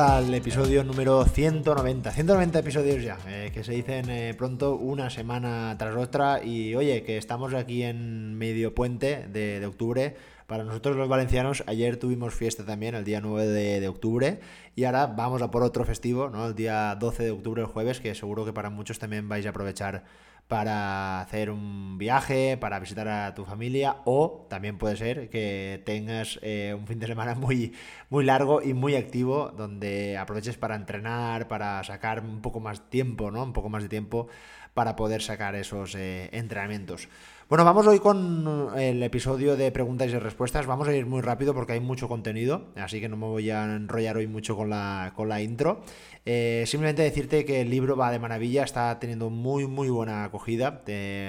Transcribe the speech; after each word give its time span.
Al 0.00 0.32
episodio 0.32 0.82
número 0.82 1.22
190. 1.26 2.10
190 2.10 2.58
episodios 2.58 3.02
ya, 3.02 3.18
eh, 3.28 3.50
que 3.52 3.62
se 3.62 3.72
dicen 3.72 4.08
eh, 4.08 4.32
pronto 4.32 4.76
una 4.76 5.10
semana 5.10 5.76
tras 5.78 5.94
otra. 5.94 6.42
Y 6.42 6.74
oye, 6.74 7.02
que 7.02 7.18
estamos 7.18 7.52
aquí 7.52 7.82
en 7.82 8.34
medio 8.38 8.74
puente 8.74 9.28
de, 9.28 9.64
octubre. 9.66 10.16
Para 10.46 10.64
nosotros 10.64 10.96
los 10.96 11.06
valencianos, 11.06 11.64
ayer 11.66 11.98
tuvimos 11.98 12.32
fiesta 12.32 12.64
también, 12.64 12.94
el 12.94 13.04
día 13.04 13.20
9 13.20 13.46
de, 13.46 13.80
de, 13.80 13.88
octubre. 13.88 14.40
Y 14.74 14.84
ahora 14.84 15.06
vamos 15.06 15.42
a 15.42 15.50
por 15.50 15.62
otro 15.62 15.84
festivo, 15.84 16.30
¿no? 16.30 16.46
El 16.46 16.54
día 16.54 16.96
12 16.98 17.22
de 17.22 17.30
octubre, 17.32 17.60
el 17.60 17.68
jueves, 17.68 18.00
que 18.00 18.14
seguro 18.14 18.46
que 18.46 18.54
para 18.54 18.70
muchos 18.70 18.98
también 18.98 19.28
vais 19.28 19.44
a 19.44 19.50
aprovechar 19.50 20.04
para 20.50 21.20
hacer 21.20 21.48
un 21.48 21.96
viaje, 21.96 22.56
para 22.56 22.80
visitar 22.80 23.06
a 23.06 23.34
tu 23.36 23.44
familia 23.44 23.98
o 24.04 24.48
también 24.50 24.78
puede 24.78 24.96
ser 24.96 25.30
que 25.30 25.80
tengas 25.86 26.40
eh, 26.42 26.74
un 26.76 26.88
fin 26.88 26.98
de 26.98 27.06
semana 27.06 27.36
muy, 27.36 27.72
muy 28.08 28.24
largo 28.24 28.60
y 28.60 28.74
muy 28.74 28.96
activo 28.96 29.52
donde 29.56 30.18
aproveches 30.18 30.56
para 30.56 30.74
entrenar, 30.74 31.46
para 31.46 31.84
sacar 31.84 32.24
un 32.24 32.42
poco 32.42 32.58
más 32.58 32.90
tiempo, 32.90 33.30
¿no? 33.30 33.44
Un 33.44 33.52
poco 33.52 33.68
más 33.68 33.84
de 33.84 33.88
tiempo 33.88 34.26
para 34.74 34.96
poder 34.96 35.22
sacar 35.22 35.54
esos 35.54 35.94
eh, 35.94 36.28
entrenamientos. 36.32 37.08
Bueno, 37.50 37.64
vamos 37.64 37.84
hoy 37.88 37.98
con 37.98 38.70
el 38.78 39.02
episodio 39.02 39.56
de 39.56 39.72
preguntas 39.72 40.08
y 40.08 40.16
respuestas. 40.16 40.66
Vamos 40.66 40.86
a 40.86 40.94
ir 40.94 41.04
muy 41.04 41.20
rápido 41.20 41.52
porque 41.52 41.72
hay 41.72 41.80
mucho 41.80 42.06
contenido, 42.06 42.68
así 42.76 43.00
que 43.00 43.08
no 43.08 43.16
me 43.16 43.26
voy 43.26 43.50
a 43.50 43.64
enrollar 43.64 44.18
hoy 44.18 44.28
mucho 44.28 44.54
con 44.54 44.70
la, 44.70 45.12
con 45.16 45.28
la 45.28 45.42
intro. 45.42 45.80
Eh, 46.24 46.62
simplemente 46.68 47.02
decirte 47.02 47.44
que 47.44 47.62
el 47.62 47.68
libro 47.68 47.96
va 47.96 48.12
de 48.12 48.20
maravilla, 48.20 48.62
está 48.62 48.96
teniendo 49.00 49.30
muy, 49.30 49.66
muy 49.66 49.90
buena 49.90 50.22
acogida. 50.22 50.80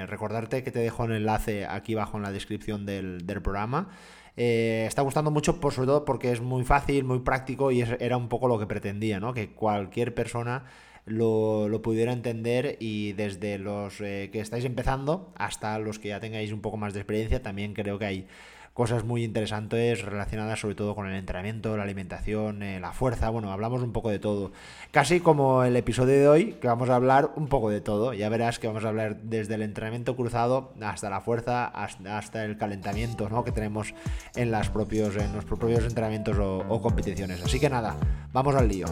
recordarte 0.06 0.62
que 0.62 0.70
te 0.70 0.78
dejo 0.78 1.06
el 1.06 1.14
enlace 1.14 1.66
aquí 1.66 1.96
abajo 1.96 2.18
en 2.18 2.24
la 2.24 2.32
descripción 2.32 2.86
del, 2.86 3.26
programa. 3.42 3.90
Eh, 4.38 4.86
está 4.88 5.02
gustando 5.02 5.32
mucho, 5.32 5.60
por 5.60 5.74
sobre 5.74 5.88
todo 5.88 6.06
porque 6.06 6.32
es 6.32 6.40
muy 6.40 6.64
fácil, 6.64 7.04
muy 7.04 7.22
práctico 7.22 7.72
y 7.72 7.82
era 7.82 8.16
un 8.16 8.30
poco 8.30 8.48
lo 8.48 8.60
que 8.60 8.68
pretendía, 8.68 9.20
¿no? 9.20 9.34
Que 9.34 9.56
cualquier 9.56 10.14
persona 10.14 10.66
lo, 11.06 11.82
pudiera 11.82 12.14
entender 12.14 12.78
y 12.80 13.14
desde 13.14 13.58
los 13.58 14.02
eh, 14.02 14.30
que 14.32 14.40
estáis 14.40 14.66
empezando 14.66 15.32
hasta 15.36 15.78
los 15.80 16.00
que 16.00 16.10
ya 16.10 16.20
tengáis 16.20 16.52
un 16.52 16.62
poco 16.62 16.78
más 16.78 16.94
de 16.94 17.00
experiencia, 17.00 17.42
también 17.42 17.74
creo 17.74 17.98
que 18.00 18.06
hay 18.06 18.28
cosas 18.74 19.04
muy 19.04 19.24
interesantes 19.24 20.02
relacionadas 20.02 20.60
sobre 20.62 20.76
todo 20.76 20.96
con 20.96 21.08
el 21.08 21.16
entrenamiento, 21.16 21.76
la 21.76 21.84
alimentación, 21.84 22.64
eh, 22.64 22.80
la 22.80 22.94
fuerza, 22.94 23.30
bueno, 23.30 23.52
hablamos 23.52 23.82
un 23.82 23.92
poco 23.92 24.10
de 24.10 24.20
todo. 24.20 24.52
Casi 24.92 25.20
como 25.20 25.64
el 25.64 25.76
episodio 25.76 26.14
de 26.14 26.28
hoy, 26.28 26.54
que 26.54 26.68
vamos 26.68 26.90
a 26.90 26.96
hablar 26.96 27.32
un 27.36 27.48
poco 27.48 27.70
de 27.70 27.82
todo. 27.82 28.14
Ya 28.14 28.30
verás 28.30 28.60
que 28.60 28.68
vamos 28.68 28.86
a 28.86 28.90
hablar 28.90 29.18
desde 29.24 29.56
el 29.56 29.62
entrenamiento 29.62 30.16
cruzado 30.16 30.74
hasta 30.82 31.10
la 31.10 31.22
fuerza, 31.22 31.66
hasta, 31.66 32.46
el 32.46 32.58
calentamiento 32.58 33.30
¿no? 33.30 33.44
que 33.44 33.52
tenemos 33.52 33.94
en, 34.36 34.52
las 34.52 34.70
propios, 34.70 35.16
en 35.18 35.34
los 35.34 35.46
propios 35.46 35.84
entrenamientos 35.84 36.38
o 36.40 36.82
competiciones. 36.82 37.44
Así 37.44 37.60
que 37.60 37.70
nada, 37.70 37.98
vamos 38.32 38.56
al 38.56 38.68
lío. 38.70 38.88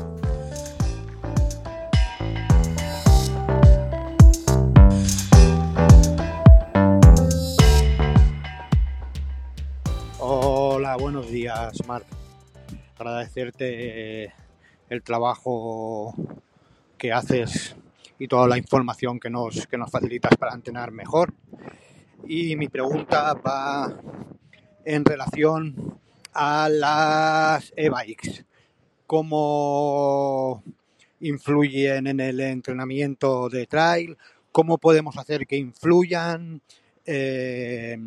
Buenos 10.97 11.29
días, 11.29 11.85
Marc. 11.87 12.05
Agradecerte 12.97 14.23
eh, 14.23 14.33
el 14.89 15.01
trabajo 15.03 16.13
que 16.97 17.11
haces 17.11 17.75
y 18.17 18.27
toda 18.27 18.47
la 18.47 18.57
información 18.57 19.19
que 19.19 19.29
nos, 19.29 19.67
que 19.67 19.77
nos 19.77 19.91
facilitas 19.91 20.35
para 20.37 20.53
entrenar 20.53 20.91
mejor. 20.91 21.33
Y 22.25 22.55
mi 22.55 22.67
pregunta 22.67 23.33
va 23.33 23.93
en 24.85 25.05
relación 25.05 25.99
a 26.33 26.69
las 26.69 27.71
e-bikes. 27.75 28.45
¿Cómo 29.05 30.63
influyen 31.19 32.07
en 32.07 32.19
el 32.19 32.39
entrenamiento 32.39 33.49
de 33.49 33.65
trail? 33.67 34.17
¿Cómo 34.51 34.77
podemos 34.77 35.17
hacer 35.17 35.45
que 35.47 35.57
influyan? 35.57 36.61
Eh, 37.11 37.97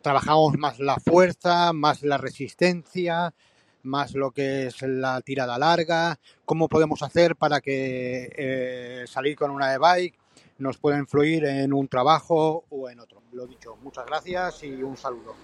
trabajamos 0.00 0.56
más 0.56 0.78
la 0.80 0.96
fuerza, 0.96 1.74
más 1.74 2.02
la 2.02 2.16
resistencia, 2.16 3.34
más 3.82 4.14
lo 4.14 4.30
que 4.30 4.68
es 4.68 4.80
la 4.80 5.20
tirada 5.20 5.58
larga, 5.58 6.18
cómo 6.46 6.66
podemos 6.66 7.02
hacer 7.02 7.36
para 7.36 7.60
que 7.60 8.32
eh, 8.34 9.04
salir 9.06 9.36
con 9.36 9.50
una 9.50 9.74
e-bike 9.74 10.18
nos 10.56 10.78
pueda 10.78 10.98
influir 10.98 11.44
en 11.44 11.74
un 11.74 11.88
trabajo 11.88 12.64
o 12.70 12.88
en 12.88 13.00
otro. 13.00 13.20
Lo 13.32 13.46
dicho, 13.46 13.76
muchas 13.82 14.06
gracias 14.06 14.64
y 14.64 14.82
un 14.82 14.96
saludo. 14.96 15.34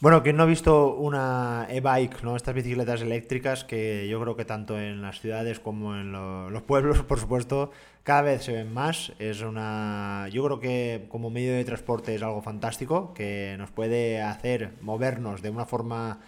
Bueno, 0.00 0.22
quien 0.22 0.36
no 0.36 0.44
ha 0.44 0.46
visto 0.46 0.94
una 0.94 1.66
e-bike, 1.68 2.22
¿no? 2.22 2.36
estas 2.36 2.54
bicicletas 2.54 3.02
eléctricas 3.02 3.64
que 3.64 4.06
yo 4.08 4.20
creo 4.20 4.36
que 4.36 4.44
tanto 4.44 4.78
en 4.78 5.02
las 5.02 5.18
ciudades 5.20 5.58
como 5.58 5.96
en 5.96 6.12
los 6.12 6.62
pueblos, 6.62 7.02
por 7.08 7.18
supuesto, 7.18 7.72
cada 8.04 8.22
vez 8.22 8.44
se 8.44 8.52
ven 8.52 8.72
más. 8.72 9.12
Es 9.18 9.42
una, 9.42 10.28
yo 10.30 10.44
creo 10.44 10.60
que 10.60 11.06
como 11.08 11.30
medio 11.30 11.52
de 11.52 11.64
transporte 11.64 12.14
es 12.14 12.22
algo 12.22 12.42
fantástico 12.42 13.12
que 13.12 13.56
nos 13.58 13.72
puede 13.72 14.22
hacer 14.22 14.74
movernos 14.82 15.42
de 15.42 15.50
una 15.50 15.66
forma 15.66 16.20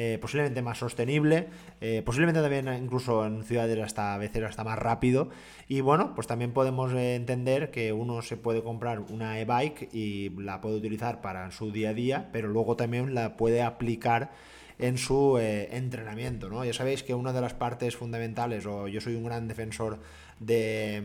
eh, 0.00 0.16
posiblemente 0.20 0.62
más 0.62 0.78
sostenible, 0.78 1.48
eh, 1.80 2.02
posiblemente 2.06 2.40
también 2.40 2.72
incluso 2.80 3.26
en 3.26 3.42
ciudades 3.42 3.76
hasta 3.80 4.14
a 4.14 4.18
veces 4.18 4.44
hasta 4.44 4.62
más 4.62 4.78
rápido. 4.78 5.28
Y 5.66 5.80
bueno, 5.80 6.14
pues 6.14 6.28
también 6.28 6.52
podemos 6.52 6.92
eh, 6.92 7.16
entender 7.16 7.72
que 7.72 7.92
uno 7.92 8.22
se 8.22 8.36
puede 8.36 8.62
comprar 8.62 9.00
una 9.00 9.40
e-bike 9.40 9.92
y 9.92 10.30
la 10.40 10.60
puede 10.60 10.76
utilizar 10.76 11.20
para 11.20 11.50
su 11.50 11.72
día 11.72 11.90
a 11.90 11.94
día, 11.94 12.28
pero 12.32 12.46
luego 12.46 12.76
también 12.76 13.12
la 13.12 13.36
puede 13.36 13.60
aplicar 13.60 14.30
en 14.78 14.98
su 14.98 15.36
entrenamiento, 15.40 16.48
¿no? 16.48 16.64
Ya 16.64 16.72
sabéis 16.72 17.02
que 17.02 17.14
una 17.14 17.32
de 17.32 17.40
las 17.40 17.54
partes 17.54 17.96
fundamentales, 17.96 18.66
o 18.66 18.86
yo 18.86 19.00
soy 19.00 19.16
un 19.16 19.24
gran 19.24 19.48
defensor 19.48 19.98
de, 20.38 21.02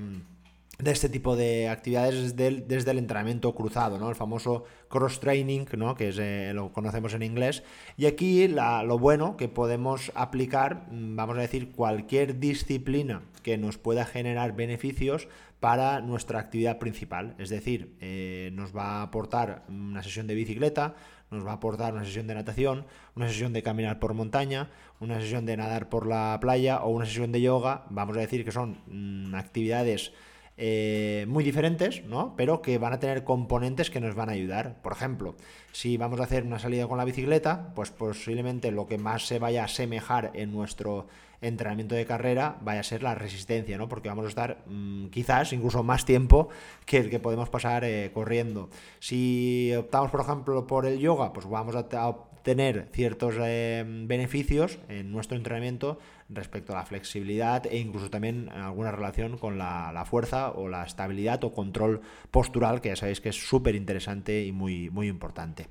este 0.83 1.09
tipo 1.09 1.35
de 1.35 1.69
actividades 1.69 2.35
desde 2.35 2.91
el, 2.91 2.97
entrenamiento 2.97 3.53
cruzado, 3.53 3.99
¿no? 3.99 4.09
El 4.09 4.15
famoso 4.15 4.65
cross-training, 4.89 5.65
¿no? 5.77 5.95
Que 5.95 6.09
es, 6.09 6.17
eh, 6.19 6.51
lo 6.53 6.71
conocemos 6.73 7.13
en 7.13 7.23
inglés. 7.23 7.63
Y 7.95 8.05
aquí 8.05 8.47
lo 8.47 8.99
bueno 8.99 9.37
que 9.37 9.47
podemos 9.47 10.11
aplicar, 10.15 10.87
mm, 10.91 11.15
vamos 11.15 11.37
a 11.37 11.41
decir, 11.41 11.71
cualquier 11.71 12.39
disciplina 12.39 13.21
que 13.43 13.57
nos 13.57 13.77
pueda 13.77 14.05
generar 14.05 14.55
beneficios 14.55 15.27
para 15.59 16.01
nuestra 16.01 16.39
actividad 16.39 16.79
principal. 16.79 17.35
Es 17.37 17.49
decir, 17.49 17.95
eh, 18.01 18.49
nos 18.53 18.75
va 18.75 18.99
a 18.99 19.03
aportar 19.03 19.63
una 19.69 20.03
sesión 20.03 20.27
de 20.27 20.35
bicicleta, 20.35 20.95
nos 21.31 21.45
va 21.45 21.51
a 21.51 21.55
aportar 21.55 21.93
una 21.93 22.03
sesión 22.03 22.27
de 22.27 22.35
natación, 22.35 22.85
una 23.15 23.27
sesión 23.27 23.53
de 23.53 23.63
caminar 23.63 23.99
por 23.99 24.13
montaña, 24.13 24.69
una 24.99 25.19
sesión 25.21 25.45
de 25.45 25.55
nadar 25.57 25.87
por 25.89 26.05
la 26.05 26.37
playa 26.41 26.81
o 26.83 26.89
una 26.89 27.05
sesión 27.05 27.31
de 27.31 27.41
yoga. 27.41 27.85
Vamos 27.89 28.17
a 28.17 28.19
decir 28.19 28.43
que 28.43 28.51
son 28.51 28.77
mm, 28.87 29.35
actividades 29.35 30.11
eh, 30.57 31.25
muy 31.27 31.43
diferentes, 31.43 32.03
¿no? 32.05 32.35
Pero 32.35 32.61
que 32.61 32.77
van 32.77 32.93
a 32.93 32.99
tener 32.99 33.23
componentes 33.23 33.89
que 33.89 33.99
nos 33.99 34.15
van 34.15 34.29
a 34.29 34.33
ayudar. 34.33 34.81
Por 34.81 34.91
ejemplo, 34.91 35.35
si 35.71 35.97
vamos 35.97 36.19
a 36.19 36.23
hacer 36.23 36.43
una 36.43 36.59
salida 36.59 36.87
con 36.87 36.97
la 36.97 37.05
bicicleta, 37.05 37.73
pues 37.75 37.91
posiblemente 37.91 38.71
lo 38.71 38.85
que 38.85 38.97
más 38.97 39.25
se 39.25 39.39
vaya 39.39 39.63
a 39.63 39.65
asemejar 39.65 40.31
en 40.35 40.51
nuestro 40.51 41.07
entrenamiento 41.41 41.95
de 41.95 42.05
carrera 42.05 42.57
vaya 42.61 42.79
a 42.79 42.83
ser 42.83 43.03
la 43.03 43.15
resistencia, 43.15 43.77
¿no? 43.77 43.89
Porque 43.89 44.09
vamos 44.09 44.25
a 44.25 44.29
estar 44.29 44.63
mm, 44.67 45.07
quizás 45.07 45.53
incluso 45.53 45.83
más 45.83 46.05
tiempo 46.05 46.49
que 46.85 46.97
el 46.97 47.09
que 47.09 47.19
podemos 47.19 47.49
pasar 47.49 47.83
eh, 47.83 48.11
corriendo. 48.13 48.69
Si 48.99 49.73
optamos, 49.75 50.11
por 50.11 50.21
ejemplo, 50.21 50.67
por 50.67 50.85
el 50.85 50.99
yoga, 50.99 51.33
pues 51.33 51.47
vamos 51.47 51.75
a 51.75 52.07
obtener 52.07 52.89
ciertos 52.93 53.35
eh, 53.39 53.83
beneficios 54.05 54.79
en 54.89 55.11
nuestro 55.11 55.37
entrenamiento 55.37 55.99
respecto 56.35 56.73
a 56.73 56.77
la 56.77 56.85
flexibilidad 56.85 57.65
e 57.65 57.77
incluso 57.77 58.09
también 58.09 58.49
alguna 58.49 58.91
relación 58.91 59.37
con 59.37 59.57
la, 59.57 60.05
fuerza 60.09 60.51
o 60.51 60.67
la 60.67 60.83
estabilidad 60.83 61.43
o 61.43 61.53
control 61.53 62.01
postural, 62.31 62.81
que 62.81 62.89
ya 62.89 62.95
sabéis 62.95 63.21
que 63.21 63.29
es 63.29 63.47
súper 63.47 63.75
interesante 63.75 64.45
y 64.45 64.51
muy, 64.51 64.89
muy 64.89 65.07
importante. 65.07 65.67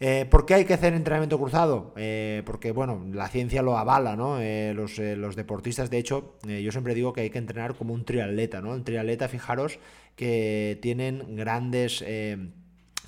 Eh, 0.00 0.26
¿Por 0.30 0.46
qué 0.46 0.54
hay 0.54 0.64
que 0.64 0.74
hacer 0.74 0.94
entrenamiento 0.94 1.38
cruzado? 1.38 1.92
Eh, 1.96 2.42
porque, 2.46 2.70
bueno, 2.70 3.04
la 3.12 3.28
ciencia 3.28 3.62
lo 3.62 3.76
avala, 3.76 4.14
¿no? 4.14 4.40
Eh, 4.40 4.72
los, 4.74 4.98
los, 4.98 5.34
deportistas, 5.34 5.90
de 5.90 5.98
hecho, 5.98 6.36
yo 6.44 6.70
siempre 6.70 6.94
digo 6.94 7.12
que 7.12 7.22
hay 7.22 7.30
que 7.30 7.38
entrenar 7.38 7.74
como 7.74 7.94
un 7.94 8.04
triatleta, 8.04 8.60
¿no? 8.60 8.70
Un 8.70 8.84
triatleta, 8.84 9.28
fijaros, 9.28 9.80
que 10.14 10.78
tienen 10.80 11.34
grandes 11.34 12.04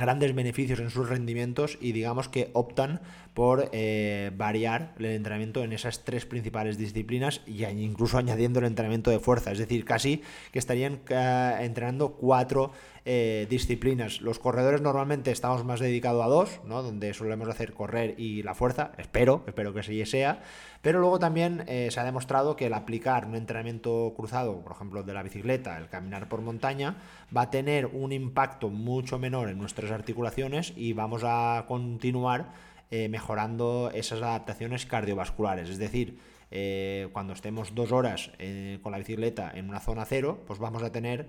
grandes 0.00 0.34
beneficios 0.34 0.80
en 0.80 0.90
sus 0.90 1.08
rendimientos 1.08 1.78
y 1.80 1.92
digamos 1.92 2.28
que 2.28 2.50
optan 2.54 3.00
por 3.40 3.70
eh, 3.72 4.32
variar 4.36 4.92
el 4.98 5.06
entrenamiento 5.06 5.64
en 5.64 5.72
esas 5.72 6.04
tres 6.04 6.26
principales 6.26 6.76
disciplinas 6.76 7.40
y 7.46 7.64
incluso 7.64 8.18
añadiendo 8.18 8.58
el 8.58 8.66
entrenamiento 8.66 9.10
de 9.10 9.18
fuerza, 9.18 9.50
es 9.50 9.56
decir, 9.56 9.86
casi 9.86 10.22
que 10.52 10.58
estarían 10.58 11.00
eh, 11.08 11.56
entrenando 11.60 12.10
cuatro 12.10 12.72
eh, 13.06 13.46
disciplinas. 13.48 14.20
Los 14.20 14.38
corredores 14.38 14.82
normalmente 14.82 15.30
estamos 15.30 15.64
más 15.64 15.80
dedicados 15.80 16.22
a 16.22 16.28
dos, 16.28 16.60
¿no? 16.66 16.82
donde 16.82 17.14
solemos 17.14 17.48
hacer 17.48 17.72
correr 17.72 18.14
y 18.18 18.42
la 18.42 18.54
fuerza, 18.54 18.92
espero, 18.98 19.42
espero 19.46 19.72
que 19.72 19.80
así 19.80 20.04
sea, 20.04 20.42
pero 20.82 21.00
luego 21.00 21.18
también 21.18 21.64
se 21.66 21.98
ha 21.98 22.04
demostrado 22.04 22.56
que 22.56 22.66
el 22.66 22.74
aplicar 22.74 23.24
un 23.24 23.36
entrenamiento 23.36 24.12
cruzado, 24.16 24.60
por 24.60 24.72
ejemplo, 24.72 25.02
de 25.02 25.14
la 25.14 25.22
bicicleta, 25.22 25.78
el 25.78 25.88
caminar 25.88 26.28
por 26.28 26.42
montaña, 26.42 26.96
va 27.34 27.42
a 27.42 27.50
tener 27.50 27.86
un 27.86 28.12
impacto 28.12 28.68
mucho 28.68 29.18
menor 29.18 29.48
en 29.48 29.58
nuestras 29.58 29.90
articulaciones 29.90 30.74
y 30.76 30.92
vamos 30.92 31.22
a 31.24 31.64
continuar 31.68 32.69
eh, 32.90 33.08
mejorando 33.08 33.90
esas 33.94 34.22
adaptaciones 34.22 34.86
cardiovasculares. 34.86 35.68
Es 35.68 35.78
decir, 35.78 36.18
eh, 36.50 37.08
cuando 37.12 37.32
estemos 37.32 37.74
dos 37.74 37.92
horas 37.92 38.32
con 38.82 38.92
la 38.92 38.98
bicicleta 38.98 39.50
en 39.54 39.68
una 39.68 39.80
zona 39.80 40.04
cero, 40.04 40.42
pues 40.46 40.58
vamos 40.58 40.82
a 40.82 40.90
tener 40.90 41.28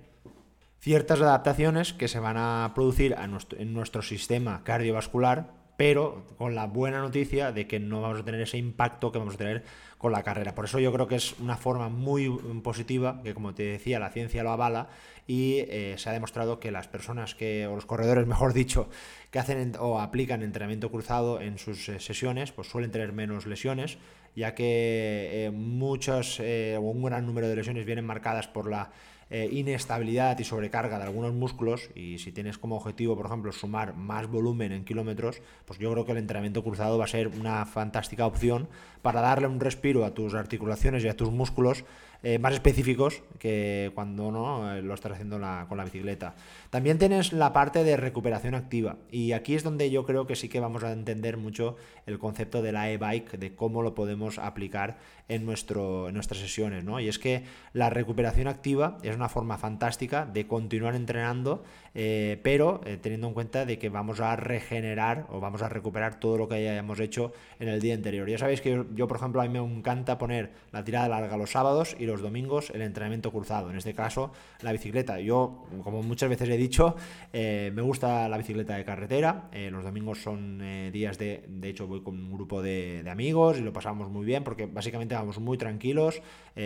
ciertas 0.80 1.22
adaptaciones 1.22 1.94
que 1.94 2.08
se 2.08 2.20
van 2.20 2.38
a 2.38 2.72
producir 2.74 3.16
en 3.58 3.74
nuestro 3.74 4.02
sistema 4.02 4.64
cardiovascular 4.64 5.61
pero 5.82 6.28
con 6.38 6.54
la 6.54 6.68
buena 6.68 7.00
noticia 7.00 7.52
de 7.52 7.66
que 7.66 7.80
no 7.80 8.02
vamos 8.04 8.20
a 8.20 8.24
tener 8.24 8.40
ese 8.40 8.60
impacto 8.60 9.12
que 9.12 9.18
vamos 9.18 9.34
a 9.34 9.38
tener 9.40 9.64
con 9.98 10.12
la 10.12 10.22
carrera. 10.22 10.54
Por 10.54 10.66
eso 10.66 10.78
yo 10.78 10.94
creo 10.94 11.08
que 11.08 11.16
es 11.16 11.34
una 11.40 11.58
forma 11.58 11.90
muy 11.90 12.30
positiva, 12.62 13.20
que 13.24 13.34
como 13.34 13.56
te 13.56 13.64
decía, 13.64 13.98
la 13.98 14.12
ciencia 14.12 14.44
lo 14.44 14.52
avala 14.52 14.90
y 15.26 15.56
eh, 15.58 15.96
se 15.98 16.08
ha 16.08 16.14
demostrado 16.14 16.60
que 16.60 16.70
las 16.70 16.88
personas 16.88 17.34
que, 17.34 17.66
o 17.66 17.74
los 17.74 17.88
corredores, 17.88 18.28
mejor 18.28 18.54
dicho, 18.54 18.90
que 19.32 19.40
hacen 19.40 19.74
o 19.80 20.00
aplican 20.00 20.44
entrenamiento 20.44 20.92
cruzado 20.92 21.42
en 21.42 21.58
sus 21.58 21.90
eh, 21.90 22.00
sesiones, 22.00 22.52
pues 22.52 22.68
suelen 22.68 22.92
tener 22.92 23.12
menos 23.12 23.48
lesiones, 23.48 23.98
ya 24.36 24.54
que 24.54 25.48
eh, 25.48 25.50
muchas 25.50 26.40
o 26.42 26.80
un 26.80 27.02
gran 27.02 27.26
número 27.26 27.50
de 27.50 27.56
lesiones 27.56 27.88
vienen 27.88 28.06
marcadas 28.06 28.48
por 28.48 28.70
la 28.70 28.92
eh, 29.34 29.48
inestabilidad 29.50 30.38
y 30.40 30.44
sobrecarga 30.44 30.98
de 30.98 31.06
algunos 31.06 31.34
músculos 31.34 31.90
y 31.96 32.20
si 32.20 32.34
tienes 32.34 32.58
como 32.58 32.76
objetivo, 32.76 33.16
por 33.16 33.28
ejemplo, 33.28 33.54
sumar 33.54 33.96
más 33.96 34.28
volumen 34.28 34.74
en 34.74 34.84
kilómetros, 34.84 35.42
pues 35.66 35.80
yo 35.80 35.90
creo 35.94 36.06
que 36.06 36.12
el 36.12 36.18
entrenamiento 36.18 36.66
cruzado 36.66 36.98
va 36.98 37.06
a 37.06 37.08
ser 37.08 37.30
una 37.30 37.66
fantástica 37.66 38.26
opción 38.26 38.68
para 39.02 39.22
darle 39.22 39.48
un 39.48 39.62
respiro 39.62 40.04
a 40.04 40.14
tus 40.14 40.34
articulaciones 40.34 41.06
y 41.06 41.08
a 41.08 41.16
tus 41.16 41.32
músculos 41.32 41.86
eh, 42.24 42.38
más 42.38 42.54
específicos 42.54 43.24
que 43.40 43.92
cuando 43.96 44.32
no 44.32 44.74
eh, 44.74 44.82
lo 44.82 44.94
estás 44.94 45.14
haciendo 45.14 45.40
con 45.68 45.78
la 45.78 45.84
bicicleta. 45.84 46.36
También 46.70 47.00
tienes 47.00 47.34
la 47.34 47.52
parte 47.52 47.84
de 47.84 47.98
recuperación 47.98 48.54
activa 48.54 48.98
y 49.10 49.32
aquí 49.32 49.56
es 49.56 49.64
donde 49.64 49.90
yo 49.90 50.06
creo 50.06 50.28
que 50.28 50.36
sí 50.36 50.48
que 50.48 50.60
vamos 50.60 50.84
a 50.84 50.92
entender 50.92 51.38
mucho 51.38 51.78
el 52.06 52.20
concepto 52.20 52.62
de 52.62 52.72
la 52.72 52.92
e-bike, 52.92 53.40
de 53.40 53.56
cómo 53.56 53.82
lo 53.82 53.96
podemos 53.96 54.38
aplicar 54.38 55.00
en, 55.28 55.46
nuestro, 55.46 56.10
en 56.10 56.14
nuestras 56.14 56.40
sesiones. 56.40 56.84
¿no? 56.84 57.00
Y 57.00 57.08
es 57.08 57.18
que 57.18 57.44
la 57.74 57.90
recuperación 57.90 58.48
activa 58.48 58.98
es 59.02 59.16
una 59.16 59.30
forma 59.30 59.58
fantástica 59.58 60.26
de 60.26 60.46
continuar 60.46 60.96
entrenando, 60.96 61.64
eh, 61.94 62.40
pero 62.44 62.82
teniendo 63.02 63.28
en 63.28 63.34
cuenta 63.34 63.66
de 63.66 63.78
que 63.78 63.90
vamos 63.90 64.20
a 64.20 64.36
regenerar 64.36 65.28
o 65.30 65.40
vamos 65.40 65.62
a 65.62 65.70
recuperar 65.70 66.20
todo 66.20 66.38
lo 66.38 66.48
que 66.48 66.56
hayamos 66.56 67.00
hecho 67.00 67.34
en 67.60 67.68
el 67.68 67.82
día 67.82 67.94
anterior. 67.96 68.30
Ya 68.30 68.38
sabéis 68.38 68.62
que 68.62 68.72
yo, 68.72 68.86
yo 68.96 69.08
por 69.08 69.18
ejemplo, 69.18 69.42
a 69.42 69.48
mí 69.48 69.50
me 69.50 69.60
encanta 69.60 70.18
poner 70.18 70.52
la 70.72 70.84
tirada 70.84 71.08
larga 71.10 71.38
los 71.38 71.52
sábados 71.52 71.96
y 72.00 72.06
los 72.06 72.22
domingos 72.22 72.72
el 72.74 72.82
entrenamiento 72.82 73.32
cruzado, 73.32 73.70
en 73.70 73.78
este 73.78 73.94
caso 73.94 74.32
la 74.62 74.72
bicicleta. 74.72 75.20
Yo, 75.20 75.66
como 75.84 76.04
muchas 76.04 76.30
veces 76.30 76.50
he 76.50 76.58
dicho, 76.58 76.96
eh, 77.34 77.72
me 77.74 77.82
gusta 77.82 78.28
la 78.30 78.38
bicicleta 78.38 78.76
de 78.76 78.86
carretera, 78.86 79.50
eh, 79.52 79.70
los 79.72 79.84
domingos 79.84 80.22
son 80.22 80.60
eh, 80.62 80.90
días 80.92 81.18
de, 81.18 81.46
de 81.48 81.70
hecho 81.70 81.88
voy 81.88 82.02
con 82.02 82.16
un 82.16 82.32
grupo 82.32 82.62
de, 82.62 83.04
amigos 83.12 83.58
y 83.58 83.62
lo 83.62 83.74
pasamos 83.74 84.10
muy 84.10 84.26
bien 84.26 84.44
porque 84.44 84.68
básicamente 84.68 85.16
vamos 85.16 85.38
muy 85.40 85.58
tranquilos, 85.58 86.22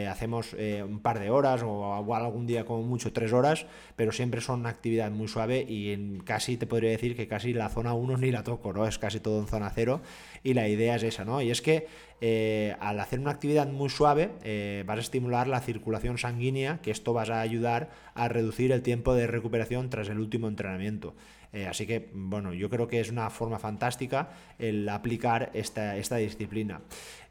hacemos 0.08 0.54
un 0.54 1.00
par 1.00 1.20
de 1.20 1.32
horas 1.32 1.64
o 1.64 2.14
algún 2.14 2.46
día 2.46 2.66
como 2.66 2.84
mucho 2.84 3.12
tres 3.14 3.34
horas, 3.34 3.66
pero 3.96 4.12
siempre 4.12 4.42
son 4.42 4.60
una 4.60 4.70
actividad 4.70 5.10
muy 5.16 5.28
suave 5.28 5.66
y 5.68 5.92
en 5.92 6.20
casi 6.20 6.58
te 6.58 6.68
podría 6.68 6.92
decir 6.92 7.16
que 7.16 7.28
casi 7.28 7.54
la 7.54 7.70
zona 7.70 7.94
1 7.94 8.18
ni 8.18 8.32
la 8.32 8.44
toco, 8.44 8.74
¿no? 8.74 8.86
Es 8.88 9.00
casi 9.00 9.20
todo 9.20 9.40
en 9.40 9.48
zona 9.48 9.72
0 9.74 10.02
y 10.44 10.54
la 10.54 10.68
idea 10.68 10.96
es 10.96 11.04
esa, 11.04 11.26
¿no? 11.26 11.42
Y 11.42 11.50
es 11.50 11.62
que 11.62 11.88
eh, 12.22 12.76
al 12.80 13.00
hacer 13.00 13.20
una 13.20 13.32
actividad 13.32 13.68
muy 13.68 13.90
suave 13.90 14.32
eh, 14.44 14.84
vas 14.88 14.98
a 14.98 15.02
estimular 15.02 15.48
la 15.48 15.60
circulación 15.60 16.18
sanguínea, 16.18 16.80
que 16.82 16.92
esto 16.92 17.14
va 17.14 17.24
a 17.24 17.42
ayudar 17.42 17.90
a 18.14 18.28
reducir 18.28 18.72
el 18.72 18.82
tiempo 18.82 19.14
de 19.14 19.28
recuperación 19.28 19.90
tras 19.90 20.08
el 20.10 20.20
último 20.20 20.48
entrenamiento. 20.48 21.16
Eh, 21.52 21.68
así 21.68 21.88
que, 21.88 22.10
bueno, 22.14 22.54
yo 22.54 22.70
creo 22.70 22.88
que 22.88 23.00
es 23.00 23.10
una 23.10 23.30
forma 23.30 23.60
fantástica 23.60 24.30
el 24.60 24.88
aplicar 24.90 25.52
esta, 25.54 25.98
esta 25.98 26.18
disciplina. 26.18 26.82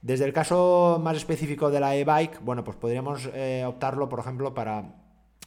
Desde 0.03 0.25
el 0.25 0.33
caso 0.33 1.01
más 1.03 1.17
específico 1.17 1.71
de 1.71 1.81
la 1.81 1.95
e-bike, 1.97 2.41
bueno, 2.43 2.65
pues 2.65 2.77
podríamos 2.77 3.29
optarlo, 3.67 4.09
por 4.09 4.21
ejemplo, 4.21 4.55
para 4.55 5.04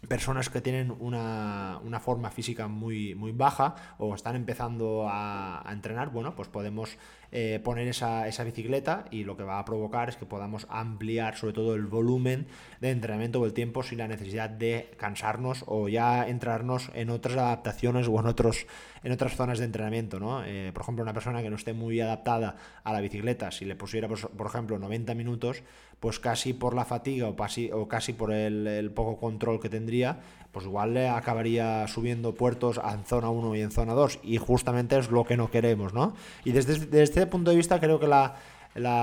personas 0.07 0.49
que 0.49 0.61
tienen 0.61 0.91
una, 0.99 1.99
forma 1.99 2.29
física 2.29 2.67
muy, 2.67 3.15
muy 3.15 3.31
baja 3.31 3.75
o 3.97 4.13
están 4.13 4.35
empezando 4.35 5.07
a, 5.09 5.67
a 5.67 5.73
entrenar, 5.73 6.11
bueno, 6.11 6.35
pues 6.35 6.49
podemos 6.49 6.97
eh, 7.31 7.59
poner 7.63 7.87
esa, 7.87 8.27
esa, 8.27 8.43
bicicleta 8.43 9.05
y 9.11 9.23
lo 9.25 9.35
que 9.35 9.43
va 9.43 9.59
a 9.59 9.65
provocar 9.65 10.07
es 10.07 10.15
que 10.15 10.25
podamos 10.25 10.65
ampliar 10.69 11.35
sobre 11.35 11.53
todo 11.53 11.75
el 11.75 11.85
volumen 11.85 12.47
de 12.79 12.91
entrenamiento 12.91 13.41
o 13.41 13.45
el 13.45 13.53
tiempo 13.53 13.83
sin 13.83 13.97
la 13.97 14.07
necesidad 14.07 14.49
de 14.49 14.91
cansarnos 14.97 15.63
o 15.67 15.89
ya 15.89 16.27
entrarnos 16.27 16.89
en 16.93 17.09
otras 17.09 17.35
adaptaciones 17.35 18.07
o 18.07 18.19
en, 18.19 18.27
otros, 18.27 18.65
en 19.03 19.11
otras 19.11 19.35
zonas 19.35 19.59
de 19.59 19.65
entrenamiento. 19.65 20.19
¿no? 20.19 20.43
Eh, 20.45 20.71
por 20.73 20.83
ejemplo, 20.83 21.03
una 21.03 21.13
persona 21.13 21.41
que 21.41 21.49
no 21.49 21.57
esté 21.57 21.73
muy 21.73 21.99
adaptada 21.99 22.55
a 22.83 22.93
la 22.93 23.01
bicicleta, 23.01 23.51
si 23.51 23.65
le 23.65 23.75
pusiera, 23.75 24.07
por, 24.07 24.29
por 24.29 24.47
ejemplo, 24.47 24.79
90 24.79 25.13
minutos, 25.13 25.63
pues 25.99 26.19
casi 26.19 26.53
por 26.53 26.75
la 26.75 26.85
fatiga 26.85 27.27
o, 27.27 27.35
casi, 27.35 27.71
o 27.71 27.87
casi 27.87 28.13
por 28.13 28.31
el, 28.31 28.67
el 28.67 28.91
poco 28.91 29.17
control 29.17 29.59
que 29.59 29.69
tendría, 29.69 30.19
pues 30.51 30.65
igual 30.65 30.93
le 30.93 31.07
acabaría 31.07 31.87
subiendo 31.87 32.33
puertos 32.33 32.79
en 32.83 33.03
zona 33.03 33.29
1 33.29 33.55
y 33.55 33.61
en 33.61 33.71
zona 33.71 33.93
2 33.93 34.19
y 34.23 34.37
justamente 34.37 34.97
es 34.97 35.11
lo 35.11 35.25
que 35.25 35.37
no 35.37 35.51
queremos, 35.51 35.93
¿no? 35.93 36.13
Y 36.45 36.51
desde, 36.51 36.85
desde 36.85 37.16
este 37.17 37.27
punto 37.27 37.51
de 37.51 37.57
vista 37.57 37.79
creo 37.79 37.99
que 37.99 38.07
la, 38.07 38.35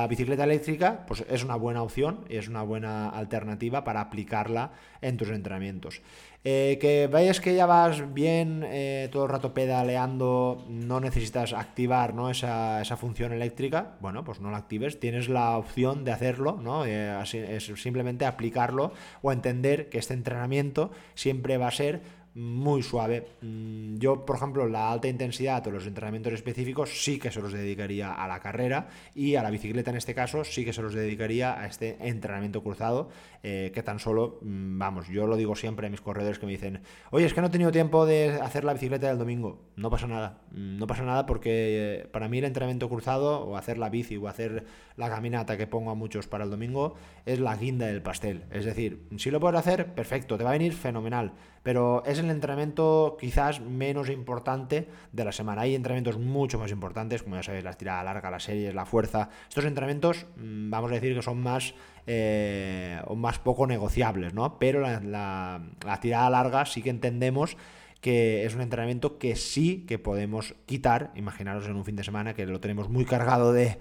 bicicleta 0.09 0.45
eléctrica 0.45 1.05
pues, 1.07 1.25
es 1.29 1.43
una 1.43 1.57
buena 1.57 1.83
opción 1.83 2.25
y 2.29 2.37
es 2.37 2.47
una 2.47 2.63
buena 2.63 3.09
alternativa 3.09 3.83
para 3.83 4.01
aplicarla 4.01 4.71
en 5.01 5.17
tus 5.17 5.31
entrenamientos. 5.31 6.01
Eh, 6.45 6.79
que 6.81 7.09
vayas 7.11 7.41
que 7.41 7.57
ya 7.57 7.67
vas 7.67 8.15
bien 8.15 8.63
eh, 8.67 9.09
todo 9.11 9.25
el 9.25 9.31
rato 9.31 9.53
pedaleando, 9.53 10.65
no 10.69 11.01
necesitas 11.01 11.55
activar 11.55 12.15
¿no? 12.15 12.31
esa, 12.31 12.83
esa, 12.83 12.97
función 12.97 13.33
eléctrica, 13.33 13.95
bueno, 14.01 14.23
pues 14.23 14.41
no 14.41 14.51
la 14.53 14.59
actives, 14.59 15.01
tienes 15.01 15.29
la 15.29 15.57
opción 15.57 16.05
de 16.05 16.13
hacerlo, 16.13 16.61
¿no? 16.63 16.85
Eh, 16.85 17.19
es 17.23 17.65
simplemente 17.65 18.27
aplicarlo 18.27 18.93
o 19.23 19.33
entender 19.33 19.89
que 19.89 19.99
este 19.99 20.15
entrenamiento 20.15 20.93
siempre 21.15 21.57
va 21.57 21.69
a 21.69 21.73
ser 21.73 22.03
muy 22.35 22.83
suave. 22.83 23.27
Mm, 23.41 23.97
yo, 23.97 24.25
por 24.25 24.37
ejemplo, 24.37 24.69
la 24.69 24.91
alta 24.91 25.09
intensidad 25.09 25.67
o 25.67 25.71
los 25.71 25.87
entrenamientos 25.87 26.33
específicos 26.33 26.91
sí 27.03 27.19
que 27.19 27.31
se 27.31 27.41
los 27.41 27.53
dedicaría 27.53 28.13
a 28.13 28.27
la 28.27 28.41
carrera 28.41 28.89
y 29.15 29.37
a 29.37 29.43
la 29.43 29.51
bicicleta 29.51 29.91
en 29.91 29.97
este 29.97 30.15
caso 30.15 30.45
sí 30.45 30.65
que 30.65 30.73
se 30.73 30.83
los 30.83 30.95
dedicaría 30.95 31.59
a 31.59 31.67
este 31.67 31.97
entrenamiento 32.01 32.63
cruzado 32.63 33.11
eh, 33.47 33.73
que 33.75 33.83
tan 33.83 33.99
solo, 33.99 34.39
mm, 34.41 34.79
vamos, 34.79 35.07
yo 35.09 35.27
lo 35.27 35.37
digo 35.37 35.55
siempre 35.55 35.87
a 35.87 35.91
mis 35.91 36.01
corredores 36.01 36.39
que 36.39 36.47
me 36.47 36.53
dicen, 36.53 36.81
oye, 37.11 37.27
es 37.27 37.35
que 37.35 37.43
no 37.43 37.49
he 37.49 37.51
tenido 37.51 37.71
tiempo 37.71 38.07
de 38.07 38.41
hacer 38.41 38.65
la 38.65 38.73
bicicleta 38.73 39.07
del 39.07 39.19
domingo. 39.19 39.61
No 39.77 39.91
pasa 39.91 40.07
nada, 40.07 40.39
mm, 40.53 40.79
no 40.79 40.87
pasa 40.87 41.03
nada 41.03 41.27
porque 41.27 41.51
eh, 41.51 42.09
para 42.11 42.27
mí 42.27 42.39
el 42.39 42.47
entrenamiento 42.47 42.89
cruzado 42.89 43.45
o 43.45 43.59
hacer 43.59 43.77
la 43.77 43.91
bici 43.91 44.17
o 44.17 44.29
hacer 44.29 44.65
la 44.97 45.11
caminata 45.11 45.59
que 45.59 45.67
pongo 45.67 45.91
a 45.91 45.95
muchos 45.95 46.27
para 46.27 46.45
el 46.45 46.51
domingo 46.51 46.95
es 47.27 47.39
la 47.39 47.55
guinda 47.55 47.87
del 47.87 48.01
pastel. 48.01 48.45
Es 48.51 48.65
decir, 48.65 49.07
si 49.19 49.31
lo 49.31 49.41
puedes 49.41 49.61
hacer, 49.61 49.93
perfecto, 49.95 50.39
te 50.39 50.45
va 50.45 50.51
a 50.51 50.55
venir 50.55 50.73
fenomenal 50.73 51.35
pero 51.65 52.05
es 52.05 52.19
el 52.19 52.31
entrenamiento 52.31 53.17
quizás 53.19 53.61
menos 53.61 54.11
importante 54.11 54.87
de 55.13 55.25
la 55.25 55.33
semana. 55.33 55.63
Hay 55.63 55.75
entrenamientos 55.75 56.19
mucho 56.19 56.59
más 56.59 56.71
importantes, 56.71 57.23
como 57.23 57.37
ya 57.37 57.43
sabéis, 57.43 57.65
la 57.65 57.73
tirada 57.73 58.05
larga, 58.05 58.31
las 58.31 58.45
series, 58.45 58.75
la 58.75 58.85
fuerza. 58.85 59.31
Estos 59.49 59.65
entrenamientos, 59.65 60.27
mm, 60.37 60.71
vamos 60.71 60.91
a 60.93 60.95
decir 60.95 61.15
que 61.15 61.23
son 61.23 61.41
más 61.43 61.75
eh, 62.07 63.01
más 63.17 63.39
poco 63.39 63.67
negociables, 63.67 64.35
¿no? 64.35 64.59
Pero 64.59 64.81
la 64.81 65.61
tirada 66.01 66.31
larga 66.31 66.67
sí 66.67 66.83
que 66.83 66.91
entendemos 66.91 67.57
que 68.05 68.45
es 68.45 68.55
un 68.55 68.61
entrenamiento 68.61 69.17
que 69.17 69.35
sí 69.35 69.87
que 69.89 69.99
podemos 69.99 70.55
quitar. 70.67 71.11
Imaginaros 71.15 71.65
en 71.65 71.75
un 71.75 71.87
fin 71.87 71.97
de 71.97 72.05
semana 72.05 72.35
que 72.35 72.45
lo 72.45 72.61
tenemos 72.61 72.91
muy 72.91 73.07
cargado 73.07 73.55
de, 73.55 73.79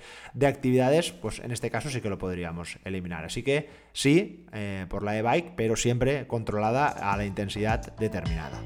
actividades, 0.48 1.12
pues 1.12 1.40
en 1.40 1.52
este 1.52 1.70
caso 1.70 1.90
sí 1.90 2.00
que 2.00 2.10
lo 2.10 2.18
podríamos 2.18 2.78
eliminar. 2.86 3.26
Así 3.26 3.44
que 3.44 3.68
sí, 3.92 4.46
eh, 4.54 4.86
por 4.88 5.04
la 5.04 5.18
e-bike, 5.18 5.56
pero 5.58 5.76
siempre 5.76 6.26
controlada 6.26 6.88
a 6.88 7.18
la 7.18 7.26
intensidad 7.26 7.98
determinada. 7.98 8.64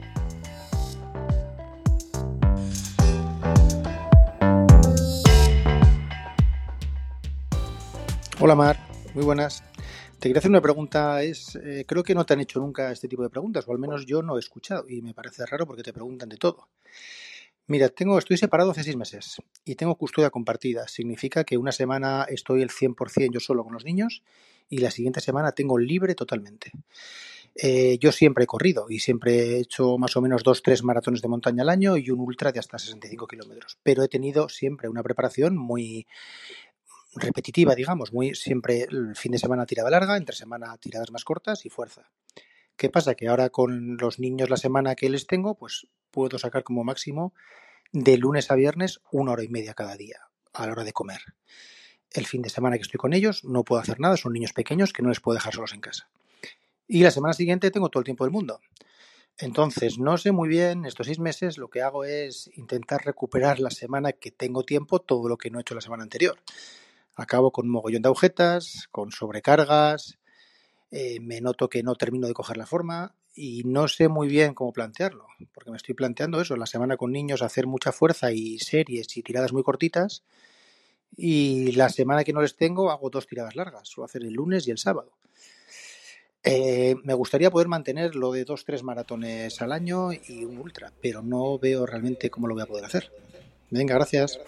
Hola 8.39 8.53
Mar, 8.53 8.77
muy 9.17 9.25
buenas. 9.25 9.63
Te 10.19 10.29
quería 10.29 10.37
hacer 10.37 10.51
una 10.51 10.61
pregunta, 10.61 11.23
es 11.23 11.55
eh, 11.55 11.85
creo 11.87 12.03
que 12.03 12.13
no 12.13 12.23
te 12.23 12.35
han 12.35 12.39
hecho 12.39 12.59
nunca 12.59 12.91
este 12.91 13.07
tipo 13.07 13.23
de 13.23 13.31
preguntas, 13.31 13.67
o 13.67 13.71
al 13.71 13.79
menos 13.79 14.05
yo 14.05 14.21
no 14.21 14.37
he 14.37 14.39
escuchado, 14.39 14.85
y 14.87 15.01
me 15.01 15.15
parece 15.15 15.43
raro 15.43 15.65
porque 15.65 15.81
te 15.81 15.91
preguntan 15.91 16.29
de 16.29 16.37
todo. 16.37 16.69
Mira, 17.65 17.89
tengo, 17.89 18.19
estoy 18.19 18.37
separado 18.37 18.69
hace 18.69 18.83
seis 18.83 18.95
meses 18.95 19.37
y 19.65 19.73
tengo 19.73 19.95
custodia 19.95 20.29
compartida. 20.29 20.87
Significa 20.87 21.43
que 21.45 21.57
una 21.57 21.71
semana 21.71 22.27
estoy 22.29 22.61
el 22.61 22.69
100% 22.69 23.31
yo 23.31 23.39
solo 23.39 23.63
con 23.63 23.73
los 23.73 23.85
niños 23.85 24.21
y 24.69 24.77
la 24.77 24.91
siguiente 24.91 25.19
semana 25.19 25.51
tengo 25.51 25.79
libre 25.79 26.13
totalmente. 26.13 26.71
Eh, 27.55 27.97
yo 27.99 28.11
siempre 28.11 28.43
he 28.43 28.47
corrido 28.47 28.85
y 28.87 28.99
siempre 28.99 29.33
he 29.33 29.59
hecho 29.61 29.97
más 29.97 30.15
o 30.15 30.21
menos 30.21 30.43
dos, 30.43 30.61
tres 30.61 30.83
maratones 30.83 31.23
de 31.23 31.27
montaña 31.27 31.63
al 31.63 31.69
año 31.69 31.97
y 31.97 32.11
un 32.11 32.19
ultra 32.19 32.51
de 32.51 32.59
hasta 32.59 32.77
65 32.77 33.25
kilómetros. 33.25 33.79
Pero 33.81 34.03
he 34.03 34.07
tenido 34.07 34.47
siempre 34.47 34.87
una 34.87 35.01
preparación 35.01 35.57
muy, 35.57 36.05
repetitiva, 37.19 37.75
digamos, 37.75 38.13
muy 38.13 38.35
siempre 38.35 38.87
el 38.89 39.15
fin 39.15 39.31
de 39.31 39.39
semana 39.39 39.65
tirada 39.65 39.89
larga, 39.89 40.17
entre 40.17 40.35
semana 40.35 40.77
tiradas 40.77 41.11
más 41.11 41.23
cortas 41.23 41.65
y 41.65 41.69
fuerza. 41.69 42.11
¿Qué 42.75 42.89
pasa? 42.89 43.15
Que 43.15 43.27
ahora 43.27 43.49
con 43.49 43.97
los 43.97 44.19
niños 44.19 44.49
la 44.49 44.57
semana 44.57 44.95
que 44.95 45.09
les 45.09 45.25
tengo, 45.25 45.55
pues 45.55 45.87
puedo 46.11 46.37
sacar 46.37 46.63
como 46.63 46.83
máximo 46.83 47.33
de 47.91 48.17
lunes 48.17 48.51
a 48.51 48.55
viernes 48.55 49.01
una 49.11 49.31
hora 49.31 49.43
y 49.43 49.49
media 49.49 49.73
cada 49.73 49.95
día. 49.95 50.21
a 50.53 50.65
la 50.65 50.71
hora 50.71 50.83
de 50.83 50.93
comer. 50.93 51.21
El 52.09 52.25
fin 52.25 52.41
de 52.41 52.49
semana 52.49 52.77
que 52.77 52.81
estoy 52.81 52.97
con 52.97 53.13
ellos 53.13 53.43
no 53.43 53.63
puedo 53.63 53.79
hacer 53.79 53.99
nada, 53.99 54.17
son 54.17 54.33
niños 54.33 54.53
pequeños 54.53 54.91
que 54.91 55.03
no 55.03 55.09
les 55.09 55.19
puedo 55.19 55.35
dejar 55.35 55.53
solos 55.53 55.73
en 55.73 55.81
casa. 55.81 56.09
Y 56.87 57.03
la 57.03 57.11
semana 57.11 57.33
siguiente 57.33 57.69
tengo 57.69 57.89
todo 57.89 58.01
el 58.01 58.05
tiempo 58.05 58.23
del 58.23 58.31
mundo. 58.31 58.59
Entonces, 59.37 59.99
no 59.99 60.17
sé 60.17 60.31
muy 60.31 60.49
bien, 60.49 60.85
estos 60.85 61.05
seis 61.05 61.19
meses 61.19 61.59
lo 61.59 61.69
que 61.69 61.83
hago 61.83 62.05
es 62.05 62.49
intentar 62.55 63.05
recuperar 63.05 63.59
la 63.59 63.69
semana 63.69 64.13
que 64.13 64.31
tengo 64.31 64.63
tiempo 64.63 64.99
todo 64.99 65.29
lo 65.29 65.37
que 65.37 65.51
no 65.51 65.59
he 65.59 65.61
hecho 65.61 65.75
la 65.75 65.81
semana 65.81 66.03
anterior. 66.03 66.39
Acabo 67.17 67.51
con 67.51 67.65
un 67.65 67.71
mogollón 67.71 68.03
de 68.03 68.07
agujetas, 68.07 68.87
con 68.91 69.11
sobrecargas, 69.11 70.19
eh, 70.91 71.19
me 71.19 71.41
noto 71.41 71.67
que 71.67 71.83
no 71.83 71.95
termino 71.95 72.27
de 72.27 72.33
coger 72.33 72.57
la 72.57 72.65
forma 72.65 73.15
y 73.33 73.63
no 73.65 73.87
sé 73.87 74.07
muy 74.07 74.27
bien 74.27 74.53
cómo 74.53 74.71
plantearlo, 74.71 75.25
porque 75.53 75.71
me 75.71 75.77
estoy 75.77 75.95
planteando 75.95 76.39
eso, 76.39 76.55
la 76.55 76.67
semana 76.67 76.95
con 76.95 77.11
niños 77.11 77.41
hacer 77.41 77.67
mucha 77.67 77.91
fuerza 77.91 78.31
y 78.31 78.59
series 78.59 79.17
y 79.17 79.23
tiradas 79.23 79.51
muy 79.51 79.63
cortitas 79.63 80.23
y 81.15 81.71
la 81.73 81.89
semana 81.89 82.23
que 82.23 82.33
no 82.33 82.41
les 82.41 82.55
tengo 82.55 82.91
hago 82.91 83.09
dos 83.09 83.27
tiradas 83.27 83.55
largas, 83.55 83.89
suelo 83.89 84.05
hacer 84.05 84.23
el 84.23 84.33
lunes 84.33 84.67
y 84.67 84.71
el 84.71 84.77
sábado. 84.77 85.11
Eh, 86.43 86.95
me 87.03 87.13
gustaría 87.13 87.51
poder 87.51 87.67
mantener 87.67 88.15
lo 88.15 88.31
de 88.31 88.45
dos, 88.45 88.63
tres 88.63 88.83
maratones 88.83 89.61
al 89.61 89.71
año 89.71 90.13
y 90.13 90.45
un 90.45 90.59
ultra, 90.59 90.93
pero 91.01 91.21
no 91.21 91.59
veo 91.59 91.85
realmente 91.85 92.29
cómo 92.29 92.47
lo 92.47 92.53
voy 92.53 92.63
a 92.63 92.67
poder 92.67 92.85
hacer. 92.85 93.11
Venga, 93.69 93.95
gracias. 93.95 94.39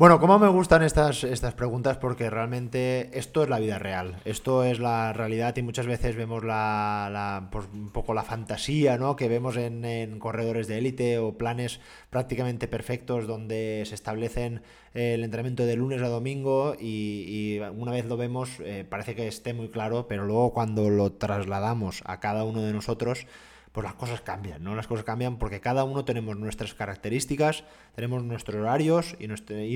Bueno, 0.00 0.18
¿cómo 0.18 0.38
me 0.38 0.48
gustan 0.48 0.82
estas, 0.82 1.24
estas 1.24 1.52
preguntas? 1.52 1.98
Porque 1.98 2.30
realmente 2.30 3.10
esto 3.18 3.42
es 3.42 3.50
la 3.50 3.58
vida 3.58 3.78
real, 3.78 4.16
esto 4.24 4.64
es 4.64 4.78
la 4.78 5.12
realidad 5.12 5.54
y 5.58 5.62
muchas 5.62 5.84
veces 5.84 6.16
vemos 6.16 6.42
la, 6.42 7.50
pues, 7.52 7.66
un 7.70 7.90
poco 7.90 8.14
la 8.14 8.22
fantasía 8.22 8.96
¿no? 8.96 9.14
que 9.14 9.28
vemos 9.28 9.58
en, 9.58 10.18
corredores 10.18 10.68
de 10.68 10.78
élite 10.78 11.18
o 11.18 11.36
planes 11.36 11.80
prácticamente 12.08 12.66
perfectos 12.66 13.26
donde 13.26 13.82
se 13.84 13.94
establecen 13.94 14.62
el 14.94 15.22
entrenamiento 15.22 15.66
de 15.66 15.76
lunes 15.76 16.00
a 16.00 16.08
domingo 16.08 16.76
y, 16.80 17.60
una 17.76 17.92
vez 17.92 18.06
lo 18.06 18.16
vemos 18.16 18.58
eh, 18.60 18.86
parece 18.88 19.14
que 19.14 19.28
esté 19.28 19.52
muy 19.52 19.68
claro, 19.68 20.06
pero 20.08 20.24
luego 20.24 20.54
cuando 20.54 20.88
lo 20.88 21.12
trasladamos 21.12 22.00
a 22.06 22.20
cada 22.20 22.44
uno 22.44 22.62
de 22.62 22.72
nosotros, 22.72 23.26
pues 23.72 23.84
las 23.84 23.94
cosas 23.94 24.20
cambian, 24.20 24.64
¿no? 24.64 24.74
Las 24.74 24.86
cosas 24.86 25.04
cambian 25.04 25.38
porque 25.38 25.60
cada 25.60 25.84
uno 25.84 26.04
tenemos 26.04 26.36
nuestras 26.36 26.74
características, 26.74 27.64
tenemos 27.94 28.24
nuestros 28.24 28.60
horarios 28.60 29.16
y, 29.20 29.28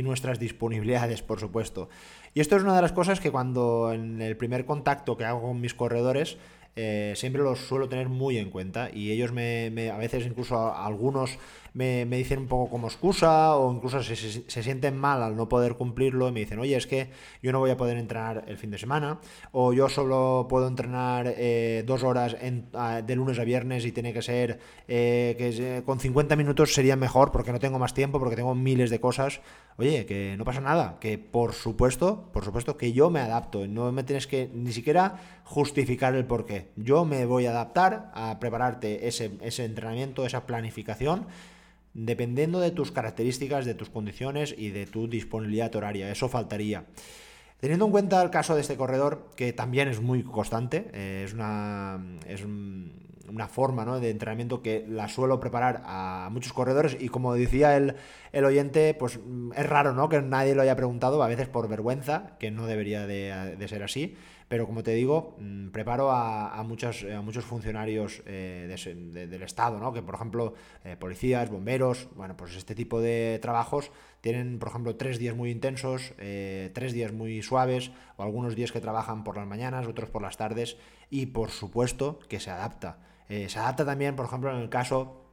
nuestras 0.03 0.39
disponibilidades, 0.41 1.23
por 1.23 1.39
supuesto. 1.39 1.89
Y 2.35 2.41
esto 2.41 2.57
es 2.57 2.63
una 2.63 2.75
de 2.75 2.83
las 2.83 2.93
cosas 2.93 3.21
que 3.21 3.31
cuando 3.31 3.93
en 3.93 4.21
el 4.21 4.37
primer 4.37 4.65
contacto 4.65 5.17
que 5.17 5.25
hago 5.25 5.43
con 5.43 5.61
mis 5.61 5.75
corredores, 5.75 6.39
eh, 6.77 7.13
siempre 7.15 7.43
los 7.43 7.61
suelo 7.61 7.89
tener 7.89 8.09
muy 8.09 8.37
en 8.37 8.51
cuenta 8.51 8.91
y 8.93 9.13
ellos 9.13 9.31
me, 9.31 9.91
a 9.91 9.97
veces 9.97 10.27
incluso 10.27 10.75
algunos 10.75 11.39
me, 11.75 12.07
dicen 12.07 12.39
un 12.39 12.47
poco 12.47 12.71
como 12.71 12.87
excusa 12.87 13.57
o 13.57 13.73
incluso 13.73 14.03
se, 14.03 14.15
se, 14.17 14.63
sienten 14.63 14.97
mal 14.97 15.23
al 15.23 15.37
no 15.37 15.49
poder 15.49 15.75
cumplirlo 15.75 16.29
y 16.29 16.33
me 16.33 16.41
dicen, 16.41 16.61
oye, 16.61 16.77
es 16.77 16.87
que 16.87 17.11
yo 17.43 17.53
no 17.53 17.59
voy 17.59 17.71
a 17.71 17.77
poder 17.77 17.99
entrenar 17.99 18.45
el 18.47 18.57
fin 18.57 18.71
de 18.71 18.79
semana 18.79 19.19
o 19.51 19.73
yo 19.73 19.89
solo 19.89 20.47
puedo 20.49 20.69
entrenar 20.69 21.35
eh, 21.37 21.83
dos 21.85 22.05
horas 22.05 22.37
de 22.39 23.17
lunes 23.17 23.39
a 23.41 23.45
viernes 23.45 23.85
y 23.85 23.93
tiene 23.93 24.13
que 24.13 24.23
ser 24.23 24.61
eh, 24.87 25.35
que 25.37 25.83
con 25.85 25.99
50 25.99 26.37
minutos 26.37 26.73
sería 26.73 26.95
mejor 26.95 27.33
porque 27.33 27.53
no 27.53 27.59
tengo 27.59 27.79
más 27.79 27.93
tiempo, 27.93 28.21
porque 28.21 28.37
tengo 28.37 28.55
miles 28.55 28.91
de 28.91 29.01
cosas. 29.01 29.41
Oye, 29.77 30.07
que 30.07 30.37
no 30.39 30.45
pasa 30.45 30.61
nada, 30.61 30.99
que 31.01 31.19
por 31.19 31.53
supuesto, 31.55 32.31
por 32.33 32.45
supuesto 32.45 32.77
que 32.77 32.93
yo 32.93 33.11
me 33.11 33.19
adapto, 33.19 33.67
no 33.67 33.91
me 33.91 34.05
tienes 34.05 34.29
que 34.29 34.49
ni 34.55 34.73
siquiera 34.73 35.17
justificar 35.43 36.15
el 36.15 36.25
porqué. 36.25 36.69
Yo 36.77 37.05
me 37.05 37.27
voy 37.27 37.47
a 37.47 37.51
adaptar 37.51 38.13
a 38.15 38.39
prepararte 38.39 39.09
ese, 39.09 39.33
ese 39.41 39.65
entrenamiento, 39.65 40.25
esa 40.25 40.47
planificación 40.47 41.27
dependiendo 41.95 42.61
de 42.61 42.73
tus 42.73 42.93
características, 42.93 43.65
de 43.65 43.75
tus 43.75 43.89
condiciones 43.89 44.55
y 44.57 44.71
de 44.71 44.87
tu 44.87 45.09
disponibilidad 45.09 45.75
horaria. 45.75 46.11
Eso 46.11 46.29
faltaría. 46.29 46.85
Teniendo 47.61 47.87
en 47.87 47.93
cuenta 47.93 48.23
el 48.23 48.31
caso 48.31 48.55
de 48.55 48.61
este 48.61 48.77
corredor, 48.77 49.31
que 49.37 49.53
también 49.53 49.89
es 49.89 50.01
muy 50.01 50.23
constante, 50.23 50.91
eh, 50.93 51.23
es, 51.25 51.33
una, 51.33 51.99
es 52.27 52.45
una 52.45 53.49
forma 53.49 53.99
de 54.01 54.11
entrenamiento 54.11 54.61
que 54.61 54.85
la 54.87 55.09
suelo 55.09 55.41
preparar 55.41 55.83
a 55.87 56.29
muchos 56.31 56.53
corredores 56.53 56.97
y 57.01 57.09
como 57.09 57.33
decía 57.33 57.77
el, 57.77 57.95
el, 58.33 58.45
oyente, 58.45 58.93
pues 58.93 59.19
es 59.57 59.67
raro 59.67 59.95
¿no? 59.95 60.09
que 60.11 60.21
nadie 60.21 60.55
lo 60.55 60.63
haya 60.63 60.77
preguntado, 60.77 61.23
a 61.23 61.29
veces 61.29 61.49
por 61.49 61.69
vergüenza, 61.69 62.37
que 62.39 62.51
no 62.51 62.67
debería 62.67 63.07
de, 63.07 63.57
de 63.57 63.69
ser 63.69 63.83
así. 63.83 64.17
Pero 64.49 64.67
como 64.67 64.83
te 64.83 64.93
digo, 64.93 65.37
mm, 65.39 65.69
preparo 65.69 66.11
a, 66.11 66.63
muchos, 66.65 67.05
a 67.05 67.23
muchos 67.23 67.45
funcionarios 67.45 68.23
eh, 68.27 68.67
del 69.13 69.43
Estado, 69.43 69.79
¿no? 69.79 69.93
que 69.93 70.03
por 70.03 70.15
ejemplo, 70.15 70.55
eh, 70.85 70.97
policías, 70.99 71.51
bomberos, 71.51 72.09
bueno, 72.15 72.37
pues 72.37 72.55
este 72.57 72.75
tipo 72.75 73.01
de 73.01 73.39
trabajos 73.41 73.91
tienen, 74.21 74.59
por 74.59 74.69
ejemplo, 74.69 74.97
tres 74.97 75.19
días 75.19 75.35
muy 75.35 75.51
intensos, 75.51 76.13
eh, 76.19 76.71
tres 76.75 76.93
días 76.93 77.13
muy 77.13 77.43
suaves, 77.43 77.91
o 78.17 78.23
algunos 78.23 78.55
días 78.55 78.73
que 78.73 78.81
trabajan 78.81 79.25
por 79.25 79.37
las 79.37 79.47
mañanas, 79.47 79.87
otros 79.87 80.11
por 80.11 80.23
las 80.23 80.37
tardes, 80.37 80.77
y 81.11 81.27
por 81.27 81.51
supuesto 81.51 82.19
que 82.29 82.41
se 82.41 82.51
adapta. 82.51 82.99
se 83.29 83.59
adapta 83.59 83.85
también, 83.85 84.17
por 84.17 84.27
ejemplo, 84.27 84.51
en 84.51 84.61
el 84.61 84.69
caso 84.69 85.25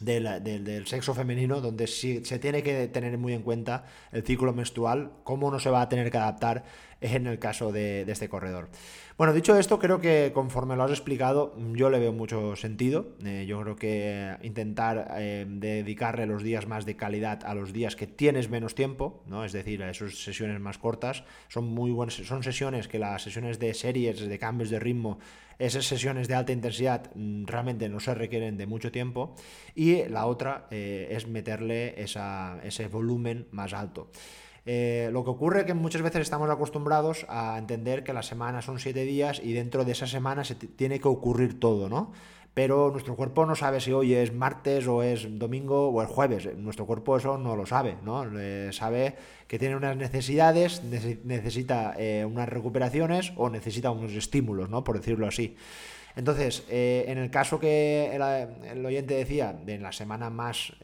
del, 0.00 0.86
sexo 0.86 1.14
femenino, 1.14 1.60
donde 1.60 1.86
sí, 1.86 2.24
se 2.24 2.38
tiene 2.38 2.62
que 2.62 2.88
tener 2.88 3.16
muy 3.18 3.32
en 3.32 3.42
cuenta 3.42 3.84
el 4.12 4.22
ciclo 4.22 4.52
menstrual, 4.52 5.12
cómo 5.24 5.50
no 5.50 5.60
se 5.60 5.70
va 5.70 5.82
a 5.82 5.88
tener 5.88 6.10
que 6.10 6.18
adaptar 6.18 6.64
en 7.04 7.26
el 7.26 7.38
caso 7.38 7.70
de, 7.70 8.02
este 8.02 8.28
corredor. 8.30 8.68
Bueno, 9.18 9.34
dicho 9.34 9.56
esto, 9.58 9.78
creo 9.78 10.00
que 10.00 10.32
conforme 10.32 10.74
lo 10.74 10.84
has 10.84 10.90
explicado, 10.90 11.54
yo 11.74 11.90
le 11.90 11.98
veo 11.98 12.12
mucho 12.12 12.56
sentido. 12.56 13.14
Eh, 13.24 13.44
yo 13.46 13.60
creo 13.60 13.76
que 13.76 14.36
intentar 14.42 15.14
eh, 15.18 15.44
dedicarle 15.46 16.26
los 16.26 16.42
días 16.42 16.66
más 16.66 16.86
de 16.86 16.96
calidad 16.96 17.44
a 17.44 17.54
los 17.54 17.72
días 17.72 17.94
que 17.94 18.06
tienes 18.06 18.48
menos 18.48 18.74
tiempo, 18.74 19.22
¿no? 19.26 19.44
Es 19.44 19.52
decir, 19.52 19.82
a 19.82 19.90
esas 19.90 20.14
sesiones 20.14 20.58
más 20.60 20.78
cortas, 20.78 21.24
son 21.48 21.66
muy 21.66 21.90
buenas, 21.90 22.14
son 22.14 22.42
sesiones 22.42 22.88
que 22.88 22.98
las 22.98 23.22
sesiones 23.22 23.58
de 23.58 23.74
series, 23.74 24.20
de 24.20 24.38
cambios 24.38 24.70
de 24.70 24.80
ritmo, 24.80 25.18
esas 25.58 25.84
sesiones 25.84 26.26
de 26.26 26.34
alta 26.34 26.52
intensidad 26.52 27.10
mm, 27.14 27.44
realmente 27.44 27.88
no 27.88 28.00
se 28.00 28.14
requieren 28.14 28.56
de 28.56 28.66
mucho 28.66 28.90
tiempo. 28.90 29.34
Y 29.74 30.04
la 30.06 30.26
otra 30.26 30.66
eh, 30.70 31.08
es 31.10 31.28
meterle 31.28 31.94
ese 32.02 32.88
volumen 32.88 33.46
más 33.50 33.74
alto. 33.74 34.10
Eh, 34.66 35.10
lo 35.12 35.24
que 35.24 35.30
ocurre 35.30 35.60
es 35.60 35.66
que 35.66 35.74
muchas 35.74 36.02
veces 36.02 36.22
estamos 36.22 36.48
acostumbrados 36.48 37.26
a 37.28 37.58
entender 37.58 38.02
que 38.02 38.14
la 38.14 38.22
semana 38.22 38.62
son 38.62 38.78
siete 38.78 39.04
días 39.04 39.40
y 39.42 39.52
dentro 39.52 39.84
de 39.84 39.92
esa 39.92 40.06
semana 40.06 40.44
se 40.44 40.54
tiene 40.54 41.00
que 41.00 41.08
ocurrir 41.08 41.60
todo, 41.60 41.88
¿no? 41.88 42.12
Pero 42.54 42.90
nuestro 42.92 43.16
cuerpo 43.16 43.46
no 43.46 43.56
sabe 43.56 43.80
si 43.80 43.92
hoy 43.92 44.14
es 44.14 44.32
martes 44.32 44.86
o 44.86 45.02
es 45.02 45.26
domingo 45.40 45.88
o 45.88 46.02
es 46.02 46.08
jueves. 46.08 46.56
Nuestro 46.56 46.86
cuerpo 46.86 47.16
eso 47.16 47.36
no 47.36 47.56
lo 47.56 47.66
sabe, 47.66 47.96
¿no? 48.04 48.24
sabe 48.72 49.16
que 49.48 49.58
tiene 49.58 49.74
unas 49.74 49.96
necesidades, 49.96 50.82
necesita 50.84 51.94
eh, 51.98 52.24
unas 52.24 52.48
recuperaciones 52.48 53.32
o 53.36 53.50
necesita 53.50 53.90
unos 53.90 54.12
estímulos, 54.12 54.70
¿no? 54.70 54.84
Por 54.84 54.98
decirlo 54.98 55.26
así. 55.26 55.56
Entonces, 56.14 56.64
eh, 56.70 57.06
en 57.08 57.18
el 57.18 57.28
caso 57.28 57.58
que 57.58 58.14
el, 58.14 58.86
oyente 58.86 59.14
decía, 59.14 59.52
de 59.52 59.78
la 59.78 59.90
semana 59.90 60.30
más 60.30 60.74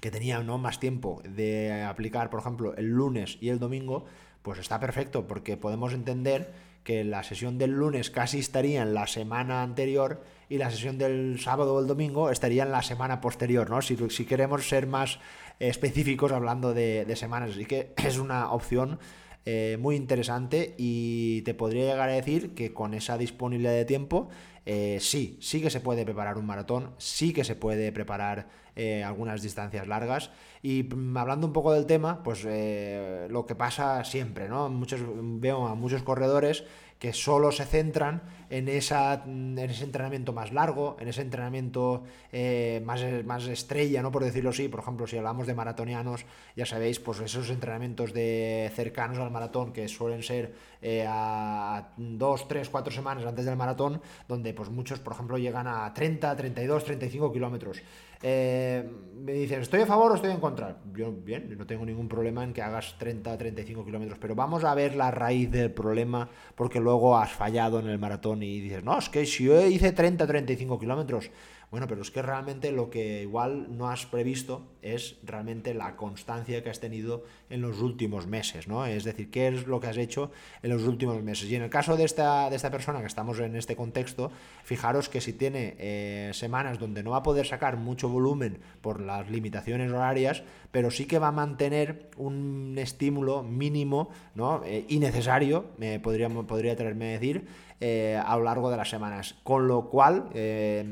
que 0.00 0.10
tenía 0.10 0.40
¿no? 0.40 0.58
más 0.58 0.80
tiempo 0.80 1.22
de 1.24 1.82
aplicar, 1.82 2.30
por 2.30 2.40
ejemplo, 2.40 2.74
el 2.76 2.86
lunes 2.86 3.38
y 3.40 3.48
el 3.50 3.58
domingo, 3.58 4.06
pues 4.42 4.58
está 4.58 4.80
perfecto, 4.80 5.26
porque 5.26 5.56
podemos 5.56 5.92
entender 5.92 6.52
que 6.84 7.04
la 7.04 7.22
sesión 7.22 7.58
del 7.58 7.72
lunes 7.72 8.10
casi 8.10 8.38
estaría 8.38 8.82
en 8.82 8.94
la 8.94 9.06
semana 9.06 9.62
anterior 9.62 10.22
y 10.48 10.58
la 10.58 10.70
sesión 10.70 10.98
del 10.98 11.38
sábado 11.38 11.74
o 11.74 11.80
el 11.80 11.86
domingo 11.86 12.30
estaría 12.30 12.62
en 12.62 12.72
la 12.72 12.82
semana 12.82 13.20
posterior, 13.20 13.68
¿no? 13.68 13.82
Si, 13.82 13.96
si 14.08 14.24
queremos 14.24 14.68
ser 14.68 14.86
más 14.86 15.20
específicos 15.58 16.32
hablando 16.32 16.72
de, 16.72 17.14
semanas. 17.16 17.50
Así 17.50 17.66
que 17.66 17.92
es 18.04 18.18
una 18.18 18.50
opción 18.50 18.98
eh, 19.46 19.78
muy 19.80 19.96
interesante 19.96 20.74
y 20.76 21.42
te 21.42 21.54
podría 21.54 21.84
llegar 21.84 22.10
a 22.10 22.12
decir 22.12 22.54
que 22.54 22.74
con 22.74 22.92
esa 22.92 23.16
disponibilidad 23.16 23.72
de 23.72 23.86
tiempo 23.86 24.28
eh, 24.66 24.98
sí, 25.00 25.38
sí 25.40 25.62
que 25.62 25.70
se 25.70 25.80
puede 25.80 26.04
preparar 26.04 26.36
un 26.36 26.44
maratón, 26.44 26.90
sí 26.98 27.32
que 27.32 27.42
se 27.44 27.56
puede 27.56 27.90
preparar 27.90 28.48
eh, 28.76 29.02
algunas 29.02 29.40
distancias 29.42 29.88
largas. 29.88 30.30
Y 30.62 30.82
mm, 30.82 31.16
hablando 31.16 31.46
un 31.46 31.54
poco 31.54 31.72
del 31.72 31.86
tema, 31.86 32.22
pues 32.22 32.44
lo 32.44 33.46
que 33.46 33.54
pasa 33.54 34.04
siempre, 34.04 34.48
¿no? 34.48 34.68
Muchos, 34.68 35.00
veo 35.40 35.66
a 35.66 35.74
muchos 35.74 36.02
corredores 36.02 36.64
que 37.00 37.14
solo 37.14 37.50
se 37.50 37.64
centran 37.64 38.20
en, 38.50 38.68
esa, 38.68 39.24
en 39.24 39.58
ese 39.58 39.84
entrenamiento 39.84 40.34
más 40.34 40.52
largo, 40.52 40.98
en 41.00 41.08
ese 41.08 41.22
entrenamiento 41.22 42.04
eh, 42.30 42.82
más, 42.84 43.02
más 43.24 43.46
estrella, 43.46 44.02
¿no? 44.02 44.12
por 44.12 44.22
decirlo 44.22 44.50
así. 44.50 44.68
Por 44.68 44.80
ejemplo, 44.80 45.06
si 45.06 45.16
hablamos 45.16 45.46
de 45.46 45.54
maratonianos, 45.54 46.26
ya 46.54 46.66
sabéis, 46.66 47.00
pues 47.00 47.20
esos 47.20 47.48
entrenamientos 47.48 48.12
de 48.12 48.70
cercanos 48.76 49.18
al 49.18 49.30
maratón 49.30 49.72
que 49.72 49.88
suelen 49.88 50.22
ser 50.22 50.54
eh, 50.82 51.06
a 51.08 51.88
dos, 51.96 52.46
tres, 52.46 52.68
cuatro 52.68 52.92
semanas 52.92 53.24
antes 53.24 53.46
del 53.46 53.56
maratón, 53.56 54.02
donde 54.28 54.52
pues 54.52 54.68
muchos, 54.68 54.98
por 55.00 55.14
ejemplo, 55.14 55.38
llegan 55.38 55.66
a 55.68 55.94
30, 55.94 56.36
32, 56.36 56.84
35 56.84 57.32
kilómetros. 57.32 57.80
Eh, 58.22 58.84
me 59.20 59.32
dicen, 59.32 59.60
¿estoy 59.60 59.80
a 59.80 59.86
favor 59.86 60.12
o 60.12 60.14
estoy 60.14 60.30
en 60.30 60.40
contra? 60.40 60.78
Yo, 60.94 61.12
bien, 61.12 61.54
no 61.56 61.66
tengo 61.66 61.84
ningún 61.84 62.08
problema 62.08 62.44
en 62.44 62.52
que 62.52 62.62
hagas 62.62 62.96
30, 62.98 63.36
35 63.36 63.84
kilómetros, 63.84 64.18
pero 64.18 64.34
vamos 64.34 64.64
a 64.64 64.74
ver 64.74 64.94
la 64.94 65.10
raíz 65.10 65.50
del 65.50 65.70
problema, 65.70 66.28
porque 66.54 66.80
luego 66.80 67.16
has 67.16 67.30
fallado 67.30 67.80
en 67.80 67.88
el 67.88 67.98
maratón 67.98 68.42
y 68.42 68.60
dices, 68.60 68.84
no, 68.84 68.98
es 68.98 69.08
que 69.08 69.24
si 69.26 69.44
yo 69.44 69.66
hice 69.66 69.92
30, 69.92 70.26
35 70.26 70.78
kilómetros, 70.78 71.30
bueno, 71.70 71.86
pero 71.86 72.02
es 72.02 72.10
que 72.10 72.22
realmente 72.22 72.72
lo 72.72 72.90
que 72.90 73.22
igual 73.22 73.76
no 73.76 73.88
has 73.90 74.04
previsto 74.06 74.66
es 74.82 75.18
realmente 75.22 75.72
la 75.72 75.96
constancia 75.96 76.62
que 76.62 76.70
has 76.70 76.80
tenido 76.80 77.24
en 77.50 77.60
los 77.60 77.80
últimos 77.80 78.26
meses, 78.26 78.68
¿no? 78.68 78.86
Es 78.86 79.04
decir, 79.04 79.30
qué 79.30 79.48
es 79.48 79.66
lo 79.66 79.80
que 79.80 79.88
has 79.88 79.96
hecho 79.96 80.30
en 80.62 80.70
los 80.70 80.84
últimos 80.84 81.22
meses. 81.22 81.50
Y 81.50 81.56
en 81.56 81.62
el 81.62 81.70
caso 81.70 81.96
de 81.96 82.04
esta, 82.04 82.48
de 82.48 82.56
esta 82.56 82.70
persona 82.70 83.00
que 83.00 83.06
estamos 83.06 83.38
en 83.40 83.56
este 83.56 83.76
contexto, 83.76 84.30
fijaros 84.64 85.08
que 85.08 85.20
si 85.20 85.32
tiene 85.32 85.74
eh, 85.78 86.30
semanas 86.32 86.78
donde 86.78 87.02
no 87.02 87.10
va 87.10 87.18
a 87.18 87.22
poder 87.22 87.46
sacar 87.46 87.76
mucho 87.76 88.08
volumen 88.08 88.58
por 88.80 89.00
las 89.00 89.28
limitaciones 89.28 89.90
horarias, 89.92 90.42
pero 90.70 90.90
sí 90.90 91.06
que 91.06 91.18
va 91.18 91.28
a 91.28 91.32
mantener 91.32 92.10
un 92.16 92.76
estímulo 92.78 93.42
mínimo, 93.42 94.10
¿no? 94.34 94.62
Eh, 94.64 94.84
y 94.88 94.98
necesario, 95.00 95.66
me 95.78 95.98
podría, 96.00 96.28
podría 96.28 96.76
traerme 96.76 97.08
a 97.08 97.12
decir, 97.18 97.46
eh, 97.82 98.20
a 98.22 98.36
lo 98.36 98.44
largo 98.44 98.70
de 98.70 98.76
las 98.76 98.90
semanas. 98.90 99.36
Con 99.42 99.66
lo 99.66 99.88
cual, 99.88 100.28
eh, 100.34 100.84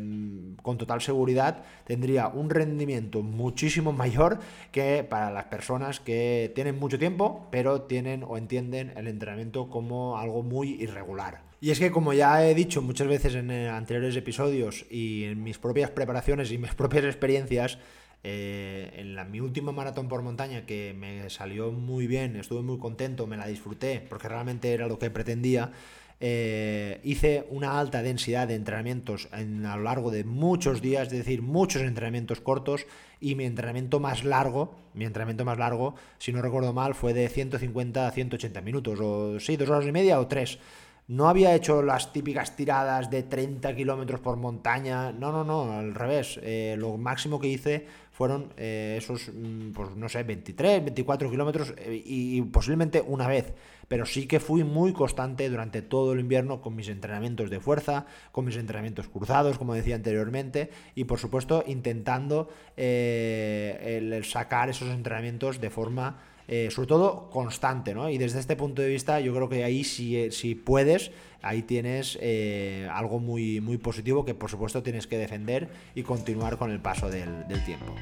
con 0.62 0.78
total 0.78 1.02
seguridad, 1.02 1.62
tendría 1.84 2.28
un 2.28 2.48
rendimiento 2.48 3.20
muchísimo 3.20 3.92
mayor 3.92 4.38
que 4.72 5.04
para 5.04 5.30
las 5.30 5.44
personas 5.44 6.00
que 6.00 6.47
tienen 6.48 6.78
mucho 6.78 6.98
tiempo, 6.98 7.46
pero 7.50 7.82
tienen 7.82 8.24
o 8.26 8.36
entienden 8.36 8.92
el 8.96 9.08
entrenamiento 9.08 9.68
como 9.68 10.18
algo 10.18 10.42
muy 10.42 10.70
irregular. 10.80 11.42
Y 11.60 11.70
es 11.70 11.78
que 11.78 11.90
como 11.90 12.12
ya 12.12 12.48
he 12.48 12.54
dicho 12.54 12.82
muchas 12.82 13.08
veces 13.08 13.34
en 13.34 13.50
anteriores 13.50 14.14
episodios 14.16 14.86
y 14.90 15.24
en 15.24 15.42
mis 15.42 15.58
propias 15.58 15.90
preparaciones 15.90 16.52
y 16.52 16.58
mis 16.58 16.74
propias 16.74 17.04
experiencias, 17.04 17.78
eh, 18.24 18.92
en 18.96 19.14
la, 19.14 19.24
mi 19.24 19.40
última 19.40 19.70
maratón 19.72 20.08
por 20.08 20.22
montaña 20.22 20.66
que 20.66 20.94
me 20.98 21.30
salió 21.30 21.70
muy 21.70 22.06
bien, 22.06 22.36
estuve 22.36 22.62
muy 22.62 22.78
contento, 22.78 23.26
me 23.26 23.36
la 23.36 23.46
disfruté 23.46 24.04
porque 24.08 24.28
realmente 24.28 24.72
era 24.72 24.86
lo 24.88 24.98
que 24.98 25.10
pretendía. 25.10 25.72
Eh, 26.20 27.00
hice 27.04 27.46
una 27.50 27.78
alta 27.78 28.02
densidad 28.02 28.48
de 28.48 28.56
entrenamientos 28.56 29.28
en, 29.32 29.64
a 29.66 29.76
lo 29.76 29.84
largo 29.84 30.10
de 30.10 30.24
muchos 30.24 30.82
días, 30.82 31.06
es 31.08 31.18
decir, 31.18 31.42
muchos 31.42 31.82
entrenamientos 31.82 32.40
cortos 32.40 32.86
y 33.20 33.36
mi 33.36 33.44
entrenamiento 33.44 34.00
más 34.00 34.24
largo, 34.24 34.74
mi 34.94 35.04
entrenamiento 35.04 35.44
más 35.44 35.58
largo, 35.58 35.94
si 36.18 36.32
no 36.32 36.42
recuerdo 36.42 36.72
mal, 36.72 36.94
fue 36.94 37.14
de 37.14 37.28
150 37.28 38.08
a 38.08 38.10
180 38.10 38.60
minutos, 38.62 38.98
o 39.00 39.38
sí, 39.38 39.56
dos 39.56 39.68
horas 39.68 39.86
y 39.86 39.92
media 39.92 40.18
o 40.18 40.26
tres. 40.26 40.58
No 41.06 41.28
había 41.28 41.54
hecho 41.54 41.82
las 41.82 42.12
típicas 42.12 42.54
tiradas 42.54 43.08
de 43.08 43.22
30 43.22 43.74
kilómetros 43.74 44.20
por 44.20 44.36
montaña, 44.36 45.10
no, 45.12 45.32
no, 45.32 45.42
no, 45.42 45.72
al 45.72 45.94
revés. 45.94 46.38
Eh, 46.42 46.76
lo 46.78 46.98
máximo 46.98 47.40
que 47.40 47.48
hice 47.48 47.86
fueron 48.18 48.52
eh, 48.56 48.96
esos, 48.98 49.30
mm, 49.32 49.70
pues 49.70 49.94
no 49.94 50.08
sé, 50.08 50.24
23, 50.24 50.82
24 50.86 51.30
kilómetros 51.30 51.72
y 51.86 52.42
posiblemente 52.42 53.00
una 53.00 53.28
vez. 53.28 53.54
Pero 53.86 54.06
sí 54.06 54.26
que 54.26 54.40
fui 54.40 54.64
muy 54.64 54.92
constante 54.92 55.48
durante 55.48 55.82
todo 55.82 56.14
el 56.14 56.18
invierno 56.18 56.60
con 56.60 56.74
mis 56.74 56.88
entrenamientos 56.88 57.48
de 57.48 57.60
fuerza, 57.60 58.06
con 58.32 58.44
mis 58.44 58.56
entrenamientos 58.56 59.06
cruzados, 59.06 59.56
como 59.56 59.72
decía 59.72 59.94
anteriormente, 59.94 60.70
y 60.96 61.04
por 61.04 61.20
supuesto 61.20 61.62
intentando 61.64 62.48
eh, 62.76 64.00
el 64.02 64.24
sacar 64.24 64.68
esos 64.68 64.88
entrenamientos 64.88 65.60
de 65.60 65.70
forma, 65.70 66.18
eh, 66.48 66.70
sobre 66.70 66.88
todo, 66.88 67.30
constante, 67.30 67.94
¿no? 67.94 68.10
Y 68.10 68.18
desde 68.18 68.40
este 68.40 68.56
punto 68.56 68.82
de 68.82 68.88
vista, 68.88 69.20
yo 69.20 69.34
creo 69.34 69.48
que 69.48 69.64
ahí 69.64 69.84
si, 69.84 70.30
si 70.32 70.54
puedes, 70.54 71.12
ahí 71.42 71.62
tienes 71.62 72.18
eh, 72.20 72.88
algo 72.92 73.20
muy, 73.20 73.60
muy 73.60 73.78
positivo 73.78 74.24
que 74.24 74.34
por 74.34 74.50
supuesto 74.50 74.82
tienes 74.82 75.06
que 75.06 75.18
defender 75.18 75.68
y 75.94 76.02
continuar 76.02 76.58
con 76.58 76.70
el 76.70 76.80
paso 76.80 77.08
del 77.10 77.64
tiempo. 77.64 77.94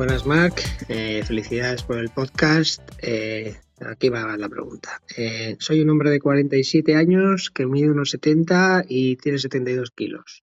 Buenas, 0.00 0.24
Marc. 0.24 0.62
Eh, 0.88 1.22
felicidades 1.26 1.82
por 1.82 1.98
el 1.98 2.08
podcast. 2.08 2.80
Eh, 3.02 3.54
aquí 3.80 4.08
va 4.08 4.34
la 4.38 4.48
pregunta. 4.48 5.02
Eh, 5.14 5.56
soy 5.58 5.82
un 5.82 5.90
hombre 5.90 6.08
de 6.08 6.20
47 6.20 6.94
años 6.94 7.50
que 7.50 7.66
mide 7.66 7.90
unos 7.90 8.08
70 8.12 8.84
y 8.88 9.16
tiene 9.16 9.38
72 9.38 9.90
kilos. 9.90 10.42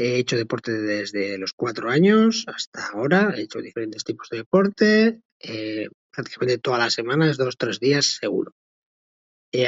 He 0.00 0.16
hecho 0.16 0.38
deporte 0.38 0.72
desde 0.72 1.36
los 1.36 1.52
4 1.52 1.90
años 1.90 2.44
hasta 2.46 2.86
ahora. 2.86 3.34
He 3.36 3.42
hecho 3.42 3.60
diferentes 3.60 4.02
tipos 4.02 4.30
de 4.30 4.38
deporte. 4.38 5.20
prácticamente 6.10 6.56
todas 6.56 6.80
las 6.80 6.94
semanas, 6.94 7.36
dos 7.36 7.58
tres 7.58 7.80
días 7.80 8.16
seguro. 8.18 8.54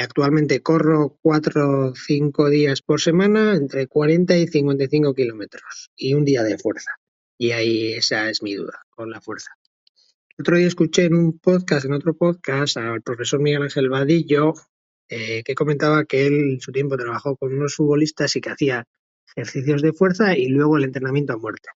actualmente 0.01 0.63
corro 0.63 1.19
4 1.21 1.89
o 1.89 1.95
5 1.95 2.49
días 2.49 2.81
por 2.81 2.99
semana, 2.99 3.53
entre 3.53 3.85
40 3.85 4.35
y 4.37 4.47
55 4.47 5.13
kilómetros 5.13 5.91
y 5.95 6.15
un 6.15 6.25
día 6.25 6.41
de 6.41 6.57
fuerza. 6.57 6.91
Y 7.37 7.51
ahí 7.51 7.93
esa 7.93 8.27
es 8.31 8.41
mi 8.41 8.55
duda 8.55 8.81
con 8.89 9.11
la 9.11 9.21
fuerza. 9.21 9.51
El 10.35 10.41
otro 10.41 10.57
día 10.57 10.65
escuché 10.65 11.03
en 11.05 11.13
un 11.13 11.37
podcast, 11.37 11.85
en 11.85 11.93
otro 11.93 12.15
podcast, 12.15 12.77
al 12.77 13.03
profesor 13.03 13.39
Miguel 13.39 13.61
Ángel 13.61 13.87
Vadillo, 13.87 14.55
eh, 15.09 15.43
que 15.43 15.53
comentaba 15.53 16.05
que 16.05 16.25
él 16.25 16.53
en 16.53 16.59
su 16.59 16.71
tiempo 16.71 16.97
trabajó 16.97 17.37
con 17.37 17.53
unos 17.53 17.75
futbolistas 17.75 18.35
y 18.35 18.41
que 18.41 18.49
hacía 18.49 18.87
ejercicios 19.35 19.81
de 19.81 19.93
fuerza 19.93 20.37
y 20.37 20.47
luego 20.47 20.77
el 20.77 20.85
entrenamiento 20.85 21.33
a 21.33 21.37
muerte. 21.37 21.69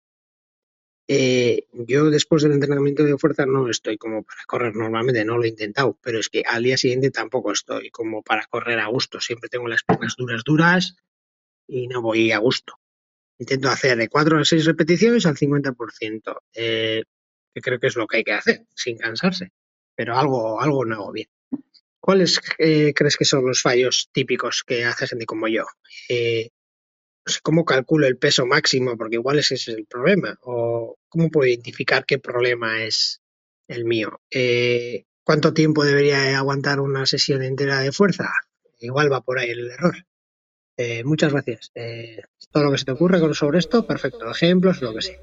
Eh, 1.09 1.67
yo 1.73 2.11
después 2.11 2.43
del 2.43 2.53
entrenamiento 2.53 3.05
de 3.05 3.17
fuerza 3.17 3.47
no 3.47 3.71
estoy 3.71 3.97
como 3.97 4.25
para 4.25 4.43
correr 4.47 4.75
normalmente, 4.75 5.25
no 5.25 5.39
lo 5.39 5.45
he 5.45 5.49
intentado, 5.49 5.97
pero 6.03 6.19
es 6.19 6.29
que 6.29 6.43
al 6.45 6.65
día 6.65 6.77
siguiente 6.77 7.11
tampoco 7.11 7.53
estoy 7.53 7.91
como 7.91 8.23
para 8.23 8.47
correr 8.47 8.81
a 8.81 8.89
gusto. 8.89 9.21
Siempre 9.21 9.49
tengo 9.49 9.69
las 9.69 9.85
piernas 9.85 10.17
duras, 10.17 10.43
duras 10.45 10.97
y 11.69 11.87
no 11.87 12.03
voy 12.03 12.33
a 12.33 12.39
gusto. 12.39 12.75
Intento 13.39 13.69
hacer 13.69 13.97
de 13.99 14.09
4 14.09 14.39
a 14.39 14.45
6 14.45 14.65
repeticiones 14.65 15.27
al 15.27 15.37
50%, 15.37 16.43
eh, 16.55 17.05
que 17.55 17.61
creo 17.61 17.79
que 17.79 17.87
es 17.87 17.97
lo 17.97 18.07
que 18.07 18.19
hay 18.19 18.25
que 18.25 18.33
hacer, 18.33 18.67
sin 18.75 18.97
cansarse. 18.97 19.53
Pero 19.95 20.17
algo, 20.19 20.61
algo 20.61 20.85
no 20.85 20.97
hago 20.97 21.13
bien. 21.13 21.29
¿Cuáles 22.01 22.41
eh, 22.59 22.95
crees 22.95 23.17
que 23.17 23.25
son 23.25 23.45
los 23.47 23.63
fallos 23.63 24.11
típicos 24.13 24.63
que 24.65 24.85
hace 24.85 25.07
gente 25.07 25.27
como 25.27 25.49
yo? 25.49 25.65
Eh, 26.09 26.51
cómo 27.43 27.65
calculo 27.65 28.07
el 28.07 28.19
peso 28.19 28.47
máximo, 28.47 28.97
porque 28.97 29.17
igual 29.17 29.39
ese 29.39 29.55
es 29.55 29.69
el 29.69 29.87
problema. 29.87 30.39
O 30.43 30.97
cómo 31.09 31.31
puedo 31.31 31.49
identificar 31.49 32.05
qué 32.05 32.19
problema 32.19 32.83
es 32.85 33.21
el 33.69 33.85
mío. 33.85 34.21
¿Cuánto 35.27 35.53
tiempo 35.53 35.85
debería 35.85 36.39
aguantar 36.39 36.79
una 36.79 37.05
sesión 37.05 37.43
entera 37.43 37.81
de 37.81 37.91
fuerza? 37.91 38.31
Igual 38.79 39.13
va 39.13 39.23
por 39.23 39.41
ahí 39.41 39.51
el 39.51 39.71
error. 39.71 40.07
Eh, 40.77 41.03
muchas 41.05 41.33
gracias. 41.33 41.73
Eh, 41.75 42.23
todo 42.53 42.65
lo 42.65 42.71
que 42.71 42.79
se 42.79 42.85
te 42.85 42.93
ocurre 42.93 43.35
sobre 43.35 43.59
esto, 43.59 43.87
perfecto. 43.87 44.31
Ejemplos, 44.31 44.81
lo 44.83 44.95
que 44.95 45.03
sea. 45.03 45.19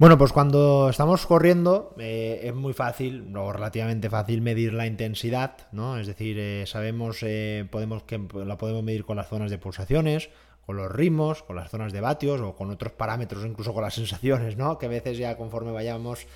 Bueno, 0.00 0.16
pues 0.16 0.32
cuando 0.32 0.88
estamos 0.88 1.26
corriendo 1.26 1.94
eh, 1.98 2.40
es 2.44 2.54
muy 2.54 2.72
fácil, 2.72 3.36
o 3.36 3.52
relativamente 3.52 4.08
fácil, 4.08 4.40
medir 4.40 4.72
la 4.72 4.86
intensidad, 4.86 5.58
¿no? 5.72 5.98
Es 5.98 6.06
decir, 6.06 6.66
sabemos 6.66 7.20
podemos 7.70 8.04
que 8.04 8.18
la 8.46 8.56
podemos 8.56 8.82
medir 8.82 9.04
con 9.04 9.18
las 9.18 9.28
zonas 9.28 9.50
de 9.50 9.58
pulsaciones, 9.58 10.30
con 10.64 10.78
los 10.78 10.90
ritmos, 10.90 11.42
con 11.42 11.56
las 11.56 11.70
zonas 11.70 11.92
de 11.92 12.00
vatios 12.00 12.40
o 12.40 12.56
con 12.56 12.70
otros 12.70 12.92
parámetros, 12.92 13.44
incluso 13.44 13.74
con 13.74 13.82
las 13.82 13.92
sensaciones, 14.00 14.56
¿no? 14.56 14.78
Que 14.78 14.86
a 14.86 14.88
veces 14.88 15.18
ya 15.18 15.36
conforme 15.36 15.70
vayamos 15.70 16.26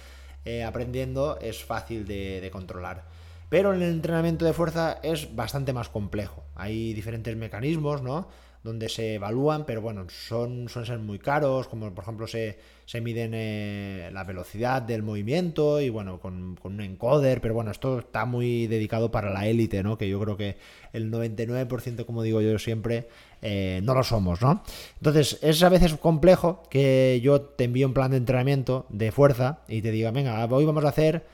aprendiendo 0.67 1.39
es 1.41 1.65
fácil 1.65 2.05
de 2.07 2.51
controlar. 2.53 3.05
Pero 3.49 3.73
en 3.73 3.81
el 3.81 3.95
entrenamiento 3.95 4.45
de 4.45 4.53
fuerza 4.53 4.99
es 5.03 5.35
bastante 5.35 5.73
más 5.73 5.89
complejo. 5.89 6.45
Hay 6.55 6.93
diferentes 6.93 7.35
mecanismos, 7.35 8.03
¿no? 8.03 8.29
Donde 8.65 8.89
se 8.89 9.15
evalúan, 9.15 9.65
pero 9.65 9.81
bueno, 9.81 10.07
son, 10.09 10.69
suelen 10.69 10.87
ser 10.87 10.99
muy 10.99 11.21
caros, 11.21 11.69
como 11.69 11.95
por 11.95 12.03
ejemplo 12.03 12.27
se, 12.27 12.59
se 12.87 13.01
miden 13.01 13.33
eh, 13.35 14.11
la 14.13 14.25
velocidad 14.25 14.83
del 14.83 15.03
movimiento 15.03 15.81
y 15.81 15.89
bueno, 15.89 16.19
con, 16.19 16.59
un 16.63 16.81
encoder, 16.81 17.41
pero 17.41 17.55
bueno, 17.55 17.71
esto 17.71 18.01
está 18.01 18.25
muy 18.25 18.67
dedicado 18.67 19.11
para 19.11 19.31
la 19.31 19.47
élite, 19.47 19.83
¿no? 19.83 19.97
Que 19.97 20.09
yo 20.09 20.21
creo 20.21 20.37
que 20.37 20.57
el 20.93 21.11
99%, 21.11 22.05
como 22.05 22.23
digo 22.23 22.41
yo 22.41 22.59
siempre, 22.59 23.09
eh, 23.43 23.81
no 23.85 23.95
lo 23.95 24.03
somos, 24.03 24.43
¿no? 24.43 24.63
Entonces, 24.97 25.39
es 25.43 25.63
a 25.63 25.69
veces 25.69 25.95
complejo 25.95 26.63
que 26.69 27.21
yo 27.23 27.41
te 27.41 27.65
envíe 27.65 27.85
un 27.85 27.95
plan 27.95 28.11
de 28.11 28.19
entrenamiento 28.19 28.87
de 28.89 29.13
fuerza 29.13 29.61
y 29.69 29.81
te 29.81 29.91
diga, 29.91 30.11
venga, 30.11 30.45
hoy 30.47 30.65
vamos 30.65 30.85
a 30.85 30.89
hacer 30.89 31.25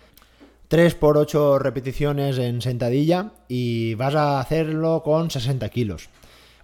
3 0.68 0.94
por 0.94 1.18
8 1.18 1.58
repeticiones 1.58 2.38
en 2.38 2.62
sentadilla 2.62 3.32
y 3.48 3.94
vas 3.94 4.14
a 4.14 4.38
hacerlo 4.38 5.02
con 5.02 5.30
60 5.30 5.68
kilos. 5.70 6.08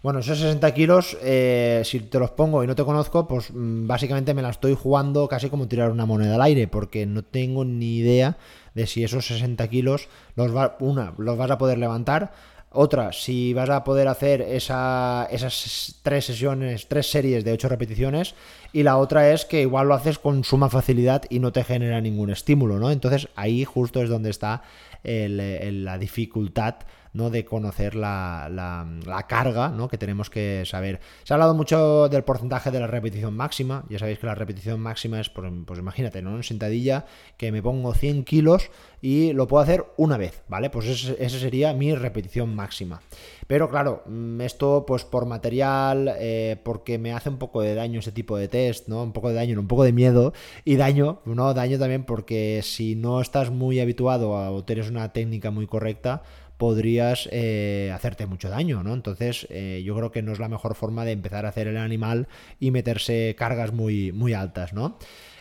Bueno, 0.02 0.20
esos 0.20 0.38
60 0.38 0.72
kilos, 0.74 1.16
eh, 1.22 1.82
si 1.84 2.00
te 2.00 2.18
los 2.18 2.30
pongo 2.30 2.62
y 2.62 2.66
no 2.66 2.74
te 2.74 2.84
conozco, 2.84 3.26
pues 3.26 3.50
mm, 3.52 3.86
básicamente 3.86 4.34
me 4.34 4.42
la 4.42 4.50
estoy 4.50 4.74
jugando 4.74 5.26
casi 5.26 5.48
como 5.48 5.68
tirar 5.68 5.90
una 5.90 6.06
moneda 6.06 6.36
al 6.36 6.42
aire, 6.42 6.68
porque 6.68 7.06
no 7.06 7.24
tengo 7.24 7.64
ni 7.64 7.96
idea 7.98 8.36
de 8.74 8.86
si 8.86 9.02
esos 9.02 9.26
60 9.26 9.66
kilos, 9.68 10.08
los 10.34 10.54
va, 10.54 10.76
una, 10.80 11.14
los 11.18 11.36
vas 11.36 11.50
a 11.50 11.58
poder 11.58 11.78
levantar, 11.78 12.32
otra, 12.70 13.12
si 13.12 13.54
vas 13.54 13.70
a 13.70 13.84
poder 13.84 14.06
hacer 14.06 14.42
esa, 14.42 15.26
esas 15.30 15.96
tres 16.02 16.26
sesiones, 16.26 16.88
tres 16.88 17.10
series 17.10 17.42
de 17.42 17.52
ocho 17.52 17.70
repeticiones. 17.70 18.34
Y 18.72 18.82
la 18.82 18.98
otra 18.98 19.32
es 19.32 19.46
que 19.46 19.62
igual 19.62 19.88
lo 19.88 19.94
haces 19.94 20.18
con 20.18 20.44
suma 20.44 20.68
facilidad 20.68 21.22
y 21.30 21.38
no 21.38 21.52
te 21.52 21.64
genera 21.64 22.02
ningún 22.02 22.28
estímulo, 22.28 22.78
¿no? 22.78 22.90
Entonces 22.90 23.28
ahí 23.34 23.64
justo 23.64 24.02
es 24.02 24.10
donde 24.10 24.28
está 24.28 24.62
la 25.04 25.98
dificultad 25.98 26.74
¿no? 27.16 27.30
de 27.30 27.44
conocer 27.44 27.94
la, 27.94 28.48
la, 28.50 29.26
carga 29.26 29.70
¿no? 29.70 29.88
que 29.88 29.98
tenemos 29.98 30.30
que 30.30 30.62
saber. 30.66 31.00
Se 31.24 31.32
ha 31.32 31.36
hablado 31.36 31.54
mucho 31.54 32.08
del 32.08 32.22
porcentaje 32.22 32.70
de 32.70 32.78
la 32.78 32.86
repetición 32.86 33.34
máxima. 33.34 33.84
Ya 33.88 33.98
sabéis 33.98 34.18
que 34.18 34.26
la 34.26 34.34
repetición 34.34 34.80
máxima 34.80 35.20
es, 35.20 35.30
pues, 35.30 35.50
pues 35.66 35.78
imagínate, 35.78 36.22
¿no? 36.22 36.36
en 36.36 36.42
sentadilla 36.42 37.06
que 37.36 37.50
me 37.50 37.62
pongo 37.62 37.94
100 37.94 38.24
kilos 38.24 38.70
y 39.00 39.32
lo 39.32 39.46
puedo 39.46 39.62
hacer 39.62 39.84
una 39.96 40.16
vez, 40.16 40.42
¿vale? 40.48 40.70
Pues 40.70 40.86
esa 41.18 41.38
sería 41.38 41.72
mi 41.72 41.94
repetición 41.94 42.54
máxima. 42.54 43.00
Pero 43.46 43.70
claro, 43.70 44.02
mm, 44.06 44.40
esto 44.40 44.84
pues 44.86 45.04
por 45.04 45.26
material, 45.26 46.16
eh, 46.18 46.56
porque 46.64 46.98
me 46.98 47.12
hace 47.12 47.28
un 47.28 47.38
poco 47.38 47.60
de 47.60 47.74
daño 47.74 48.00
ese 48.00 48.12
tipo 48.12 48.36
de 48.36 48.48
test, 48.48 48.88
¿no? 48.88 49.02
Un 49.02 49.12
poco 49.12 49.28
de 49.28 49.34
daño, 49.34 49.58
un 49.60 49.68
poco 49.68 49.84
de 49.84 49.92
miedo 49.92 50.32
y 50.64 50.76
daño, 50.76 51.20
¿no? 51.24 51.54
Daño 51.54 51.78
también 51.78 52.04
porque 52.04 52.60
si 52.64 52.96
no 52.96 53.20
estás 53.20 53.50
muy 53.50 53.80
habituado 53.80 54.30
o 54.30 54.64
tienes 54.64 54.90
una 54.90 55.12
técnica 55.12 55.50
muy 55.50 55.66
correcta, 55.66 56.22
podrías 56.56 57.28
eh, 57.32 57.92
hacerte 57.94 58.26
mucho 58.26 58.48
daño, 58.48 58.82
¿no? 58.82 58.94
Entonces 58.94 59.46
eh, 59.50 59.82
yo 59.84 59.94
creo 59.96 60.10
que 60.10 60.22
no 60.22 60.32
es 60.32 60.38
la 60.38 60.48
mejor 60.48 60.74
forma 60.74 61.04
de 61.04 61.12
empezar 61.12 61.46
a 61.46 61.50
hacer 61.50 61.66
el 61.66 61.76
animal 61.76 62.28
y 62.60 62.70
meterse 62.70 63.34
cargas 63.38 63.72
muy, 63.72 64.12
muy 64.12 64.32
altas, 64.32 64.72
¿no? 64.72 64.98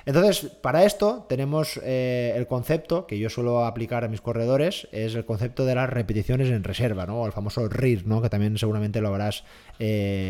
Entonces, 0.08 0.51
para 0.62 0.84
esto 0.84 1.25
tenemos 1.28 1.80
eh, 1.84 2.34
el 2.36 2.45
concepto 2.45 3.08
que 3.08 3.17
yo 3.17 3.28
suelo 3.32 3.65
aplicar 3.65 4.04
a 4.04 4.08
mis 4.08 4.21
corredores, 4.21 4.88
es 4.91 5.15
el 5.15 5.25
concepto 5.25 5.65
de 5.65 5.73
las 5.73 5.89
repeticiones 5.89 6.49
en 6.49 6.63
reserva, 6.63 7.08
¿no? 7.08 7.25
El 7.25 7.32
famoso 7.32 7.67
RIR, 7.67 8.06
¿no? 8.06 8.21
Que 8.21 8.30
también 8.30 8.56
seguramente 8.60 9.01
lo 9.01 9.08
habrás 9.08 9.43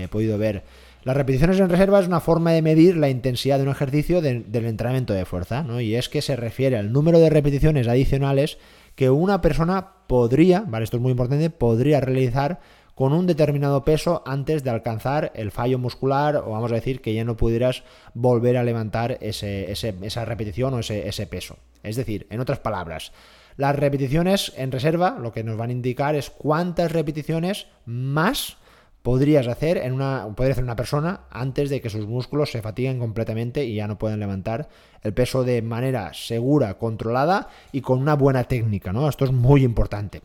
podido 0.10 0.38
ver. 0.38 0.64
Las 1.04 1.18
repeticiones 1.18 1.60
en 1.60 1.70
reserva 1.70 2.00
es 2.00 2.08
una 2.08 2.22
forma 2.22 2.52
de 2.54 2.62
medir 2.62 2.96
la 2.96 3.10
intensidad 3.10 3.58
de 3.58 3.64
un 3.64 3.70
ejercicio 3.70 4.22
del 4.22 4.66
entrenamiento 4.66 5.14
de 5.14 5.26
fuerza, 5.26 5.62
¿no? 5.62 5.80
Y 5.80 5.96
es 5.96 6.08
que 6.10 6.22
se 6.22 6.36
refiere 6.36 6.78
al 6.78 6.92
número 6.94 7.20
de 7.20 7.30
repeticiones 7.30 7.88
adicionales 7.88 8.58
que 8.96 9.10
una 9.10 9.42
persona 9.42 9.92
podría, 10.08 10.62
vale, 10.68 10.84
esto 10.84 10.98
es 10.98 11.04
muy 11.04 11.12
importante, 11.12 11.50
podría 11.50 12.02
realizar 12.02 12.60
con 12.96 13.12
un 13.12 13.28
determinado 13.28 13.84
peso 13.84 14.24
antes 14.26 14.64
de 14.64 14.70
alcanzar 14.70 15.34
el 15.36 15.52
fallo 15.52 15.78
muscular 15.78 16.38
o 16.38 16.52
vamos 16.52 16.72
a 16.72 16.76
decir 16.76 17.02
que 17.02 17.14
ya 17.14 17.26
no 17.26 17.36
pudieras 17.36 17.84
volver 18.14 18.56
a 18.56 18.64
levantar 18.64 19.18
esa 19.20 20.26
repetición 20.26 20.74
o 20.74 20.80
ese, 20.80 21.08
ese 21.08 21.28
peso. 21.28 21.58
Es 21.84 21.98
decir, 21.98 22.26
en 22.30 22.40
otras 22.40 22.60
palabras, 22.60 23.12
las 23.58 23.76
repeticiones 23.76 24.54
en 24.56 24.72
reserva 24.72 25.18
lo 25.20 25.34
que 25.34 25.44
nos 25.44 25.58
van 25.58 25.70
a 25.70 25.74
indicar 25.74 26.16
es 26.16 26.30
cuántas 26.30 26.94
repeticiones 26.94 27.68
más 27.86 28.58
podrías 29.06 29.46
hacer 29.48 29.78
en 29.78 29.94
una, 29.94 30.26
podría 30.36 30.54
hacer 30.54 30.64
una 30.64 30.76
persona 30.76 31.26
antes 31.30 31.70
de 31.70 31.80
que 31.80 31.92
sus 31.92 32.08
músculos 32.08 32.50
se 32.50 32.64
fatiguen 32.64 32.98
completamente 32.98 33.64
y 33.64 33.76
ya 33.76 33.88
no 33.88 34.00
puedan 34.00 34.20
levantar 34.20 34.68
el 35.04 35.14
peso 35.14 35.44
de 35.44 35.62
manera 35.62 36.12
segura, 36.16 36.80
controlada 36.80 37.48
y 37.72 37.82
con 37.82 38.00
una 38.00 38.16
buena 38.16 38.46
técnica, 38.46 38.92
¿no? 38.92 39.08
Esto 39.08 39.26
es 39.26 39.32
muy 39.32 39.64
importante. 39.64 40.24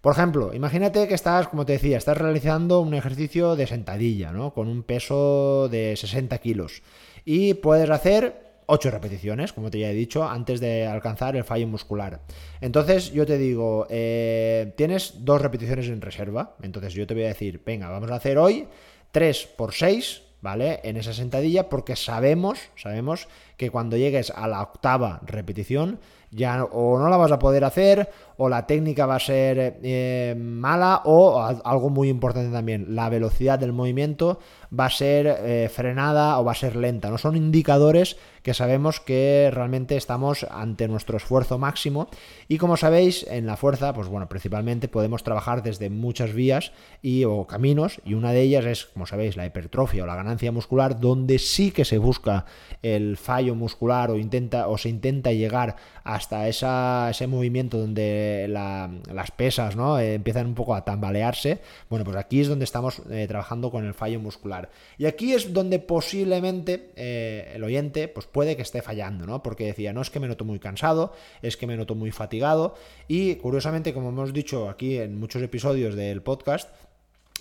Por 0.00 0.14
ejemplo, 0.14 0.52
imagínate 0.52 1.06
que 1.06 1.14
estás, 1.14 1.46
como 1.46 1.64
te 1.64 1.74
decía, 1.74 1.96
estás 1.96 2.18
realizando 2.18 2.80
un 2.80 2.92
ejercicio 2.94 3.54
de 3.54 3.68
sentadilla, 3.68 4.32
¿no? 4.32 4.52
Con 4.52 4.66
un 4.66 4.82
peso 4.82 5.68
de 5.68 5.94
60 5.94 6.38
kilos. 6.38 6.82
Y 7.24 7.54
puedes 7.54 7.88
hacer 7.88 8.47
8 8.70 8.90
repeticiones, 8.90 9.52
como 9.52 9.70
te 9.70 9.78
ya 9.78 9.90
he 9.90 9.94
dicho, 9.94 10.28
antes 10.28 10.60
de 10.60 10.86
alcanzar 10.86 11.34
el 11.36 11.44
fallo 11.44 11.66
muscular. 11.66 12.20
Entonces 12.60 13.12
yo 13.12 13.24
te 13.26 13.38
digo, 13.38 13.86
eh, 13.88 14.74
tienes 14.76 15.24
dos 15.24 15.40
repeticiones 15.40 15.88
en 15.88 16.02
reserva. 16.02 16.54
Entonces 16.62 16.92
yo 16.92 17.06
te 17.06 17.14
voy 17.14 17.24
a 17.24 17.28
decir, 17.28 17.62
venga, 17.64 17.88
vamos 17.88 18.10
a 18.10 18.16
hacer 18.16 18.36
hoy 18.36 18.68
3 19.10 19.46
por 19.56 19.72
6, 19.72 20.22
¿vale? 20.42 20.80
En 20.84 20.98
esa 20.98 21.14
sentadilla, 21.14 21.70
porque 21.70 21.96
sabemos, 21.96 22.58
sabemos 22.76 23.26
que 23.56 23.70
cuando 23.70 23.96
llegues 23.96 24.30
a 24.30 24.46
la 24.46 24.62
octava 24.62 25.20
repetición, 25.24 25.98
ya 26.30 26.62
o 26.64 26.98
no 26.98 27.08
la 27.08 27.16
vas 27.16 27.32
a 27.32 27.38
poder 27.38 27.64
hacer, 27.64 28.10
o 28.40 28.48
la 28.48 28.66
técnica 28.66 29.04
va 29.04 29.16
a 29.16 29.20
ser 29.20 29.80
eh, 29.82 30.34
mala, 30.38 31.02
o 31.04 31.42
algo 31.42 31.90
muy 31.90 32.08
importante 32.08 32.52
también, 32.52 32.94
la 32.94 33.08
velocidad 33.08 33.58
del 33.58 33.72
movimiento 33.72 34.38
va 34.78 34.86
a 34.86 34.90
ser 34.90 35.26
eh, 35.26 35.68
frenada 35.72 36.38
o 36.38 36.44
va 36.44 36.52
a 36.52 36.54
ser 36.54 36.76
lenta. 36.76 37.10
No 37.10 37.18
son 37.18 37.36
indicadores 37.36 38.16
que 38.42 38.54
sabemos 38.54 39.00
que 39.00 39.50
realmente 39.52 39.96
estamos 39.96 40.46
ante 40.50 40.88
nuestro 40.88 41.16
esfuerzo 41.16 41.58
máximo. 41.58 42.08
Y 42.46 42.58
como 42.58 42.76
sabéis, 42.76 43.26
en 43.28 43.44
la 43.44 43.56
fuerza, 43.56 43.92
pues 43.92 44.08
bueno, 44.08 44.28
principalmente 44.28 44.88
podemos 44.88 45.24
trabajar 45.24 45.62
desde 45.62 45.90
muchas 45.90 46.32
vías 46.32 46.72
y 47.02 47.24
o 47.24 47.46
caminos, 47.46 48.00
y 48.04 48.14
una 48.14 48.32
de 48.32 48.42
ellas 48.42 48.64
es, 48.66 48.86
como 48.86 49.06
sabéis, 49.06 49.36
la 49.36 49.46
hipertrofia 49.46 50.04
o 50.04 50.06
la 50.06 50.14
ganancia 50.14 50.52
muscular, 50.52 51.00
donde 51.00 51.38
sí 51.38 51.72
que 51.72 51.84
se 51.84 51.98
busca 51.98 52.44
el 52.82 53.16
fallo 53.16 53.54
muscular 53.54 54.10
o 54.10 54.16
intenta 54.16 54.68
o 54.68 54.78
se 54.78 54.88
intenta 54.88 55.32
llegar 55.32 55.76
hasta 56.04 56.48
esa, 56.48 57.10
ese 57.10 57.26
movimiento 57.26 57.78
donde 57.78 58.27
las 58.48 59.30
pesas 59.30 59.76
¿no? 59.76 59.98
Eh, 59.98 60.14
empiezan 60.14 60.46
un 60.46 60.54
poco 60.54 60.74
a 60.74 60.84
tambalearse. 60.84 61.60
Bueno, 61.88 62.04
pues 62.04 62.16
aquí 62.16 62.40
es 62.40 62.48
donde 62.48 62.64
estamos 62.64 63.02
eh, 63.10 63.26
trabajando 63.26 63.70
con 63.70 63.84
el 63.84 63.94
fallo 63.94 64.20
muscular. 64.20 64.70
Y 64.96 65.06
aquí 65.06 65.32
es 65.32 65.52
donde 65.52 65.78
posiblemente 65.78 66.90
eh, 66.96 67.52
el 67.54 67.64
oyente 67.64 68.08
pues 68.08 68.26
puede 68.26 68.56
que 68.56 68.62
esté 68.62 68.82
fallando, 68.82 69.26
¿no? 69.26 69.42
Porque 69.42 69.66
decía, 69.66 69.92
no 69.92 70.02
es 70.02 70.10
que 70.10 70.20
me 70.20 70.28
noto 70.28 70.44
muy 70.44 70.58
cansado, 70.58 71.12
es 71.42 71.56
que 71.56 71.66
me 71.66 71.76
noto 71.76 71.94
muy 71.94 72.10
fatigado. 72.10 72.74
Y 73.06 73.36
curiosamente, 73.36 73.94
como 73.94 74.10
hemos 74.10 74.32
dicho 74.32 74.68
aquí 74.68 74.98
en 74.98 75.18
muchos 75.18 75.42
episodios 75.42 75.94
del 75.94 76.22
podcast, 76.22 76.68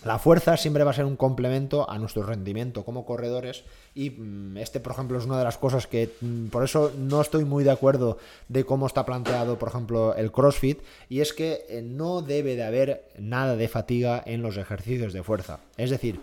la 0.03 0.19
fuerza 0.19 0.57
siempre 0.57 0.83
va 0.83 0.91
a 0.91 0.93
ser 0.93 1.05
un 1.05 1.15
complemento 1.15 1.89
a 1.89 1.97
nuestro 1.97 2.23
rendimiento 2.23 2.85
como 2.85 3.05
corredores 3.05 3.63
y 3.95 4.11
mm, 4.11 4.57
este, 4.57 4.79
por 4.79 4.91
ejemplo, 4.91 5.17
es 5.17 5.25
una 5.25 5.37
de 5.37 5.43
las 5.43 5.57
cosas 5.57 5.87
que 5.87 6.11
mm, 6.21 6.47
por 6.47 6.63
eso 6.63 6.91
no 6.97 7.19
estoy 7.19 7.45
muy 7.45 7.63
de 7.63 7.71
acuerdo 7.71 8.17
de 8.47 8.63
cómo 8.63 8.87
está 8.87 9.05
planteado, 9.05 9.57
por 9.57 9.69
ejemplo, 9.69 10.15
el 10.15 10.31
CrossFit 10.31 10.79
y 11.09 11.21
es 11.21 11.33
que 11.33 11.65
eh, 11.69 11.81
no 11.81 12.21
debe 12.21 12.55
de 12.55 12.63
haber 12.63 13.05
nada 13.17 13.55
de 13.55 13.67
fatiga 13.67 14.21
en 14.25 14.41
los 14.41 14.57
ejercicios 14.57 15.13
de 15.13 15.23
fuerza. 15.23 15.59
Es 15.77 15.89
decir, 15.89 16.19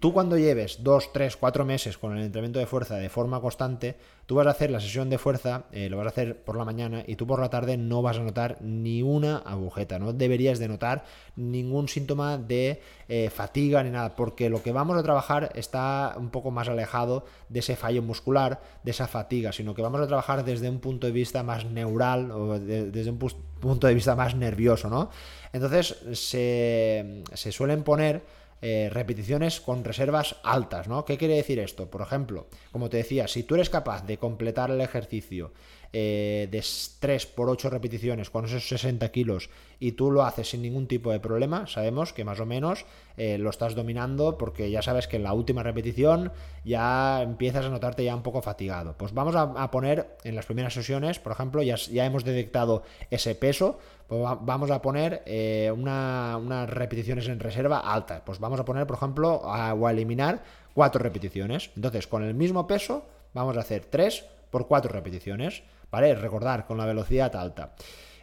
tú 0.00 0.12
cuando 0.12 0.36
lleves 0.36 0.82
2, 0.82 1.12
3, 1.12 1.36
4 1.36 1.64
meses 1.64 1.98
con 1.98 2.16
el 2.16 2.24
entrenamiento 2.24 2.58
de 2.58 2.66
fuerza 2.66 2.96
de 2.96 3.08
forma 3.08 3.40
constante, 3.40 3.96
tú 4.26 4.34
vas 4.34 4.46
a 4.46 4.50
hacer 4.50 4.70
la 4.70 4.80
sesión 4.80 5.08
de 5.08 5.18
fuerza, 5.18 5.64
eh, 5.72 5.88
lo 5.88 5.96
vas 5.96 6.06
a 6.06 6.10
hacer 6.10 6.42
por 6.42 6.56
la 6.56 6.64
mañana 6.64 7.02
y 7.06 7.16
tú 7.16 7.26
por 7.26 7.40
la 7.40 7.48
tarde 7.48 7.76
no 7.76 8.02
vas 8.02 8.18
a 8.18 8.20
notar 8.20 8.58
ni 8.60 9.02
una 9.02 9.38
agujeta, 9.38 9.98
no 9.98 10.12
deberías 10.12 10.58
de 10.58 10.68
notar 10.68 11.04
ningún 11.36 11.88
síntoma 11.88 12.38
de 12.38 12.80
eh, 13.08 13.30
fatiga 13.30 13.82
ni 13.82 13.90
nada, 13.90 14.14
porque 14.14 14.50
lo 14.50 14.62
que 14.62 14.72
vamos 14.72 14.96
a 14.96 15.02
trabajar 15.02 15.50
está 15.54 16.14
un 16.16 16.30
poco 16.30 16.50
más 16.50 16.68
alejado 16.68 17.24
de 17.48 17.60
ese 17.60 17.76
fallo 17.76 18.02
muscular, 18.02 18.60
de 18.82 18.90
esa 18.90 19.06
fatiga, 19.06 19.52
sino 19.52 19.74
que 19.74 19.82
vamos 19.82 20.00
a 20.00 20.06
trabajar 20.06 20.44
desde 20.44 20.68
un 20.68 20.80
punto 20.80 21.06
de 21.06 21.12
vista 21.12 21.42
más 21.42 21.64
neural 21.64 22.30
o 22.30 22.58
desde 22.58 23.10
un 23.10 23.18
punto 23.18 23.86
de 23.86 23.94
vista 23.94 24.14
más 24.14 24.34
nervioso, 24.34 24.90
¿no? 24.90 25.10
Entonces 25.52 25.96
se, 26.12 27.22
se 27.32 27.52
suelen 27.52 27.82
poner 27.82 28.22
eh, 28.62 28.88
repeticiones 28.90 29.60
con 29.60 29.84
reservas 29.84 30.36
altas, 30.42 30.88
¿no? 30.88 31.04
¿Qué 31.04 31.18
quiere 31.18 31.34
decir 31.34 31.58
esto? 31.58 31.90
Por 31.90 32.00
ejemplo, 32.00 32.46
como 32.72 32.88
te 32.88 32.96
decía, 32.96 33.28
si 33.28 33.42
tú 33.42 33.54
eres 33.54 33.68
capaz 33.68 34.06
de 34.06 34.16
completar 34.18 34.70
el 34.70 34.80
ejercicio 34.80 35.52
eh, 35.92 36.48
de 36.50 36.64
3 36.98 37.26
por 37.26 37.48
8 37.48 37.70
repeticiones 37.70 38.30
con 38.30 38.44
esos 38.44 38.66
60 38.68 39.10
kilos 39.12 39.50
y 39.78 39.92
tú 39.92 40.10
lo 40.10 40.24
haces 40.24 40.50
sin 40.50 40.62
ningún 40.62 40.88
tipo 40.88 41.12
de 41.12 41.20
problema, 41.20 41.66
sabemos 41.66 42.12
que 42.12 42.24
más 42.24 42.40
o 42.40 42.46
menos 42.46 42.86
eh, 43.16 43.38
lo 43.38 43.50
estás 43.50 43.74
dominando 43.74 44.36
porque 44.36 44.70
ya 44.70 44.82
sabes 44.82 45.06
que 45.06 45.16
en 45.16 45.22
la 45.22 45.32
última 45.32 45.62
repetición 45.62 46.32
ya 46.64 47.22
empiezas 47.22 47.66
a 47.66 47.70
notarte 47.70 48.04
ya 48.04 48.14
un 48.14 48.22
poco 48.22 48.42
fatigado. 48.42 48.94
Pues 48.98 49.12
vamos 49.12 49.34
a, 49.36 49.70
poner 49.70 50.16
en 50.24 50.34
las 50.34 50.46
primeras 50.46 50.74
sesiones, 50.74 51.18
por 51.18 51.32
ejemplo, 51.32 51.62
ya, 51.62 51.76
ya 51.76 52.04
hemos 52.04 52.24
detectado 52.24 52.82
ese 53.10 53.34
peso, 53.34 53.78
pues 54.06 54.20
vamos 54.40 54.70
a 54.70 54.80
poner 54.80 55.22
eh, 55.26 55.72
unas 55.74 56.70
repeticiones 56.70 57.28
en 57.28 57.40
reserva 57.40 57.80
altas. 57.80 58.22
Pues 58.24 58.38
vamos 58.38 58.60
a 58.60 58.64
poner, 58.64 58.86
por 58.86 58.96
ejemplo, 58.96 59.42
a, 59.44 59.74
o 59.74 59.86
a 59.86 59.90
eliminar 59.90 60.42
cuatro 60.74 61.02
repeticiones. 61.02 61.70
Entonces, 61.74 62.06
con 62.06 62.22
el 62.22 62.34
mismo 62.34 62.66
peso, 62.66 63.04
vamos 63.34 63.56
a 63.56 63.60
hacer 63.60 63.84
3 63.86 64.24
por 64.50 64.68
4 64.68 64.92
repeticiones. 64.92 65.62
¿Vale? 65.90 66.14
Recordar, 66.14 66.66
con 66.66 66.78
la 66.78 66.84
velocidad 66.84 67.34
alta. 67.36 67.74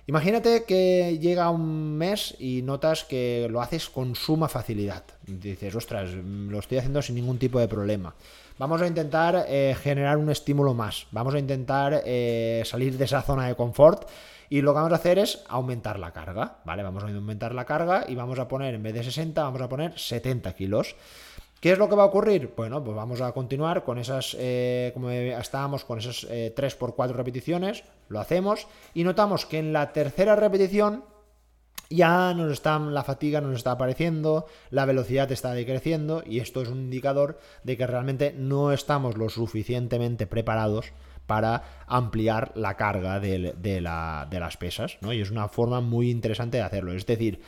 Imagínate 0.06 0.66
que 0.66 1.18
llega 1.20 1.50
un 1.50 1.98
mes 1.98 2.36
y 2.38 2.62
notas 2.62 3.06
que 3.06 3.48
lo 3.50 3.62
haces 3.62 3.90
con 3.90 4.16
suma 4.16 4.50
facilidad. 4.50 5.04
Dices, 5.26 5.74
ostras, 5.76 6.12
lo 6.12 6.60
estoy 6.60 6.78
haciendo 6.78 7.02
sin 7.02 7.16
ningún 7.16 7.40
tipo 7.40 7.58
de 7.58 7.70
problema. 7.70 8.14
Vamos 8.58 8.82
a 8.82 8.88
intentar 8.88 9.46
eh, 9.48 9.76
generar 9.82 10.18
un 10.18 10.30
estímulo 10.30 10.74
más. 10.74 11.08
Vamos 11.12 11.34
a 11.34 11.40
intentar 11.40 12.04
eh, 12.06 12.64
salir 12.66 12.98
de 12.98 13.06
esa 13.06 13.22
zona 13.22 13.48
de 13.48 13.56
confort 13.56 14.10
y 14.54 14.62
lo 14.62 14.72
que 14.72 14.76
vamos 14.76 14.92
a 14.92 14.98
hacer 14.98 15.18
es 15.18 15.44
aumentar 15.50 15.98
la 15.98 16.14
carga, 16.14 16.58
¿vale? 16.64 16.84
Vamos 16.84 17.04
a 17.04 17.08
aumentar 17.08 17.56
la 17.56 17.66
carga 17.66 18.06
y 18.08 18.14
vamos 18.14 18.38
a 18.38 18.48
poner, 18.48 18.76
en 18.76 18.84
vez 18.84 18.94
de 18.94 19.04
60, 19.04 19.42
vamos 19.42 19.60
a 19.64 19.68
poner 19.68 19.98
70 19.98 20.54
kilos. 20.54 20.96
¿Qué 21.60 21.72
es 21.72 21.80
lo 21.80 21.90
que 21.90 21.96
va 21.96 22.04
a 22.04 22.06
ocurrir? 22.06 22.54
Bueno, 22.56 22.84
pues 22.84 22.96
vamos 22.96 23.20
a 23.22 23.32
continuar 23.32 23.84
con 23.84 23.98
esas, 23.98 24.38
eh, 24.40 24.92
como 24.94 25.10
estábamos, 25.10 25.86
con 25.86 25.98
esas 25.98 26.28
3 26.56 26.76
por 26.76 26.94
4 26.94 27.18
repeticiones, 27.18 27.84
lo 28.10 28.20
hacemos 28.20 28.68
y 28.94 29.04
notamos 29.04 29.48
que 29.48 29.58
en 29.58 29.74
la 29.74 29.92
tercera 29.92 30.36
repetición 30.36 31.04
ya 31.90 32.36
nos 32.36 32.52
está, 32.52 32.78
la 32.78 33.04
fatiga 33.04 33.42
nos 33.42 33.56
está 33.56 33.72
apareciendo, 33.72 34.46
la 34.70 34.86
velocidad 34.86 35.32
está 35.32 35.54
decreciendo 35.54 36.22
y 36.28 36.42
esto 36.42 36.62
es 36.62 36.70
un 36.70 36.78
indicador 36.78 37.40
de 37.64 37.76
que 37.76 37.88
realmente 37.88 38.36
no 38.38 38.72
estamos 38.72 39.18
lo 39.18 39.30
suficientemente 39.30 40.28
preparados 40.28 40.94
para 41.26 41.64
ampliar 41.88 42.52
la 42.56 42.76
carga 42.76 43.20
de, 43.20 43.54
de, 43.58 43.82
la, 43.82 44.28
de 44.30 44.40
las 44.40 44.58
pesas, 44.58 44.98
¿no? 45.02 45.14
Y 45.14 45.22
es 45.22 45.32
una 45.32 45.48
forma 45.48 45.82
muy 45.82 46.10
interesante 46.10 46.58
de 46.58 46.64
hacerlo. 46.64 46.94
Es 46.94 47.06
decir, 47.06 47.40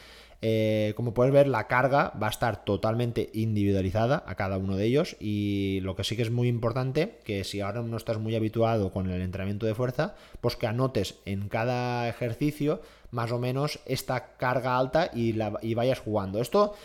eh, 0.41 0.93
como 0.95 1.13
puedes 1.13 1.33
ver, 1.33 1.47
la 1.47 1.67
carga 1.67 2.13
va 2.21 2.27
a 2.27 2.29
estar 2.29 2.63
totalmente 2.65 3.29
individualizada 3.33 4.23
a 4.27 4.35
cada 4.35 4.57
uno 4.57 4.75
de 4.75 4.85
ellos 4.85 5.15
y 5.19 5.79
lo 5.81 5.95
que 5.95 6.03
sí 6.03 6.15
que 6.15 6.21
es 6.21 6.29
muy 6.29 6.47
importante, 6.47 7.19
que 7.23 7.43
si 7.43 7.61
ahora 7.61 7.81
no 7.81 7.97
estás 7.97 8.19
muy 8.19 8.35
habituado 8.35 8.91
con 8.91 9.09
el 9.09 9.21
entrenamiento 9.21 9.65
de 9.65 9.73
fuerza, 9.73 10.15
pues 10.41 10.55
que 10.55 10.67
anotes 10.67 11.15
en 11.25 11.49
cada 11.49 12.07
ejercicio 12.07 12.81
más 13.11 13.31
o 13.31 13.39
menos 13.39 13.79
esta 13.85 14.35
carga 14.37 14.77
alta 14.77 15.09
y, 15.13 15.33
la, 15.33 15.57
y 15.61 15.73
vayas 15.73 15.99
jugando. 15.99 16.39
Esto 16.41 16.75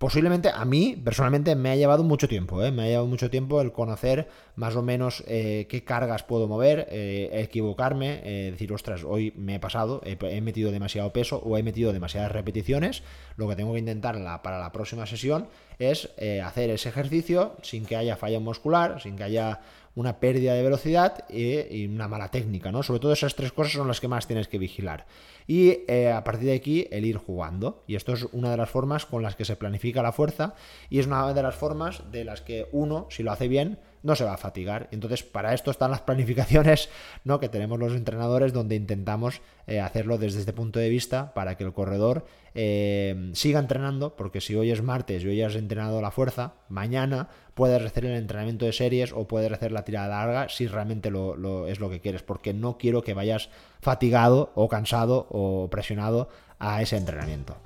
posiblemente 0.00 0.48
a 0.48 0.64
mí 0.64 0.96
personalmente 1.04 1.54
me 1.54 1.68
ha 1.68 1.76
llevado 1.76 2.02
mucho 2.02 2.26
tiempo, 2.26 2.64
¿eh? 2.64 2.72
me 2.72 2.84
ha 2.84 2.86
llevado 2.86 3.06
mucho 3.06 3.28
tiempo 3.28 3.60
el 3.60 3.70
conocer 3.70 4.28
más 4.56 4.74
o 4.74 4.80
menos 4.80 5.22
eh, 5.26 5.66
qué 5.68 5.84
cargas 5.84 6.22
puedo 6.22 6.48
mover, 6.48 6.88
eh, 6.90 7.28
equivocarme, 7.34 8.22
decir, 8.50 8.72
ostras, 8.72 9.04
hoy 9.04 9.34
me 9.36 9.56
he 9.56 9.60
pasado, 9.60 10.00
he, 10.02 10.40
metido 10.40 10.72
demasiado 10.72 11.12
peso 11.12 11.42
o 11.44 11.58
he 11.58 11.62
metido 11.62 11.92
demasiadas 11.92 12.32
repeticiones, 12.32 13.02
lo 13.36 13.46
que 13.46 13.56
tengo 13.56 13.74
que 13.74 13.78
intentar 13.78 14.14
para 14.42 14.58
la 14.58 14.72
próxima 14.72 15.04
sesión 15.04 15.48
es 15.78 16.08
hacer 16.44 16.70
ese 16.70 16.88
ejercicio 16.88 17.56
sin 17.60 17.84
que 17.84 17.96
haya 17.96 18.16
falla 18.16 18.40
muscular, 18.40 19.02
sin 19.02 19.16
que 19.16 19.24
haya 19.24 19.60
una 19.94 20.20
pérdida 20.20 20.54
de 20.54 20.62
velocidad 20.62 21.28
y, 21.28 21.86
una 21.86 22.08
mala 22.08 22.30
técnica, 22.30 22.70
¿no? 22.70 22.82
Sobre 22.82 23.00
todo 23.00 23.12
esas 23.12 23.34
tres 23.34 23.52
cosas 23.52 23.72
son 23.72 23.88
las 23.88 24.00
que 24.00 24.08
más 24.08 24.26
tienes 24.26 24.48
que 24.48 24.58
vigilar. 24.58 25.06
Y 25.46 25.80
eh, 25.88 26.12
a 26.12 26.22
partir 26.22 26.46
de 26.46 26.54
aquí 26.54 26.86
el 26.90 27.04
ir 27.04 27.16
jugando. 27.16 27.82
Y 27.86 27.96
esto 27.96 28.12
es 28.12 28.26
una 28.32 28.50
de 28.50 28.56
las 28.56 28.70
formas 28.70 29.04
con 29.06 29.22
las 29.22 29.36
que 29.36 29.44
se 29.44 29.56
planifica 29.56 30.02
la 30.02 30.12
fuerza 30.12 30.54
y 30.88 31.00
es 31.00 31.06
una 31.06 31.32
de 31.32 31.42
las 31.42 31.56
formas 31.56 32.02
de 32.12 32.24
las 32.24 32.40
que 32.40 32.68
uno, 32.72 33.06
si 33.10 33.22
lo 33.22 33.32
hace 33.32 33.48
bien, 33.48 33.78
no 34.02 34.14
se 34.16 34.24
va 34.24 34.34
a 34.34 34.38
fatigar. 34.38 34.88
Entonces, 34.90 35.22
para 35.22 35.54
esto 35.54 35.70
están 35.70 35.90
las 35.90 36.00
planificaciones 36.02 36.88
¿no? 37.24 37.40
que 37.40 37.48
tenemos 37.48 37.78
los 37.78 37.94
entrenadores, 37.94 38.52
donde 38.52 38.76
intentamos 38.76 39.40
eh, 39.66 39.80
hacerlo 39.80 40.18
desde 40.18 40.40
este 40.40 40.52
punto 40.52 40.78
de 40.78 40.88
vista 40.88 41.34
para 41.34 41.56
que 41.56 41.64
el 41.64 41.72
corredor 41.72 42.26
eh, 42.54 43.30
siga 43.34 43.60
entrenando, 43.60 44.16
porque 44.16 44.40
si 44.40 44.54
hoy 44.54 44.70
es 44.70 44.82
martes 44.82 45.22
y 45.22 45.28
hoy 45.28 45.42
has 45.42 45.54
entrenado 45.54 46.00
la 46.00 46.10
fuerza, 46.10 46.54
mañana 46.68 47.28
puedes 47.54 47.82
hacer 47.82 48.06
el 48.06 48.16
entrenamiento 48.16 48.64
de 48.64 48.72
series 48.72 49.12
o 49.12 49.28
puedes 49.28 49.52
hacer 49.52 49.72
la 49.72 49.84
tirada 49.84 50.08
larga 50.08 50.48
si 50.48 50.66
realmente 50.66 51.10
lo, 51.10 51.68
es 51.68 51.78
lo 51.78 51.90
que 51.90 52.00
quieres, 52.00 52.22
porque 52.22 52.54
no 52.54 52.78
quiero 52.78 53.02
que 53.02 53.14
vayas 53.14 53.50
fatigado 53.80 54.50
o 54.54 54.68
cansado 54.68 55.26
o 55.30 55.68
presionado 55.70 56.28
a 56.58 56.82
ese 56.82 56.96
entrenamiento. 56.96 57.56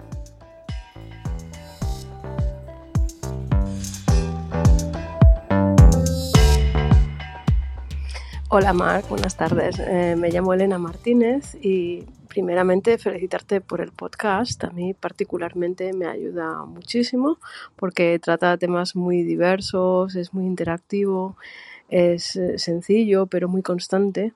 Hola 8.57 8.73
Marc, 8.73 9.09
buenas 9.09 9.37
tardes. 9.37 9.81
Eh, 9.81 10.14
me 10.17 10.31
llamo 10.31 10.55
Elena 10.55 10.79
Martínez 10.79 11.57
y 11.61 12.05
primeramente 12.29 12.99
felicitarte 12.99 13.61
por 13.61 13.81
el 13.81 13.90
podcast. 13.90 14.62
A 14.62 14.71
mí 14.71 14.95
particularmente 14.95 15.93
me 15.93 16.07
ayuda 16.07 16.64
muchísimo 16.64 17.40
porque 17.75 18.17
trata 18.21 18.57
temas 18.57 18.95
muy 18.95 19.25
diversos, 19.25 20.14
es 20.14 20.33
muy 20.33 20.47
interactivo, 20.47 21.37
es 21.88 22.37
eh, 22.37 22.61
sencillo 22.61 23.27
pero 23.27 23.49
muy 23.49 23.62
constante. 23.62 24.35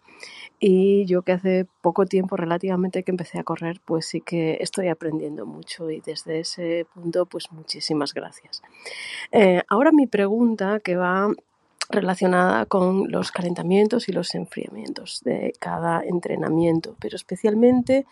Y 0.58 1.06
yo 1.06 1.22
que 1.22 1.30
hace 1.30 1.68
poco 1.80 2.04
tiempo 2.04 2.36
relativamente 2.36 3.04
que 3.04 3.12
empecé 3.12 3.38
a 3.38 3.44
correr, 3.44 3.80
pues 3.84 4.06
sí 4.06 4.20
que 4.20 4.58
estoy 4.60 4.88
aprendiendo 4.88 5.46
mucho 5.46 5.92
y 5.92 6.00
desde 6.00 6.40
ese 6.40 6.88
punto 6.92 7.26
pues 7.26 7.52
muchísimas 7.52 8.14
gracias. 8.14 8.62
Eh, 9.30 9.62
ahora 9.68 9.92
mi 9.92 10.08
pregunta 10.08 10.80
que 10.80 10.96
va 10.96 11.30
relacionada 11.88 12.66
con 12.66 13.10
los 13.10 13.32
calentamientos 13.32 14.08
y 14.08 14.12
los 14.12 14.34
enfriamientos 14.34 15.22
de 15.24 15.54
cada 15.58 16.02
entrenamiento, 16.02 16.96
pero 17.00 17.16
especialmente 17.16 18.06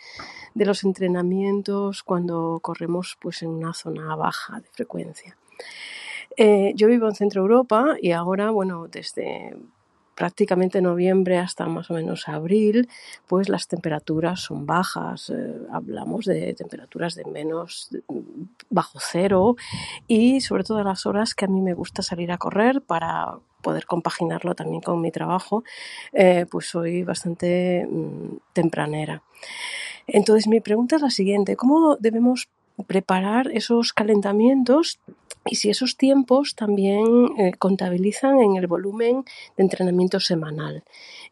de 0.55 0.65
los 0.65 0.85
entrenamientos 0.85 2.03
cuando 2.03 2.59
corremos 2.63 3.17
pues, 3.21 3.43
en 3.43 3.51
una 3.51 3.75
zona 3.75 4.15
baja 4.17 4.61
de 4.61 4.69
frecuencia. 4.69 5.37
Eh, 6.37 6.73
yo 6.75 6.89
vivo 6.89 7.09
en 7.09 7.15
Centro 7.15 7.43
Europa 7.43 7.97
y 8.01 8.13
ahora, 8.13 8.51
bueno, 8.51 8.89
desde 8.89 9.57
prácticamente 10.17 10.81
noviembre 10.81 11.39
hasta 11.39 11.67
más 11.67 11.91
o 11.91 11.95
menos 11.95 12.29
abril, 12.29 12.89
pues 13.29 13.49
las 13.49 13.69
temperaturas 13.69 14.41
son 14.41 14.67
bajas. 14.67 15.31
Eh, 15.31 15.55
hablamos 15.71 16.25
de 16.25 16.55
temperaturas 16.55 17.15
de 17.15 17.25
menos 17.27 17.91
bajo 18.71 18.99
cero 19.01 19.57
y 20.09 20.41
sobre 20.41 20.65
todo 20.65 20.83
las 20.83 21.07
horas 21.07 21.35
que 21.35 21.45
a 21.45 21.49
mí 21.49 21.61
me 21.61 21.75
gusta 21.75 22.03
salir 22.03 22.33
a 22.33 22.39
correr 22.39 22.81
para 22.81 23.39
poder 23.63 23.87
compaginarlo 23.87 24.55
también 24.55 24.81
con 24.81 25.01
mi 25.01 25.11
trabajo, 25.11 25.65
eh, 26.13 26.47
pues 26.51 26.67
soy 26.67 27.03
bastante 27.03 27.87
mm, 27.87 28.37
tempranera. 28.53 29.23
Entonces 30.07 30.47
mi 30.47 30.61
pregunta 30.61 30.97
es 30.97 31.03
la 31.03 31.11
siguiente, 31.11 31.57
¿cómo 31.57 31.97
debemos 31.97 32.49
preparar 32.87 33.51
esos 33.53 33.93
calentamientos 33.93 35.01
y 35.49 35.57
si 35.57 35.71
esos 35.71 35.97
tiempos 35.97 36.55
también 36.55 37.05
eh, 37.39 37.53
contabilizan 37.59 38.41
en 38.41 38.57
el 38.57 38.67
volumen 38.67 39.25
de 39.57 39.63
entrenamiento 39.63 40.21
semanal. 40.21 40.85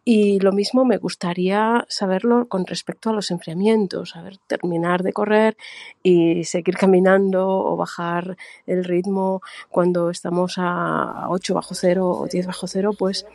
Y 0.04 0.38
lo 0.40 0.52
mismo 0.52 0.84
me 0.84 0.98
gustaría 0.98 1.86
saberlo 1.88 2.46
con 2.48 2.66
respecto 2.66 3.10
a 3.10 3.12
los 3.14 3.30
enfriamientos, 3.30 4.10
saber 4.10 4.38
terminar 4.46 5.02
de 5.02 5.12
correr 5.12 5.56
y 6.02 6.44
seguir 6.44 6.76
caminando 6.76 7.48
o 7.48 7.76
bajar 7.76 8.36
el 8.66 8.84
ritmo 8.84 9.40
cuando 9.70 10.10
estamos 10.10 10.56
a 10.58 11.26
8 11.30 11.54
bajo 11.54 11.74
cero 11.74 12.10
o 12.10 12.26
10 12.26 12.46
bajo 12.46 12.66
cero, 12.66 12.90
pues 12.98 13.26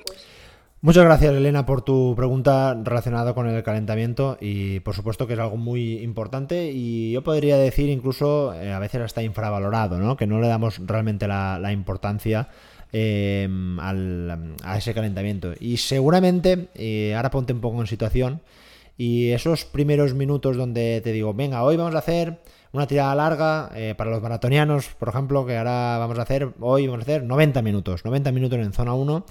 Muchas 0.81 1.03
gracias 1.03 1.35
Elena 1.35 1.65
por 1.65 1.81
tu 1.81 2.13
pregunta 2.15 2.73
relacionada 2.73 3.33
con 3.33 3.49
el 3.49 3.61
calentamiento 3.63 4.37
y 4.39 4.79
por 4.79 4.95
supuesto 4.95 5.27
que 5.27 5.33
es 5.33 5.39
algo 5.39 5.57
muy 5.57 5.97
importante 5.97 6.71
y 6.71 7.11
yo 7.11 7.21
podría 7.21 7.57
decir 7.57 7.89
incluso 7.89 8.53
eh, 8.53 8.71
a 8.71 8.79
veces 8.79 9.01
hasta 9.01 9.21
infravalorado, 9.21 9.99
¿no? 9.99 10.15
que 10.15 10.25
no 10.25 10.39
le 10.39 10.47
damos 10.47 10.79
realmente 10.87 11.27
la, 11.27 11.71
importancia 11.73 12.47
em, 12.93 13.77
a 13.77 14.77
ese 14.77 14.93
calentamiento. 14.93 15.53
Y 15.59 15.75
seguramente, 15.77 16.69
eh, 16.75 17.13
ahora 17.13 17.29
ponte 17.29 17.51
un 17.51 17.59
poco 17.59 17.81
en 17.81 17.87
situación 17.87 18.39
y 18.97 19.31
esos 19.31 19.65
primeros 19.65 20.13
minutos 20.13 20.55
donde 20.55 21.01
te 21.01 21.11
digo, 21.11 21.33
venga, 21.33 21.61
hoy 21.63 21.75
vamos 21.75 21.95
a 21.95 21.99
hacer 21.99 22.39
una 22.71 22.87
tirada 22.87 23.15
larga 23.15 23.69
eh, 23.75 23.95
para 23.97 24.11
los 24.11 24.21
maratonianos, 24.21 24.87
por 24.97 25.09
ejemplo, 25.09 25.45
que 25.45 25.57
ahora 25.57 25.97
vamos 25.97 26.19
a 26.19 26.21
hacer, 26.21 26.51
hoy 26.61 26.87
vamos 26.87 27.01
a 27.01 27.03
hacer 27.03 27.23
90 27.23 27.61
minutos, 27.63 28.05
90 28.05 28.31
minutos 28.31 28.59
en 28.59 28.71
zona 28.71 28.93
1 28.93 29.25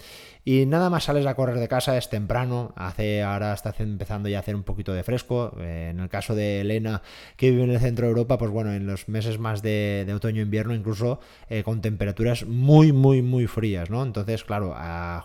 y 0.44 0.66
nada 0.66 0.90
más 0.90 1.04
sales 1.04 1.26
a 1.26 1.34
correr 1.34 1.58
de 1.58 1.68
casa, 1.68 1.96
es 1.96 2.08
temprano, 2.08 2.72
hace 2.76 3.22
ahora 3.22 3.52
está 3.52 3.74
empezando 3.78 4.28
ya 4.28 4.38
a 4.38 4.40
hacer 4.40 4.54
un 4.54 4.62
poquito 4.62 4.92
de 4.92 5.02
fresco. 5.02 5.54
Eh, 5.60 5.88
en 5.90 6.00
el 6.00 6.08
caso 6.08 6.34
de 6.34 6.62
Elena, 6.62 7.02
que 7.36 7.50
vive 7.50 7.64
en 7.64 7.70
el 7.70 7.80
centro 7.80 8.06
de 8.06 8.10
Europa, 8.10 8.38
pues 8.38 8.50
bueno, 8.50 8.72
en 8.72 8.86
los 8.86 9.08
meses 9.08 9.38
más 9.38 9.62
de, 9.62 10.10
otoño-invierno, 10.14 10.74
incluso 10.74 11.20
eh, 11.48 11.62
con 11.62 11.80
temperaturas 11.80 12.46
muy, 12.46 12.92
muy, 12.92 13.22
muy 13.22 13.46
frías, 13.46 13.90
¿no? 13.90 14.02
Entonces, 14.02 14.44
claro, 14.44 14.74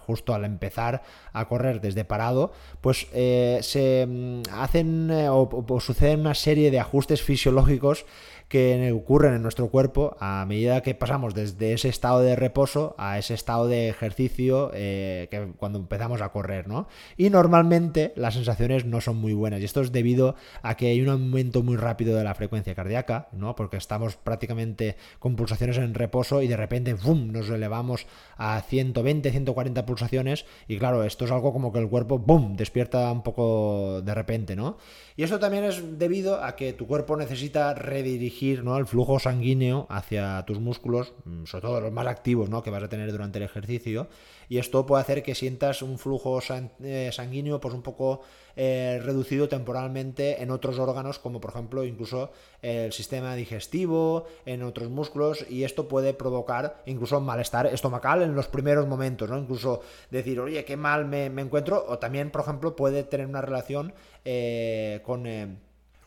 justo 0.05 0.33
al 0.33 0.45
empezar 0.45 1.03
a 1.31 1.45
correr 1.47 1.81
desde 1.81 2.05
parado, 2.05 2.51
pues 2.81 3.07
eh, 3.13 3.59
se 3.61 4.05
mm, 4.05 4.41
hacen 4.53 5.09
o 5.29 5.79
suceden 5.79 6.21
una 6.21 6.33
serie 6.33 6.71
de 6.71 6.79
ajustes 6.79 7.21
fisiológicos 7.21 8.05
que 8.53 8.91
ocurren 8.91 9.33
en 9.33 9.41
nuestro 9.41 9.69
cuerpo 9.69 10.15
a 10.19 10.45
medida 10.47 10.83
que 10.83 10.93
pasamos 10.93 11.33
desde 11.33 11.73
ese 11.73 11.89
estado 11.89 12.19
de 12.19 12.35
reposo 12.35 12.93
a 12.99 13.17
ese 13.17 13.33
estado 13.33 13.67
de 13.67 13.89
ejercicio 13.89 14.69
eh, 14.75 15.27
que 15.31 15.53
cuando 15.57 15.79
empezamos 15.79 16.21
a 16.21 16.29
correr, 16.29 16.67
¿no? 16.67 16.87
Y 17.17 17.31
normalmente 17.31 18.13
las 18.15 18.35
sensaciones 18.35 18.85
no 18.85 19.01
son 19.01 19.17
muy 19.17 19.33
buenas 19.33 19.59
y 19.59 19.63
esto 19.63 19.81
es 19.81 19.91
debido 19.91 20.35
a 20.61 20.77
que 20.77 20.89
hay 20.89 21.01
un 21.01 21.09
aumento 21.09 21.63
muy 21.63 21.77
rápido 21.77 22.15
de 22.15 22.23
la 22.23 22.35
frecuencia 22.35 22.75
cardíaca, 22.75 23.27
¿no? 23.31 23.55
Porque 23.55 23.77
estamos 23.77 24.17
prácticamente 24.17 24.97
con 25.17 25.35
pulsaciones 25.35 25.79
en 25.79 25.95
reposo 25.95 26.43
y 26.43 26.47
de 26.47 26.55
repente 26.55 26.93
¡bum! 26.93 27.31
nos 27.31 27.49
elevamos 27.49 28.05
a 28.37 28.61
120, 28.61 29.31
140 29.31 29.83
pulsaciones 29.87 30.45
y 30.67 30.77
claro, 30.77 31.03
esto 31.03 31.25
es 31.25 31.31
algo 31.31 31.53
como 31.53 31.73
que 31.73 31.79
el 31.79 31.89
cuerpo 31.89 32.19
¡bum! 32.19 32.55
despierta 32.55 33.11
un 33.11 33.23
poco 33.23 34.03
de 34.03 34.13
repente, 34.13 34.55
¿no? 34.55 34.77
Y 35.15 35.23
eso 35.23 35.39
también 35.39 35.63
es 35.63 35.97
debido 35.97 36.43
a 36.43 36.55
que 36.55 36.73
tu 36.73 36.85
cuerpo 36.85 37.17
necesita 37.17 37.73
redirigir 37.73 38.42
¿no? 38.63 38.77
el 38.77 38.85
flujo 38.85 39.19
sanguíneo 39.19 39.87
hacia 39.89 40.43
tus 40.45 40.59
músculos, 40.59 41.13
mm, 41.25 41.45
sobre 41.45 41.61
todo 41.61 41.81
los 41.81 41.91
más 41.91 42.07
activos 42.07 42.49
¿no? 42.49 42.61
que 42.61 42.69
vas 42.69 42.83
a 42.83 42.89
tener 42.89 43.11
durante 43.11 43.39
el 43.39 43.43
ejercicio. 43.43 44.07
Y 44.49 44.57
esto 44.57 44.85
puede 44.85 45.01
hacer 45.01 45.23
que 45.23 45.35
sientas 45.35 45.81
un 45.81 45.97
flujo 45.97 46.39
eh, 46.81 47.09
sanguíneo 47.11 47.59
pues 47.59 47.73
un 47.73 47.81
poco 47.81 48.21
eh, 48.55 48.99
reducido 49.03 49.47
temporalmente 49.47 50.43
en 50.43 50.51
otros 50.51 50.77
órganos, 50.77 51.17
como 51.17 51.39
por 51.39 51.51
ejemplo 51.51 51.83
incluso 51.83 52.31
el 52.61 52.91
sistema 52.91 53.35
digestivo, 53.35 54.25
en 54.45 54.61
otros 54.63 54.89
músculos, 54.89 55.45
y 55.49 55.63
esto 55.63 55.87
puede 55.87 56.13
provocar 56.13 56.83
incluso 56.85 57.19
malestar 57.19 57.67
estomacal 57.67 58.21
en 58.21 58.35
los 58.35 58.47
primeros 58.47 58.87
momentos, 58.87 59.29
¿no? 59.29 59.37
Incluso 59.39 59.81
decir, 60.11 60.39
oye, 60.39 60.63
qué 60.65 60.77
mal 60.77 61.05
me, 61.05 61.29
me 61.29 61.41
encuentro, 61.41 61.83
o 61.87 61.97
también, 61.97 62.29
por 62.29 62.41
ejemplo, 62.41 62.75
puede 62.75 63.03
tener 63.03 63.25
una 63.25 63.41
relación 63.41 63.93
eh, 64.25 65.01
con, 65.03 65.25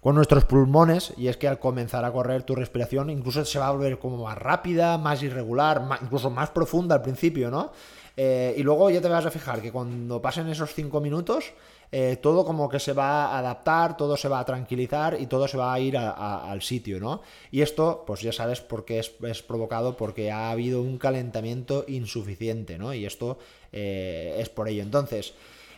con 0.07 0.15
nuestros 0.15 0.45
pulmones 0.45 1.13
y 1.17 1.27
es 1.27 1.37
que 1.37 1.49
al 1.49 1.59
comenzar 1.59 2.05
a 2.05 2.13
correr 2.13 2.45
tu 2.45 2.55
respiración 2.55 3.11
incluso 3.11 3.45
se 3.45 3.59
va 3.59 3.67
a 3.67 3.73
volver 3.73 3.99
como 3.99 4.23
más 4.23 4.39
rápida, 4.39 4.99
más 4.99 5.21
irregular, 5.25 5.83
incluso 6.01 6.31
más 6.31 6.51
profunda 6.51 6.95
al 6.95 7.03
principio, 7.03 7.51
¿no? 7.51 7.73
Eh, 8.17 8.55
y 8.57 8.63
luego 8.63 8.89
ya 8.89 9.01
te 9.01 9.09
vas 9.09 9.27
a 9.27 9.33
fijar 9.33 9.61
que 9.61 9.73
cuando 9.73 10.23
pasen 10.23 10.49
esos 10.49 10.73
5 10.73 11.01
minutos, 11.01 11.55
eh, 11.91 12.19
todo 12.23 12.45
como 12.45 12.69
que 12.69 12.79
se 12.79 12.93
va 12.93 13.27
a 13.27 13.39
adaptar, 13.39 13.97
todo 13.97 14.17
se 14.17 14.29
va 14.29 14.39
a 14.39 14.45
tranquilizar 14.45 15.21
y 15.21 15.27
todo 15.27 15.49
se 15.49 15.57
va 15.57 15.75
a 15.75 15.81
ir 15.81 15.99
al 15.99 16.63
sitio, 16.63 17.01
¿no? 17.01 17.23
Y 17.51 17.63
esto, 17.63 18.05
pues 18.07 18.21
ya 18.21 18.31
sabes 18.31 18.61
por 18.61 18.85
qué 18.85 19.01
es, 19.01 19.43
provocado, 19.43 19.97
porque 19.97 20.31
ha 20.31 20.53
habido 20.53 20.83
un 20.83 20.99
calentamiento 20.99 21.85
insuficiente, 21.89 22.79
¿no? 22.79 22.95
Y 22.95 23.07
esto 23.07 23.39
eh, 23.73 24.37
es 24.39 24.51
por 24.51 24.69
ello. 24.69 24.85
Entonces, 24.85 25.35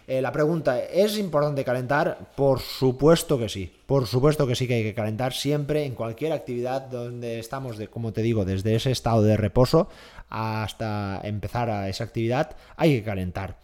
eh, 0.08 0.22
la 0.22 0.32
pregunta, 0.32 0.80
¿es 0.80 1.18
importante 1.18 1.62
calentar? 1.64 2.30
Por 2.34 2.60
supuesto 2.60 3.38
que 3.38 3.50
sí, 3.50 3.70
por 3.84 4.06
supuesto 4.06 4.46
que 4.46 4.54
sí 4.54 4.66
que 4.66 4.76
hay 4.76 4.82
que 4.82 4.94
calentar 4.94 5.34
siempre 5.34 5.84
en 5.84 5.94
cualquier 5.94 6.32
actividad 6.32 6.80
donde 6.80 7.38
estamos, 7.38 7.76
de, 7.76 7.88
como 7.88 8.10
te 8.14 8.22
digo, 8.22 8.46
desde 8.46 8.74
ese 8.74 8.90
estado 8.90 9.22
de 9.22 9.36
reposo 9.36 9.90
hasta 10.30 11.20
empezar 11.24 11.68
a 11.68 11.90
esa 11.90 12.04
actividad, 12.04 12.56
hay 12.78 12.96
que 12.96 13.04
calentar. 13.04 13.58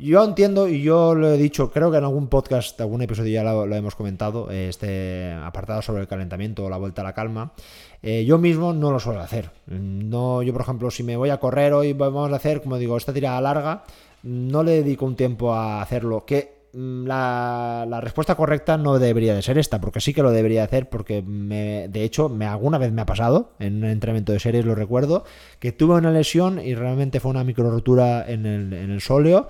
Yo 0.00 0.24
entiendo, 0.24 0.68
y 0.68 0.82
yo 0.82 1.14
lo 1.14 1.32
he 1.32 1.36
dicho, 1.36 1.70
creo 1.70 1.90
que 1.90 1.98
en 1.98 2.04
algún 2.04 2.28
podcast, 2.28 2.80
algún 2.80 3.02
episodio 3.02 3.32
ya 3.32 3.42
lo, 3.44 3.72
hemos 3.72 3.94
comentado, 3.94 4.50
este 4.50 5.32
apartado 5.32 5.82
sobre 5.82 6.02
el 6.02 6.08
calentamiento 6.08 6.64
o 6.64 6.70
la 6.70 6.76
vuelta 6.76 7.02
a 7.02 7.04
la 7.04 7.14
calma. 7.14 7.52
Eh, 8.00 8.24
yo 8.24 8.38
mismo 8.38 8.72
no 8.72 8.92
lo 8.92 9.00
suelo 9.00 9.20
hacer. 9.20 9.50
No, 9.66 10.42
yo, 10.42 10.52
por 10.52 10.62
ejemplo, 10.62 10.90
si 10.92 11.02
me 11.02 11.16
voy 11.16 11.30
a 11.30 11.38
correr 11.38 11.72
hoy, 11.72 11.94
vamos 11.94 12.32
a 12.32 12.36
hacer, 12.36 12.62
como 12.62 12.78
digo, 12.78 12.96
esta 12.96 13.12
tirada 13.12 13.40
larga, 13.40 13.82
no 14.22 14.62
le 14.62 14.82
dedico 14.82 15.04
un 15.04 15.16
tiempo 15.16 15.52
a 15.52 15.82
hacerlo. 15.82 16.24
Que 16.26 16.68
mm, 16.72 17.06
la, 17.06 18.00
respuesta 18.02 18.34
correcta 18.34 18.76
no 18.76 18.98
debería 18.98 19.34
de 19.34 19.42
ser 19.42 19.58
esta, 19.58 19.80
porque 19.80 20.00
sí 20.00 20.14
que 20.14 20.22
lo 20.22 20.30
debería 20.30 20.64
hacer, 20.64 20.88
porque 20.88 21.22
me, 21.22 21.88
de 21.88 22.04
hecho 22.04 22.28
me 22.28 22.46
alguna 22.46 22.78
vez 22.78 22.92
me 22.92 23.02
ha 23.02 23.06
pasado, 23.06 23.52
en 23.58 23.78
un 23.78 23.90
entrenamiento 23.90 24.32
de 24.32 24.40
series 24.40 24.64
lo 24.64 24.74
recuerdo, 24.74 25.24
que 25.58 25.72
tuve 25.72 25.94
una 25.94 26.10
lesión 26.10 26.60
y 26.60 26.74
realmente 26.74 27.20
fue 27.20 27.30
una 27.30 27.44
micro 27.44 27.70
rotura 27.70 28.24
en 28.28 28.46
el, 28.46 28.72
en 28.72 28.90
el 28.90 29.00
sóleo 29.00 29.48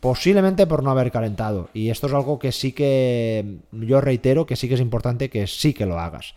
posiblemente 0.00 0.66
por 0.66 0.82
no 0.82 0.90
haber 0.90 1.10
calentado. 1.10 1.70
Y 1.74 1.90
esto 1.90 2.06
es 2.06 2.14
algo 2.14 2.38
que 2.38 2.52
sí 2.52 2.72
que 2.72 3.58
yo 3.72 4.00
reitero 4.00 4.46
que 4.46 4.56
sí 4.56 4.68
que 4.68 4.74
es 4.74 4.80
importante 4.80 5.28
que 5.28 5.46
sí 5.46 5.74
que 5.74 5.86
lo 5.86 5.98
hagas. 5.98 6.34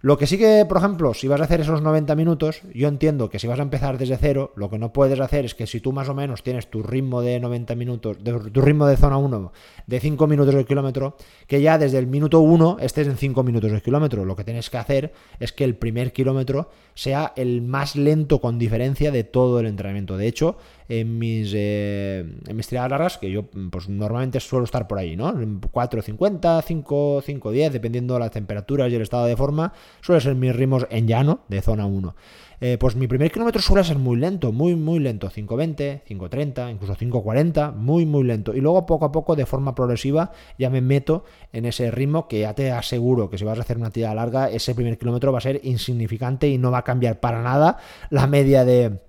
Lo 0.00 0.16
que 0.16 0.26
sí 0.26 0.38
que, 0.38 0.64
por 0.68 0.78
ejemplo, 0.78 1.12
si 1.12 1.26
vas 1.26 1.40
a 1.40 1.44
hacer 1.44 1.60
esos 1.60 1.82
90 1.82 2.14
minutos, 2.14 2.62
yo 2.72 2.88
entiendo 2.88 3.28
que 3.28 3.38
si 3.38 3.46
vas 3.46 3.58
a 3.58 3.62
empezar 3.62 3.98
desde 3.98 4.16
cero, 4.16 4.52
lo 4.54 4.70
que 4.70 4.78
no 4.78 4.92
puedes 4.92 5.18
hacer 5.18 5.44
es 5.44 5.54
que 5.54 5.66
si 5.66 5.80
tú 5.80 5.92
más 5.92 6.08
o 6.08 6.14
menos 6.14 6.42
tienes 6.42 6.68
tu 6.70 6.82
ritmo 6.82 7.20
de 7.20 7.40
90 7.40 7.74
minutos, 7.74 8.18
tu 8.52 8.60
ritmo 8.60 8.86
de 8.86 8.96
zona 8.96 9.18
1 9.18 9.52
de 9.86 10.00
5 10.00 10.26
minutos 10.26 10.54
del 10.54 10.66
kilómetro, 10.66 11.16
que 11.46 11.60
ya 11.60 11.78
desde 11.78 11.98
el 11.98 12.06
minuto 12.06 12.40
1 12.40 12.78
estés 12.80 13.08
en 13.08 13.16
5 13.16 13.42
minutos 13.42 13.72
del 13.72 13.82
kilómetro. 13.82 14.24
Lo 14.24 14.36
que 14.36 14.44
tienes 14.44 14.70
que 14.70 14.76
hacer 14.76 15.12
es 15.40 15.52
que 15.52 15.64
el 15.64 15.74
primer 15.76 16.12
kilómetro 16.12 16.70
sea 16.94 17.32
el 17.36 17.62
más 17.62 17.96
lento 17.96 18.40
con 18.40 18.58
diferencia 18.58 19.10
de 19.10 19.24
todo 19.24 19.58
el 19.58 19.66
entrenamiento. 19.66 20.16
De 20.16 20.28
hecho, 20.28 20.56
en 20.88 21.18
mis, 21.18 21.52
eh, 21.54 22.24
en 22.46 22.56
mis 22.56 22.66
tiradas 22.66 22.90
largas, 22.90 23.18
que 23.18 23.30
yo 23.30 23.44
pues 23.70 23.88
normalmente 23.88 24.40
suelo 24.40 24.64
estar 24.64 24.86
por 24.88 24.98
ahí, 24.98 25.16
¿no? 25.16 25.32
4.50, 25.32 26.62
5, 26.62 27.22
5.10, 27.22 27.70
dependiendo 27.70 28.14
de 28.14 28.20
las 28.20 28.30
temperaturas 28.30 28.90
y 28.90 28.94
el 28.94 29.02
estado 29.02 29.26
de 29.26 29.36
forma, 29.36 29.72
suele 30.00 30.20
ser 30.20 30.34
mis 30.34 30.54
ritmos 30.54 30.86
en 30.90 31.06
llano 31.06 31.40
de 31.48 31.60
zona 31.60 31.86
1. 31.86 32.14
Eh, 32.60 32.76
pues 32.78 32.96
mi 32.96 33.06
primer 33.06 33.30
kilómetro 33.30 33.62
suele 33.62 33.84
ser 33.84 33.98
muy 33.98 34.16
lento, 34.16 34.50
muy, 34.50 34.74
muy 34.74 34.98
lento. 34.98 35.30
5.20, 35.30 36.02
5.30, 36.08 36.72
incluso 36.72 36.96
5.40, 36.96 37.72
muy, 37.74 38.04
muy 38.04 38.24
lento. 38.24 38.54
Y 38.54 38.60
luego 38.60 38.84
poco 38.84 39.04
a 39.04 39.12
poco, 39.12 39.36
de 39.36 39.46
forma 39.46 39.74
progresiva, 39.74 40.32
ya 40.58 40.68
me 40.70 40.80
meto 40.80 41.24
en 41.52 41.66
ese 41.66 41.90
ritmo 41.90 42.26
que 42.26 42.40
ya 42.40 42.54
te 42.54 42.72
aseguro 42.72 43.30
que 43.30 43.38
si 43.38 43.44
vas 43.44 43.58
a 43.58 43.60
hacer 43.60 43.76
una 43.76 43.90
tirada 43.90 44.14
larga, 44.14 44.50
ese 44.50 44.74
primer 44.74 44.98
kilómetro 44.98 45.30
va 45.32 45.38
a 45.38 45.42
ser 45.42 45.60
insignificante 45.62 46.48
y 46.48 46.58
no 46.58 46.70
va 46.70 46.78
a 46.78 46.84
cambiar 46.84 47.20
para 47.20 47.42
nada 47.42 47.78
la 48.10 48.26
media 48.26 48.64
de 48.64 49.07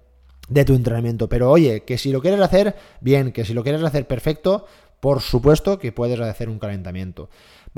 de 0.49 0.65
tu 0.65 0.73
entrenamiento. 0.73 1.29
Pero 1.29 1.49
oye, 1.49 1.81
que 1.81 1.97
si 1.97 2.11
lo 2.11 2.21
quieres 2.21 2.41
hacer, 2.41 2.75
bien, 3.01 3.31
que 3.31 3.45
si 3.45 3.53
lo 3.53 3.63
quieres 3.63 3.83
hacer 3.83 4.07
perfecto, 4.07 4.65
por 4.99 5.21
supuesto 5.21 5.79
que 5.79 5.91
puedes 5.91 6.19
hacer 6.19 6.49
un 6.49 6.59
calentamiento. 6.59 7.29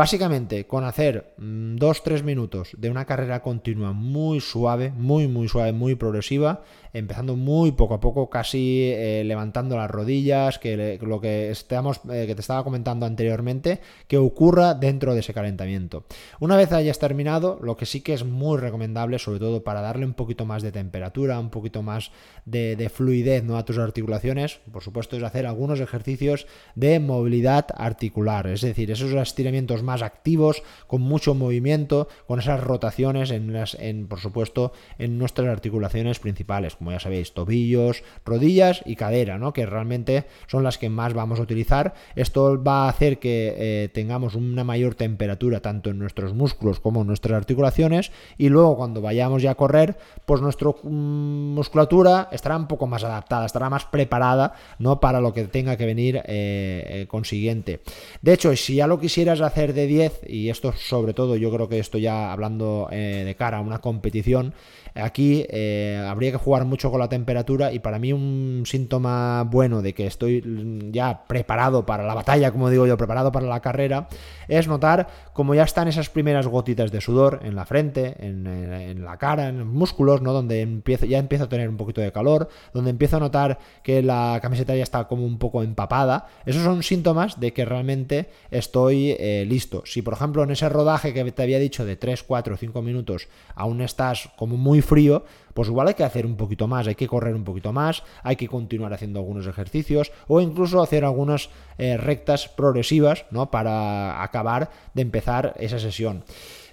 Básicamente, 0.02 0.66
con 0.66 0.84
hacer 0.84 1.36
2-3 1.38 2.24
mm, 2.24 2.26
minutos 2.26 2.70
de 2.76 2.90
una 2.90 3.06
carrera 3.06 3.44
continua 3.44 3.94
muy 3.94 4.40
suave, 4.40 4.90
muy, 4.90 5.28
muy 5.28 5.48
suave, 5.48 5.74
muy 5.74 5.94
progresiva, 5.94 6.64
empezando 6.92 7.36
muy 7.36 7.74
poco 7.74 7.94
a 7.94 8.00
poco, 8.00 8.28
casi 8.28 8.90
eh, 8.92 9.24
levantando 9.24 9.78
las 9.78 9.92
rodillas, 9.92 10.58
que 10.58 10.98
lo 11.04 11.22
que, 11.22 11.52
estamos, 11.52 12.02
eh, 12.12 12.26
que 12.26 12.34
te 12.34 12.42
estaba 12.42 12.64
comentando 12.64 13.06
anteriormente, 13.06 13.80
que 14.08 14.18
ocurra 14.18 14.74
dentro 14.74 15.14
de 15.14 15.20
ese 15.20 15.36
calentamiento. 15.36 16.06
Una 16.40 16.58
vez 16.58 16.72
hayas 16.72 16.98
terminado, 16.98 17.60
lo 17.62 17.78
que 17.78 17.86
sí 17.86 18.02
que 18.02 18.14
es 18.14 18.26
muy 18.26 18.58
recomendable, 18.58 19.20
sobre 19.20 19.38
todo 19.38 19.64
para 19.64 19.82
darle 19.82 20.08
un 20.08 20.16
poquito 20.16 20.48
más 20.48 20.64
de 20.64 20.72
temperatura, 20.72 21.40
un 21.40 21.52
poquito 21.52 21.84
más 21.84 22.12
de, 22.46 22.76
de 22.76 22.90
fluidez 22.90 23.44
¿no? 23.44 23.56
a 23.56 23.66
tus 23.66 23.78
articulaciones, 23.78 24.62
por 24.72 24.82
supuesto, 24.82 25.16
es 25.16 25.22
hacer 25.22 25.46
algunos 25.46 25.80
ejercicios 25.80 26.48
de 26.74 27.00
movilidad 27.00 27.68
articular, 27.76 28.48
es 28.48 28.62
decir, 28.62 28.90
esos 28.90 29.12
estiramientos 29.14 29.84
más 29.84 29.91
activos, 30.02 30.64
con 30.88 31.02
mucho 31.02 31.36
movimiento, 31.36 32.08
con 32.28 32.40
esas 32.40 32.62
rotaciones 32.62 33.32
en, 33.32 33.52
las, 33.52 33.76
en 33.76 34.08
por 34.08 34.20
supuesto, 34.20 34.72
en 34.98 35.18
nuestras 35.18 35.50
articulaciones 35.50 36.20
principales, 36.20 36.78
como 36.78 36.92
ya 36.92 37.00
sabéis, 37.00 37.34
tobillos, 37.34 38.04
rodillas 38.26 38.82
y 38.86 38.96
cadera, 38.96 39.38
¿no? 39.38 39.52
que 39.52 39.66
realmente 39.66 40.26
son 40.48 40.64
las 40.64 40.78
que 40.78 40.90
más 40.90 41.14
vamos 41.14 41.40
a 41.40 41.44
utilizar. 41.44 41.94
Esto 42.16 42.62
va 42.64 42.86
a 42.86 42.90
hacer 42.90 43.20
que 43.20 43.54
eh, 43.58 43.90
tengamos 43.90 44.36
una 44.36 44.64
mayor 44.64 44.96
temperatura 44.96 45.60
tanto 45.60 45.90
en 45.90 46.00
nuestros 46.00 46.34
músculos 46.34 46.80
como 46.80 47.02
en 47.02 47.08
nuestras 47.08 47.36
articulaciones 47.36 48.12
y 48.38 48.50
luego 48.50 48.78
cuando 48.78 49.02
vayamos 49.02 49.42
ya 49.42 49.52
a 49.52 49.56
correr, 49.56 49.98
pues 50.26 50.42
nuestra 50.42 50.70
mm, 50.70 51.54
musculatura 51.54 52.30
estará 52.32 52.56
un 52.58 52.68
poco 52.68 52.88
más 52.88 53.04
adaptada, 53.04 53.46
estará 53.46 53.70
más 53.70 53.86
preparada 53.86 54.54
¿no? 54.80 55.00
para 55.00 55.22
lo 55.22 55.34
que 55.34 55.46
tenga 55.46 55.78
que 55.78 55.86
venir 55.86 56.18
eh, 56.18 56.22
eh, 56.28 57.06
consiguiente. 57.08 57.82
De 58.22 58.34
hecho, 58.34 58.56
si 58.56 58.76
ya 58.76 58.88
lo 58.88 59.00
quisieras 59.00 59.42
hacer 59.42 59.71
de 59.74 59.88
10, 59.88 60.22
y 60.28 60.50
esto 60.50 60.74
sobre 60.74 61.14
todo 61.14 61.36
yo 61.36 61.52
creo 61.52 61.68
que 61.70 61.80
esto 61.80 61.98
ya 61.98 62.32
hablando 62.32 62.88
eh, 62.92 63.24
de 63.26 63.36
cara 63.36 63.58
a 63.58 63.62
una 63.62 63.80
competición, 63.80 64.54
Aquí 64.96 65.46
eh, 65.50 66.04
habría 66.08 66.32
que 66.32 66.38
jugar 66.38 66.66
mucho 66.66 66.92
con 66.92 67.00
la 67.00 67.10
temperatura 67.10 67.72
y 67.72 67.80
para 67.80 68.00
mí 68.00 68.14
un 68.14 68.64
síntoma 68.66 69.44
bueno 69.44 69.82
de 69.82 69.94
que 69.94 70.06
estoy 70.06 70.44
ya 70.92 71.26
preparado 71.28 71.86
para 71.86 72.06
la 72.06 72.14
batalla, 72.14 72.52
como 72.52 72.70
digo 72.70 72.86
yo, 72.86 72.98
preparado 72.98 73.32
para 73.32 73.48
la 73.48 73.62
carrera, 73.62 74.08
es 74.48 74.68
notar 74.68 75.08
como 75.34 75.56
ya 75.56 75.64
están 75.64 75.88
esas 75.88 76.10
primeras 76.10 76.48
gotitas 76.48 76.92
de 76.92 77.02
sudor 77.02 77.40
en 77.44 77.56
la 77.56 77.66
frente, 77.66 78.16
en, 78.20 79.04
la 79.04 79.18
cara, 79.18 79.50
en 79.50 79.60
los 79.60 79.68
músculos, 79.68 80.22
¿no? 80.22 80.34
Donde 80.34 80.62
empiezo, 80.62 81.06
ya 81.06 81.20
empiezo 81.20 81.46
a 81.46 81.50
tener 81.50 81.70
un 81.70 81.78
poquito 81.78 82.02
de 82.02 82.12
calor, 82.12 82.50
donde 82.74 82.90
empiezo 82.90 83.18
a 83.18 83.20
notar 83.20 83.60
que 83.84 84.02
la 84.02 84.40
camiseta 84.42 84.76
ya 84.76 84.84
está 84.84 85.08
como 85.08 85.26
un 85.26 85.38
poco 85.38 85.64
empapada. 85.64 86.28
Esos 86.46 86.64
son 86.64 86.84
síntomas 86.84 87.40
de 87.40 87.54
que 87.54 87.66
realmente 87.66 88.30
estoy 88.50 89.16
eh, 89.20 89.46
listo. 89.48 89.84
Si 89.86 90.02
por 90.02 90.14
ejemplo 90.14 90.44
en 90.44 90.52
ese 90.52 90.68
rodaje 90.70 91.14
que 91.14 91.32
te 91.32 91.44
había 91.44 91.60
dicho 91.60 91.86
de 91.86 91.96
3, 91.96 92.24
4, 92.24 92.58
5 92.58 92.82
minutos 92.82 93.28
aún 93.56 93.82
estás 93.82 94.30
como 94.36 94.58
muy 94.58 94.81
frío, 94.82 95.24
pues 95.54 95.68
igual 95.68 95.88
hay 95.88 95.94
que 95.94 96.04
hacer 96.04 96.26
un 96.26 96.38
poquito 96.38 96.68
más, 96.68 96.88
hay 96.88 96.96
que 96.96 97.08
correr 97.08 97.36
un 97.36 97.44
poquito 97.44 97.74
más, 97.74 98.04
hay 98.24 98.36
que 98.36 98.48
continuar 98.48 98.94
haciendo 98.94 99.20
algunos 99.20 99.48
ejercicios 99.48 100.12
o 100.28 100.42
incluso 100.42 100.82
hacer 100.82 101.06
algunas 101.06 101.50
eh, 101.78 101.98
rectas 101.98 102.48
progresivas, 102.48 103.26
¿no? 103.32 103.52
Para 103.52 104.24
acabar 104.24 104.70
de 104.94 105.02
empezar 105.02 105.54
esa 105.60 105.80
sesión. 105.80 106.24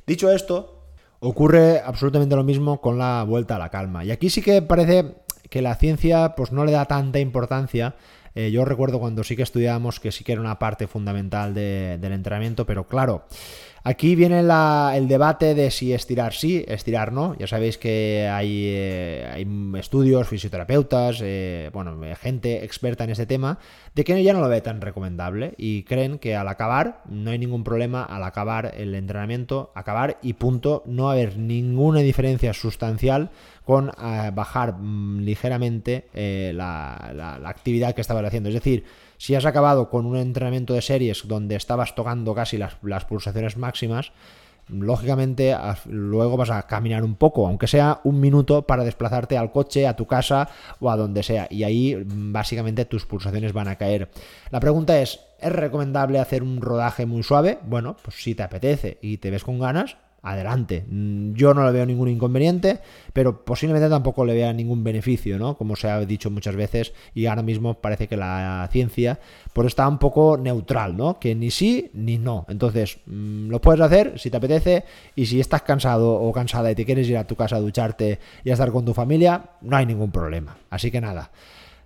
Dicho 0.07 0.31
esto, 0.31 0.79
ocurre 1.21 1.81
absolutamente 1.81 2.37
lo 2.37 2.45
mismo 2.45 2.81
con 2.81 2.99
la 2.99 3.25
vuelta 3.25 3.57
a 3.57 3.59
la 3.59 3.71
calma. 3.71 4.05
Y 4.05 4.11
aquí 4.11 4.31
sí 4.31 4.43
que 4.43 4.63
parece 4.63 5.17
que 5.51 5.63
la 5.63 5.75
ciencia 5.75 6.35
pues 6.37 6.53
no 6.53 6.65
le 6.65 6.73
da 6.73 6.87
tanta 6.87 7.19
importancia. 7.19 7.97
Eh, 8.35 8.51
yo 8.51 8.65
recuerdo 8.65 9.01
cuando 9.01 9.25
sí 9.25 9.37
que 9.37 9.43
estudiábamos 9.43 10.01
que 10.01 10.13
sí 10.13 10.23
que 10.23 10.33
era 10.33 10.41
una 10.41 10.59
parte 10.59 10.87
fundamental 10.87 11.55
del 11.55 12.13
entrenamiento, 12.13 12.67
pero 12.67 12.87
claro, 12.87 13.25
Aquí 13.85 14.17
viene 14.17 14.41
el 14.41 15.09
debate 15.09 15.55
de 15.55 15.71
si 15.71 15.93
estirar 15.93 16.35
sí, 16.35 16.65
estirar 16.67 17.13
no. 17.13 17.37
Ya 17.39 17.47
sabéis 17.47 17.79
que 17.79 18.29
hay, 18.31 18.65
eh, 18.67 19.47
estudios, 19.79 20.29
fisioterapeutas, 20.29 21.21
eh, 21.23 21.71
bueno, 21.73 21.97
gente 22.21 22.65
experta 22.65 23.05
en 23.05 23.11
ese 23.11 23.27
tema, 23.27 23.59
de 23.95 24.05
que 24.05 24.23
ya 24.23 24.33
no 24.33 24.41
lo 24.41 24.49
ve 24.49 24.61
tan 24.61 24.81
recomendable 24.81 25.55
y 25.57 25.85
creen 25.85 26.19
que 26.19 26.37
al 26.37 26.49
acabar, 26.49 27.03
no 27.09 27.31
hay 27.31 27.39
ningún 27.39 27.65
problema 27.65 28.03
al 28.03 28.25
acabar 28.25 28.75
el 28.77 28.95
entrenamiento, 28.95 29.73
acabar 29.75 30.19
y 30.23 30.35
punto, 30.35 30.83
no 30.87 31.11
haber 31.11 31.39
ninguna 31.39 32.01
diferencia 32.01 32.53
sustancial 32.53 33.31
con 33.65 33.91
eh, 33.91 34.31
bajar 34.35 34.75
mm, 34.75 35.21
ligeramente 35.21 36.09
la, 36.53 37.39
la 37.41 37.49
actividad 37.49 37.95
que 37.95 38.01
estabas 38.01 38.25
haciendo. 38.25 38.49
Es 38.49 38.55
decir, 38.55 38.85
si 39.19 39.35
has 39.35 39.45
acabado 39.45 39.91
con 39.91 40.07
un 40.07 40.17
entrenamiento 40.17 40.75
de 40.75 40.83
series 40.83 41.27
donde 41.27 41.57
estabas 41.57 41.95
tocando 41.95 42.35
casi 42.35 42.57
las, 42.57 43.05
pulsaciones 43.05 43.57
máximas, 43.57 44.13
lógicamente 44.69 45.57
luego 45.87 46.37
vas 46.37 46.51
a 46.51 46.63
caminar 46.67 47.03
un 47.03 47.17
poco, 47.17 47.47
aunque 47.47 47.67
sea 47.67 48.01
un 48.05 48.21
minuto 48.21 48.63
para 48.67 48.85
desplazarte 48.85 49.37
al 49.37 49.51
coche, 49.51 49.87
a 49.87 49.97
tu 49.97 50.07
casa 50.07 50.49
o 50.81 50.91
a 50.91 50.97
donde 50.97 51.23
sea. 51.23 51.49
Y 51.51 51.65
ahí 51.65 51.97
mm, 51.97 52.33
básicamente 52.33 52.85
tus 52.85 53.07
pulsaciones 53.07 53.53
van 53.53 53.69
a 53.69 53.77
caer. 53.77 54.11
La 54.51 54.61
pregunta 54.61 55.01
es, 55.01 55.21
¿es 55.41 55.53
recomendable 55.53 56.21
hacer 56.21 56.43
un 56.43 56.61
rodaje 56.61 57.07
muy 57.07 57.23
suave? 57.23 57.59
Bueno, 57.65 57.97
pues 58.03 58.23
si 58.23 58.35
te 58.35 58.43
apetece 58.43 58.99
y 59.03 59.19
te 59.19 59.31
ves 59.31 59.45
con 59.45 59.59
ganas, 59.59 59.97
adelante. 60.23 60.85
Mm, 60.89 61.35
yo 61.35 61.55
no 61.55 61.65
le 61.65 61.73
veo 61.73 61.87
ningún 61.87 62.09
inconveniente, 62.09 62.81
pero 63.13 63.45
posiblemente 63.45 63.89
tampoco 63.89 64.25
le 64.25 64.35
vea 64.35 64.53
ningún 64.53 64.83
beneficio, 64.83 65.39
¿no? 65.39 65.57
Como 65.57 65.77
se 65.77 65.89
ha 65.89 66.01
dicho 66.01 66.31
muchas 66.31 66.57
veces 66.57 66.93
y 67.15 67.27
ahora 67.27 67.43
mismo 67.43 67.75
parece 67.75 68.09
que 68.09 68.17
la 68.17 68.69
ciencia 68.73 69.19
pues 69.53 69.69
está 69.69 69.87
un 69.89 69.99
poco 69.99 70.37
neutral, 70.37 70.97
¿no? 70.97 71.19
Que 71.19 71.35
ni 71.35 71.51
sí 71.51 71.91
ni 71.95 72.19
no. 72.19 72.47
Entonces, 72.49 72.99
mm, 73.07 73.49
lo 73.49 73.61
puedes 73.61 73.81
hacer 73.81 74.19
si 74.19 74.31
te 74.31 74.37
apetece 74.37 74.85
y 75.15 75.27
si 75.27 75.41
estás 75.41 75.63
cansado 75.63 76.15
o 76.15 76.33
cansada 76.33 76.71
y 76.71 76.75
te 76.75 76.85
quieres 76.85 77.09
ir 77.09 77.17
a 77.17 77.27
tu 77.27 77.37
casa 77.37 77.57
a 77.57 77.61
ducharte 77.61 78.19
y 78.45 78.51
a 78.51 78.55
estar 78.55 78.71
con 78.73 78.85
tu 78.85 78.95
familia, 78.95 79.43
no 79.63 79.77
hay 79.77 79.87
ningún 79.87 80.11
problema. 80.11 80.57
Así 80.71 80.91
que 80.91 81.01
nada. 81.01 81.31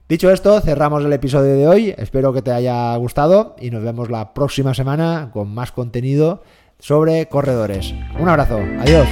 Dicho 0.09 0.30
esto, 0.30 0.61
cerramos 0.61 1.05
el 1.05 1.12
episodio 1.12 1.55
de 1.55 1.66
hoy. 1.66 1.95
Espero 1.97 2.33
que 2.33 2.43
te 2.43 2.51
haya 2.51 2.95
gustado 2.97 3.57
y 3.59 3.70
nos 3.70 3.83
vemos 3.83 4.11
la 4.11 4.35
próxima 4.35 4.74
semana 4.74 5.30
con 5.33 5.55
más 5.55 5.72
contenido 5.72 6.43
sobre 6.83 7.26
corredores. 7.28 7.95
Un 8.18 8.28
abrazo, 8.28 8.59
adiós. 8.80 9.07